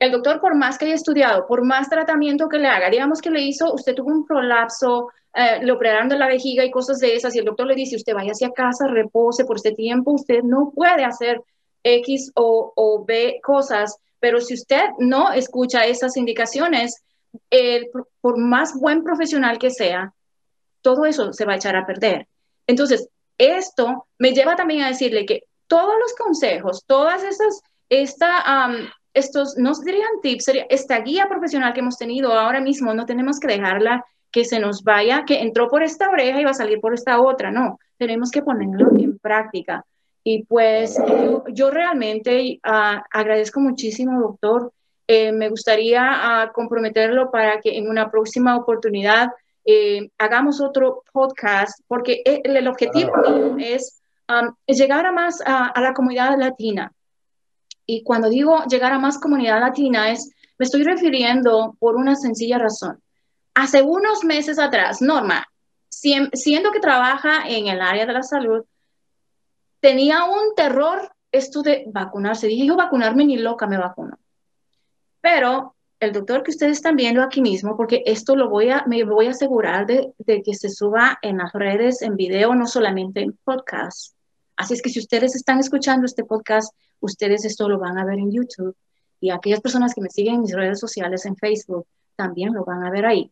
el 0.04 0.12
doctor, 0.12 0.42
por 0.42 0.56
más 0.56 0.78
que 0.78 0.86
haya 0.86 0.96
estudiado, 0.96 1.48
por 1.48 1.64
más 1.64 1.90
tratamiento 1.90 2.50
que 2.50 2.58
le 2.58 2.68
haga, 2.68 2.90
digamos 2.90 3.22
que 3.22 3.30
le 3.30 3.42
hizo, 3.42 3.74
usted 3.74 3.96
tuvo 3.96 4.10
un 4.10 4.26
prolapso, 4.26 5.10
eh, 5.34 5.64
le 5.64 5.72
operaron 5.72 6.10
de 6.10 6.18
la 6.18 6.28
vejiga 6.28 6.66
y 6.66 6.72
cosas 6.72 7.00
de 7.00 7.16
esas, 7.16 7.36
y 7.36 7.40
el 7.40 7.46
doctor 7.46 7.68
le 7.68 7.76
dice, 7.76 7.96
usted 7.96 8.14
vaya 8.14 8.32
hacia 8.32 8.52
casa, 8.52 8.88
repose 8.88 9.46
por 9.46 9.56
este 9.56 9.72
tiempo, 9.72 10.12
usted 10.12 10.44
no 10.44 10.72
puede 10.76 11.06
hacer 11.06 11.42
X 11.84 12.32
o, 12.36 12.74
o 12.76 13.06
B 13.06 13.40
cosas, 13.44 13.98
Pero 14.20 14.40
si 14.40 14.54
usted 14.54 14.86
no 15.00 15.34
escucha 15.34 15.86
esas 15.86 16.16
indicaciones, 16.16 17.04
por 18.22 18.38
más 18.38 18.74
buen 18.80 19.04
profesional 19.04 19.58
que 19.58 19.70
sea, 19.70 20.14
todo 20.82 21.06
eso 21.06 21.34
se 21.34 21.46
va 21.46 21.54
a 21.54 21.56
echar 21.58 21.76
a 21.76 21.86
perder. 21.86 22.28
Entonces, 22.68 23.10
esto 23.38 24.08
me 24.20 24.34
lleva 24.34 24.56
también 24.56 24.84
a 24.84 24.90
decirle 24.90 25.26
que 25.26 25.44
todos 25.68 25.96
los 26.00 26.14
consejos, 26.14 26.84
todas 26.86 27.24
esas, 27.24 27.62
esta, 27.90 28.70
estos, 29.14 29.58
no 29.58 29.74
dirían 29.84 30.22
tips, 30.22 30.44
sería 30.44 30.66
esta 30.70 31.00
guía 31.00 31.28
profesional 31.28 31.74
que 31.74 31.80
hemos 31.80 31.98
tenido 31.98 32.34
ahora 32.34 32.62
mismo, 32.62 32.94
no 32.94 33.06
tenemos 33.06 33.40
que 33.40 33.48
dejarla 33.48 34.06
que 34.32 34.46
se 34.46 34.60
nos 34.60 34.84
vaya, 34.84 35.26
que 35.26 35.42
entró 35.42 35.68
por 35.68 35.84
esta 35.84 36.10
oreja 36.10 36.40
y 36.40 36.44
va 36.44 36.52
a 36.52 36.56
salir 36.56 36.80
por 36.80 36.94
esta 36.94 37.22
otra, 37.22 37.52
no, 37.52 37.80
tenemos 37.98 38.32
que 38.32 38.42
ponerlo 38.42 38.90
en 38.98 39.18
práctica. 39.20 39.86
Y 40.24 40.44
pues 40.46 40.98
yo, 41.54 41.70
realmente 41.72 42.60
ah, 42.64 43.04
agradezco 43.12 43.60
muchísimo, 43.60 44.22
doctor. 44.22 44.72
Eh, 45.06 45.34
me 45.34 45.50
gustaría 45.50 46.02
ah, 46.02 46.52
comprometerlo 46.54 47.30
para 47.30 47.60
que 47.60 47.78
en 47.78 47.90
una 47.90 48.10
próxima 48.10 48.56
oportunidad 48.56 49.30
eh, 49.66 50.10
hagamos 50.18 50.62
otro 50.62 51.04
podcast, 51.12 51.80
porque 51.88 52.22
el, 52.26 52.68
objetivo 52.68 53.12
es 53.58 54.02
llegar 54.66 55.06
a 55.06 55.12
más 55.12 55.42
a, 55.46 55.80
la 55.82 55.94
comunidad 55.94 56.38
latina. 56.38 56.94
Y 57.86 58.04
cuando 58.04 58.30
digo 58.30 58.64
llegar 58.70 58.94
a 58.94 59.00
más 59.00 59.18
comunidad 59.20 59.60
latina 59.60 60.12
es, 60.12 60.32
me 60.58 60.66
estoy 60.66 60.84
refiriendo 60.84 61.76
por 61.80 61.96
una 61.98 62.16
sencilla 62.16 62.58
razón. 62.58 63.02
Hace 63.54 63.82
unos 63.82 64.24
meses 64.24 64.58
atrás, 64.58 65.02
Norma, 65.02 65.46
siendo 65.90 66.72
que 66.72 66.80
trabaja 66.80 67.48
en 67.48 67.68
el 67.68 67.82
área 67.82 68.06
de 68.06 68.14
la 68.14 68.24
salud, 68.24 68.64
tenía 69.84 70.24
un 70.24 70.56
terror 70.56 71.12
esto 71.30 71.62
de 71.62 71.84
vacunarse. 71.88 72.48
Dije, 72.48 72.66
yo 72.66 72.78
vacunarme 72.78 73.26
ni 73.26 73.38
loca 73.38 73.68
me 73.68 73.78
vacuno. 73.78 74.18
Pero 75.20 75.76
el 76.00 76.14
doctor 76.14 76.42
que 76.42 76.52
ustedes 76.52 76.78
están 76.78 76.96
viendo 76.96 77.22
aquí 77.22 77.42
mismo, 77.42 77.76
porque 77.76 78.02
esto 78.06 78.38
lo 78.38 78.50
voy 78.50 78.70
a, 78.70 78.86
me 78.88 79.04
voy 79.04 79.28
a 79.28 79.32
asegurar 79.32 79.86
de, 79.86 80.14
de 80.20 80.42
que 80.42 80.54
se 80.54 80.70
suba 80.70 81.20
en 81.22 81.40
las 81.40 81.52
redes, 81.52 82.02
en 82.02 82.16
video, 82.16 82.56
no 82.56 82.66
solamente 82.66 83.20
en 83.20 83.38
podcast. 83.44 84.16
Así 84.56 84.74
es 84.74 84.82
que 84.82 84.90
si 84.90 85.00
ustedes 85.00 85.36
están 85.36 85.60
escuchando 85.60 86.06
este 86.06 86.24
podcast, 86.24 86.74
ustedes 87.02 87.44
esto 87.44 87.68
lo 87.68 87.78
van 87.78 87.98
a 87.98 88.06
ver 88.06 88.20
en 88.20 88.32
YouTube. 88.32 88.78
Y 89.20 89.32
aquellas 89.32 89.60
personas 89.60 89.94
que 89.94 90.00
me 90.00 90.10
siguen 90.10 90.36
en 90.36 90.42
mis 90.44 90.56
redes 90.56 90.80
sociales, 90.80 91.26
en 91.26 91.36
Facebook, 91.36 91.88
también 92.16 92.54
lo 92.54 92.64
van 92.64 92.86
a 92.86 92.90
ver 92.90 93.06
ahí. 93.06 93.30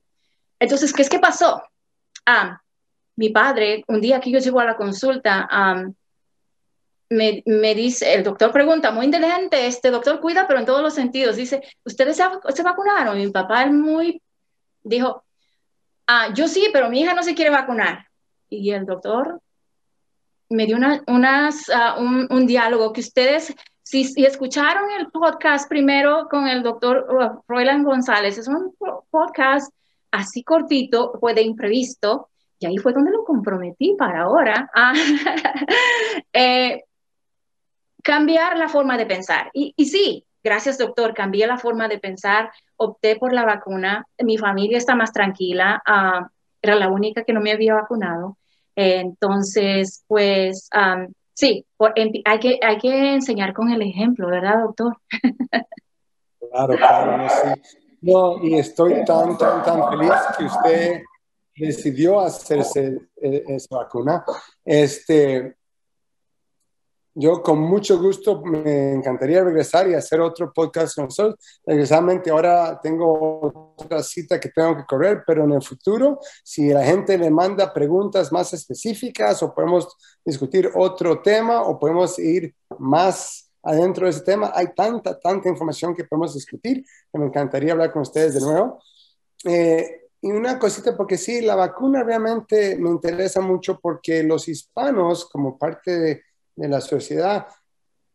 Entonces, 0.60 0.92
¿qué 0.92 1.04
es 1.04 1.10
que 1.10 1.20
pasó? 1.20 1.64
Ah, 2.26 2.62
mi 3.16 3.30
padre, 3.30 3.86
un 3.88 4.02
día 4.02 4.20
que 4.20 4.32
yo 4.32 4.40
llego 4.40 4.60
a 4.60 4.66
la 4.66 4.76
consulta, 4.76 5.48
me, 7.12 7.44
me, 7.46 7.76
dice, 7.76 8.14
el 8.14 8.24
doctor 8.24 8.54
pregunta, 8.54 8.92
muy 8.92 9.06
inteligente, 9.06 9.68
este 9.68 9.92
doctor 9.92 10.22
cuida, 10.22 10.48
pero 10.48 10.60
en 10.60 10.66
todos 10.66 10.82
los 10.82 10.94
sentidos, 10.94 11.36
dice, 11.36 11.62
¿ustedes 11.84 12.16
se, 12.16 12.24
se 12.56 12.64
vacunaron? 12.64 13.18
mi 13.18 13.30
papá 13.30 13.66
muy, 13.66 14.22
dijo, 14.82 15.26
ah, 16.08 16.30
yo 16.34 16.48
sí, 16.48 16.70
pero 16.72 16.90
mi 16.90 17.02
hija 17.02 17.14
no 17.14 17.22
se 17.22 17.36
quiere 17.36 17.52
vacunar. 17.52 18.08
Y 18.50 18.72
el 18.72 18.86
doctor 18.86 19.42
me 20.50 20.66
dio 20.66 20.78
una, 20.78 21.04
unas, 21.08 21.70
ah, 21.70 21.98
un, 22.00 22.28
un, 22.30 22.48
diálogo 22.48 22.94
que 22.94 23.02
ustedes, 23.02 23.54
si, 23.84 24.06
si, 24.06 24.24
escucharon 24.24 24.90
el 24.98 25.12
podcast 25.12 25.68
primero 25.68 26.30
con 26.30 26.48
el 26.48 26.64
doctor 26.64 27.08
uh, 27.10 27.44
Royland 27.46 27.86
González, 27.86 28.38
es 28.38 28.48
un 28.48 28.74
podcast 29.10 29.74
así 30.12 30.44
cortito, 30.44 31.18
fue 31.20 31.34
de 31.34 31.42
imprevisto, 31.42 32.30
y 32.58 32.68
ahí 32.68 32.78
fue 32.78 32.94
donde 32.94 33.12
lo 33.12 33.26
comprometí 33.26 33.96
para 33.98 34.22
ahora. 34.22 34.72
Ah, 34.76 34.94
eh, 36.34 36.84
cambiar 38.04 38.58
la 38.58 38.70
forma 38.70 38.98
de 38.98 39.06
pensar. 39.06 39.50
Y, 39.54 39.74
sí, 39.86 40.26
gracias 40.44 40.78
doctor, 40.78 41.14
cambié 41.14 41.48
la 41.48 41.58
forma 41.58 41.88
de 41.88 42.00
pensar, 42.00 42.52
opté 42.78 43.16
por 43.16 43.34
la 43.34 43.46
vacuna, 43.46 44.08
mi 44.20 44.38
familia 44.38 44.78
está 44.78 44.96
más 44.96 45.12
tranquila, 45.12 45.82
uh, 45.88 46.26
era 46.62 46.76
la 46.76 46.90
única 46.90 47.24
que 47.24 47.34
no 47.34 47.42
me 47.42 47.52
había 47.52 47.76
vacunado. 47.76 48.38
Entonces, 48.76 50.04
pues 50.08 50.70
sí, 51.34 51.66
hay, 52.26 52.40
que, 52.40 52.60
hay 52.62 52.78
que 52.78 53.14
enseñar 53.14 53.54
con 53.54 53.70
el 53.70 53.82
ejemplo, 53.82 54.28
¿verdad, 54.28 54.64
doctor? 54.64 54.98
Claro, 56.52 56.76
claro, 56.76 57.30
sí. 57.30 57.62
No, 58.02 58.44
y 58.44 58.58
estoy 58.58 59.06
tan, 59.06 59.38
tan, 59.38 59.64
tan 59.64 59.90
feliz 59.90 60.12
que 60.38 60.44
usted 60.46 61.02
decidió 61.56 62.20
hacerse 62.20 62.98
eh, 63.22 63.44
esa 63.48 63.78
vacuna. 63.78 64.24
Este, 64.66 65.56
yo 67.14 67.42
con 67.42 67.60
mucho 67.60 68.00
gusto 68.00 68.42
me 68.42 68.94
encantaría 68.94 69.44
regresar 69.44 69.90
y 69.90 69.94
hacer 69.94 70.22
otro 70.22 70.52
podcast 70.54 70.96
con 70.96 71.06
nosotros. 71.06 71.36
Regresamente 71.66 72.30
ahora 72.30 72.80
tengo 72.82 73.76
otra 73.78 74.02
cita 74.02 74.40
que 74.40 74.50
tengo 74.50 74.78
que 74.78 74.86
correr, 74.86 75.24
pero 75.26 75.44
en 75.44 75.52
el 75.52 75.62
futuro, 75.62 76.20
si 76.44 76.70
la 76.70 76.84
gente 76.84 77.18
le 77.18 77.30
manda 77.30 77.74
preguntas 77.74 78.32
más 78.32 78.54
específicas 78.54 79.44
o 79.44 79.54
podemos 79.54 79.88
discutir 80.24 80.72
otro 80.76 81.22
tema 81.22 81.62
o 81.64 81.78
podemos 81.78 82.18
ir 82.20 82.56
más 82.80 83.52
adentro 83.64 84.06
de 84.06 84.12
ese 84.12 84.22
tema, 84.22 84.52
hay 84.56 84.74
tanta, 84.74 85.20
tanta 85.20 85.50
información 85.50 85.94
que 85.94 86.06
podemos 86.06 86.34
discutir 86.34 86.84
que 87.12 87.20
me 87.20 87.26
encantaría 87.26 87.74
hablar 87.74 87.92
con 87.92 88.04
ustedes 88.04 88.36
de 88.36 88.42
nuevo. 88.42 88.80
Eh, 89.46 90.02
y 90.24 90.32
una 90.32 90.60
cosita, 90.60 90.96
porque 90.96 91.18
sí, 91.18 91.42
la 91.42 91.56
vacuna 91.56 92.04
realmente 92.04 92.78
me 92.78 92.90
interesa 92.90 93.42
mucho 93.42 93.80
porque 93.80 94.22
los 94.24 94.48
hispanos, 94.48 95.28
como 95.30 95.58
parte 95.58 96.00
de 96.00 96.22
de 96.56 96.68
la 96.68 96.82
sociedad, 96.82 97.48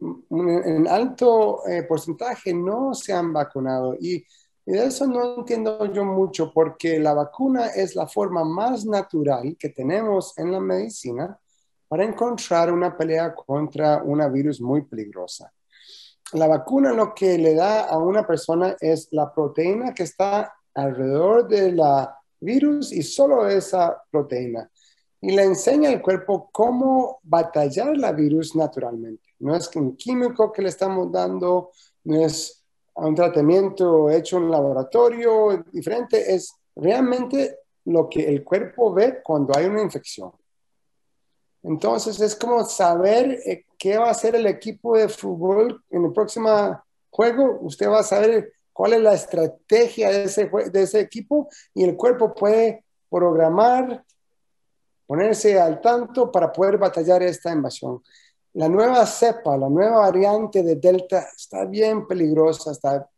en 0.01 0.87
alto 0.89 1.67
eh, 1.67 1.83
porcentaje 1.85 2.53
no 2.53 2.95
se 2.95 3.13
han 3.13 3.33
vacunado. 3.33 3.95
Y, 3.99 4.25
de 4.65 4.87
eso 4.87 5.07
no 5.07 5.39
entiendo 5.39 5.93
yo 5.93 6.05
mucho, 6.05 6.53
porque 6.53 6.99
la 6.99 7.15
vacuna 7.15 7.69
es 7.69 7.95
la 7.95 8.09
forma 8.09 8.45
más 8.45 8.85
natural 8.85 9.57
que 9.57 9.69
tenemos 9.69 10.37
en 10.39 10.51
la 10.51 10.59
medicina 10.59 11.39
para 11.87 12.03
encontrar 12.03 12.73
una 12.73 12.97
pelea 12.97 13.33
contra 13.33 14.03
una 14.03 14.27
virus 14.29 14.61
muy 14.61 14.83
peligrosa. 14.83 15.53
La 16.33 16.49
vacuna 16.49 16.93
lo 16.93 17.15
que 17.15 17.39
le 17.39 17.55
da 17.55 17.83
a 17.85 17.97
una 17.99 18.27
persona 18.27 18.75
es 18.81 19.07
la 19.13 19.33
proteína 19.33 19.95
que 19.95 20.03
está 20.03 20.53
alrededor 20.75 21.47
de 21.47 21.71
la 21.71 22.19
virus 22.41 22.93
y 22.93 23.05
solo 23.05 23.49
esa 23.49 24.03
proteína 24.11 24.69
y 25.21 25.35
le 25.35 25.43
enseña 25.43 25.91
al 25.91 26.03
cuerpo 26.03 26.49
cómo 26.53 27.21
batallar 27.23 27.97
la 27.97 28.13
virus 28.13 28.55
naturalmente. 28.55 29.35
No 29.39 29.55
es 29.55 29.71
un 29.75 29.97
químico 29.97 30.53
que 30.53 30.63
le 30.63 30.69
estamos 30.69 31.11
dando, 31.11 31.71
no 32.05 32.25
es 32.25 32.65
un 32.95 33.15
tratamiento 33.15 34.11
hecho 34.11 34.39
en 34.39 34.45
un 34.45 34.51
laboratorio 34.51 35.65
diferente, 35.73 36.35
es 36.35 36.55
realmente 36.75 37.59
lo 37.85 38.09
que 38.09 38.29
el 38.29 38.43
cuerpo 38.43 38.93
ve 38.93 39.21
cuando 39.23 39.57
hay 39.57 39.67
una 39.67 39.83
infección. 39.83 40.33
Entonces 41.63 42.21
es 42.21 42.37
como 42.37 42.65
saber 42.65 43.41
eh, 43.45 43.65
qué 43.77 43.99
va 43.99 44.09
a 44.09 44.13
hacer 44.13 44.37
el 44.37 44.47
equipo 44.47 44.97
de 44.97 45.09
fútbol 45.09 45.83
en 45.91 46.05
el 46.05 46.13
próximo 46.13 46.81
juego. 47.11 47.59
Usted 47.61 47.89
va 47.89 48.01
a 48.01 48.05
saber 48.05 48.53
cuál 48.73 48.93
es 48.93 49.01
la 49.01 49.15
estrategia 49.15 50.11
de 50.11 50.25
ese, 50.25 50.49
de 50.73 50.83
ese 50.83 51.01
equipo 51.01 51.49
y 51.75 51.83
el 51.83 51.97
cuerpo 51.97 52.35
puede 52.35 52.85
programar 53.11 54.05
ponerse 55.07 55.59
al 55.61 55.81
tanto 55.81 56.31
para 56.31 56.53
poder 56.53 56.79
batallar 56.79 57.23
esta 57.23 57.53
invasión. 57.53 58.03
La 58.55 58.69
nueva 58.69 59.05
cepa, 59.07 59.57
la 59.57 59.69
nueva 59.69 59.99
variante 59.99 60.63
de 60.63 60.77
Delta 60.77 61.29
está 61.37 61.65
bien 61.67 62.07
peligrosa, 62.07 62.73
está 62.73 63.09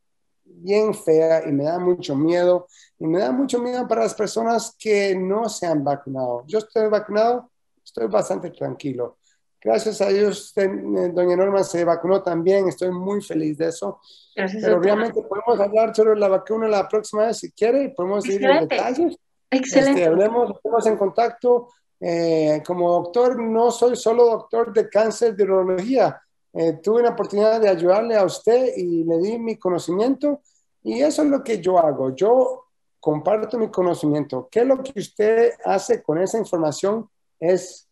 bien 0.45 0.95
fea 0.95 1.47
y 1.47 1.53
me 1.53 1.65
da 1.65 1.79
mucho 1.79 2.17
miedo. 2.17 2.67
Y 2.99 3.07
me 3.07 3.21
da 3.21 3.31
mucho 3.31 3.61
miedo 3.61 3.87
para 3.87 4.03
las 4.03 4.15
personas 4.15 4.75
que 4.79 5.15
no 5.15 5.49
se 5.49 5.67
han 5.67 5.85
vacunado. 5.85 6.45
Yo 6.47 6.59
estoy 6.59 6.89
vacunado, 6.89 7.51
estoy 7.85 8.09
bastante 8.09 8.51
tranquilo. 8.51 9.19
Gracias 9.61 10.01
a 10.01 10.09
Dios, 10.09 10.53
eh, 10.57 10.69
doña 11.13 11.37
Norma 11.37 11.65
se 11.65 11.85
vacunó 11.85 12.23
también, 12.23 12.69
estoy 12.69 12.93
muy 12.93 13.21
feliz 13.21 13.59
de 13.59 13.69
eso. 13.69 14.01
Gracias, 14.35 14.63
Pero 14.63 14.79
obviamente 14.79 15.21
podemos 15.23 15.59
hablar 15.59 15.95
sobre 15.95 16.19
la 16.19 16.29
vacuna 16.29 16.69
la 16.69 16.89
próxima 16.89 17.27
vez 17.27 17.39
si 17.39 17.51
quiere, 17.51 17.89
podemos 17.91 18.25
ir 18.27 18.45
en 18.45 18.69
detalles. 18.69 19.17
Excelente. 19.51 20.03
Este, 20.03 20.07
hablemos, 20.07 20.87
en 20.87 20.97
contacto. 20.97 21.69
Eh, 22.01 22.63
como 22.65 22.93
doctor, 22.93 23.41
no 23.41 23.71
soy 23.71 23.97
solo 23.97 24.25
doctor 24.27 24.73
de 24.73 24.89
cáncer 24.89 25.35
de 25.35 25.45
urología. 25.45 26.21
Eh, 26.53 26.75
tuve 26.83 27.03
la 27.03 27.11
oportunidad 27.11 27.61
de 27.61 27.69
ayudarle 27.69 28.17
a 28.17 28.25
usted 28.25 28.77
y 28.77 29.05
le 29.05 29.19
di 29.19 29.39
mi 29.39 29.57
conocimiento 29.57 30.41
y 30.83 31.03
eso 31.03 31.23
es 31.23 31.29
lo 31.29 31.43
que 31.43 31.61
yo 31.61 31.79
hago. 31.79 32.15
Yo 32.15 32.67
comparto 33.01 33.59
mi 33.59 33.71
conocimiento. 33.71 34.49
¿Qué 34.51 34.61
es 34.61 34.67
lo 34.67 34.83
que 34.83 34.99
usted 34.99 35.53
hace 35.65 36.03
con 36.03 36.19
esa 36.19 36.39
información? 36.39 37.09
Es 37.39 37.89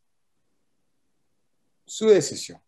su 1.84 2.06
decisión. 2.08 2.60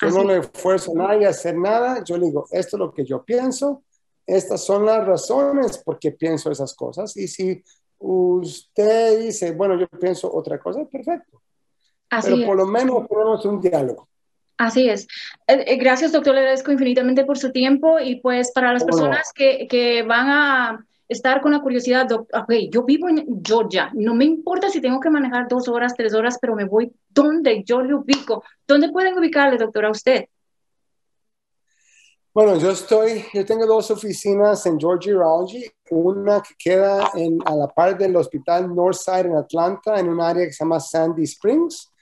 Yo 0.00 0.10
no 0.10 0.24
le 0.24 0.38
esfuerzo 0.38 0.92
a 0.92 0.94
nadie 0.94 1.26
a 1.26 1.30
hacer 1.30 1.56
nada. 1.56 2.02
Yo 2.04 2.18
le 2.18 2.26
digo, 2.26 2.46
esto 2.50 2.76
es 2.76 2.78
lo 2.78 2.92
que 2.92 3.04
yo 3.04 3.24
pienso. 3.24 3.84
Estas 4.26 4.64
son 4.64 4.84
las 4.84 5.06
razones 5.06 5.78
por 5.78 5.98
qué 5.98 6.12
pienso 6.12 6.50
esas 6.50 6.74
cosas. 6.74 7.16
Y 7.16 7.28
si 7.28 7.62
usted 8.04 9.20
dice, 9.20 9.52
bueno, 9.52 9.78
yo 9.78 9.88
pienso 9.88 10.32
otra 10.32 10.58
cosa, 10.58 10.84
perfecto. 10.84 11.40
Pero 12.22 12.46
por 12.46 12.56
lo 12.56 12.66
menos 12.66 13.08
tenemos 13.08 13.44
un 13.46 13.60
diálogo. 13.60 14.08
Así 14.56 14.88
es. 14.88 15.08
Eh, 15.46 15.64
eh, 15.66 15.76
gracias, 15.76 16.12
doctor. 16.12 16.34
Le 16.34 16.40
agradezco 16.40 16.70
infinitamente 16.70 17.24
por 17.24 17.38
su 17.38 17.50
tiempo 17.50 17.98
y 17.98 18.16
pues 18.16 18.52
para 18.52 18.72
las 18.72 18.84
personas 18.84 19.32
que, 19.34 19.66
que, 19.68 20.02
van 20.02 20.28
a 20.28 20.86
estar 21.08 21.40
con 21.40 21.52
la 21.52 21.60
curiosidad, 21.60 22.10
ok, 22.12 22.52
yo 22.70 22.84
vivo 22.84 23.08
en 23.08 23.42
Georgia, 23.44 23.90
no 23.94 24.14
me 24.14 24.24
importa 24.24 24.70
si 24.70 24.80
tengo 24.80 25.00
que 25.00 25.10
manejar 25.10 25.48
dos 25.48 25.68
horas, 25.68 25.94
tres 25.96 26.14
horas, 26.14 26.38
pero 26.40 26.54
me 26.54 26.64
voy 26.64 26.92
donde 27.08 27.64
yo 27.64 27.82
le 27.82 27.94
ubico. 27.94 28.44
¿Dónde 28.66 28.90
pueden 28.90 29.18
ubicarle, 29.18 29.58
doctor, 29.58 29.86
a 29.86 29.90
usted? 29.90 30.26
Bueno, 32.34 32.56
yo 32.56 32.72
estoy, 32.72 33.24
yo 33.32 33.44
tengo 33.44 33.64
dos 33.64 33.92
oficinas 33.92 34.66
en 34.66 34.76
Georgia 34.76 35.14
Urology, 35.14 35.70
una 35.90 36.42
que 36.42 36.54
queda 36.58 37.12
en, 37.14 37.38
a 37.46 37.54
la 37.54 37.68
par 37.68 37.96
del 37.96 38.16
hospital 38.16 38.74
Northside 38.74 39.26
en 39.26 39.36
Atlanta, 39.36 40.00
en 40.00 40.08
un 40.08 40.20
área 40.20 40.44
que 40.44 40.52
se 40.52 40.64
llama 40.64 40.80
Sandy 40.80 41.22
Springs, 41.22 41.92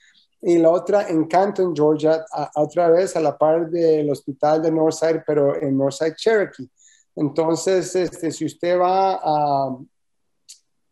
y 0.41 0.57
la 0.57 0.70
otra 0.70 1.11
en 1.11 1.26
Canton, 1.26 1.76
Georgia, 1.76 2.24
otra 2.55 2.89
vez 2.89 3.14
a 3.14 3.20
la 3.20 3.37
par 3.37 3.68
del 3.68 4.11
hospital 4.11 4.62
de 4.62 4.72
Northside, 4.72 5.22
pero 5.26 5.61
en 5.61 5.76
Northside, 5.76 6.16
Cherokee. 6.16 6.70
Entonces, 7.14 7.95
este, 7.95 8.30
si 8.30 8.47
usted 8.47 8.80
va 8.80 9.20
a 9.22 9.76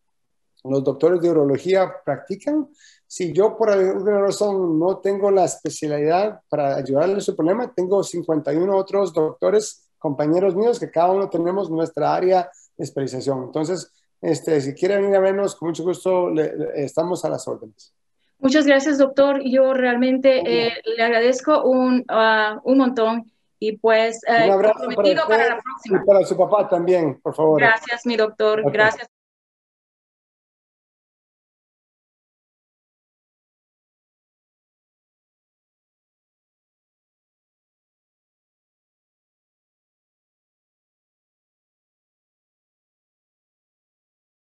los 0.69 0.85
doctores 0.85 1.21
de 1.21 1.31
urología 1.31 1.93
practican. 2.05 2.69
Si 3.07 3.33
yo 3.33 3.57
por 3.57 3.71
alguna 3.71 4.21
razón 4.21 4.79
no 4.79 4.99
tengo 4.99 5.31
la 5.31 5.45
especialidad 5.45 6.41
para 6.49 6.77
ayudarle 6.77 7.17
a 7.17 7.21
su 7.21 7.37
problema, 7.37 7.73
tengo 7.75 8.03
51 8.03 8.77
otros 8.77 9.13
doctores, 9.13 9.89
compañeros 9.99 10.57
míos, 10.57 10.81
que 10.81 10.91
cada 10.91 11.13
uno 11.13 11.29
tenemos 11.29 11.71
nuestra 11.71 12.15
área 12.15 12.51
de 12.77 12.85
especialización. 12.85 13.45
Entonces, 13.45 13.93
este, 14.21 14.61
si 14.61 14.75
quieren 14.75 15.03
venir 15.03 15.17
a 15.17 15.21
vernos, 15.21 15.55
con 15.55 15.69
mucho 15.69 15.85
gusto 15.85 16.31
estamos 16.75 17.25
a 17.25 17.29
las 17.29 17.47
órdenes. 17.47 17.95
Muchas 18.39 18.67
gracias, 18.67 18.99
doctor. 18.99 19.41
Yo 19.45 19.73
realmente 19.73 20.43
eh, 20.45 20.73
le 20.97 21.03
agradezco 21.03 21.63
un, 21.63 22.05
uh, 22.11 22.61
un 22.65 22.79
montón 22.79 23.33
y 23.59 23.79
pues 23.79 24.21
eh, 24.27 24.45
un 24.45 24.51
abrazo 24.53 24.85
para, 24.95 25.49
la 25.49 25.59
próxima. 25.63 26.03
Y 26.03 26.07
para 26.07 26.25
su 26.25 26.37
papá 26.37 26.69
también, 26.69 27.19
por 27.23 27.35
favor. 27.35 27.61
Gracias, 27.61 28.05
mi 28.05 28.17
doctor. 28.17 28.71
Gracias. 28.71 29.09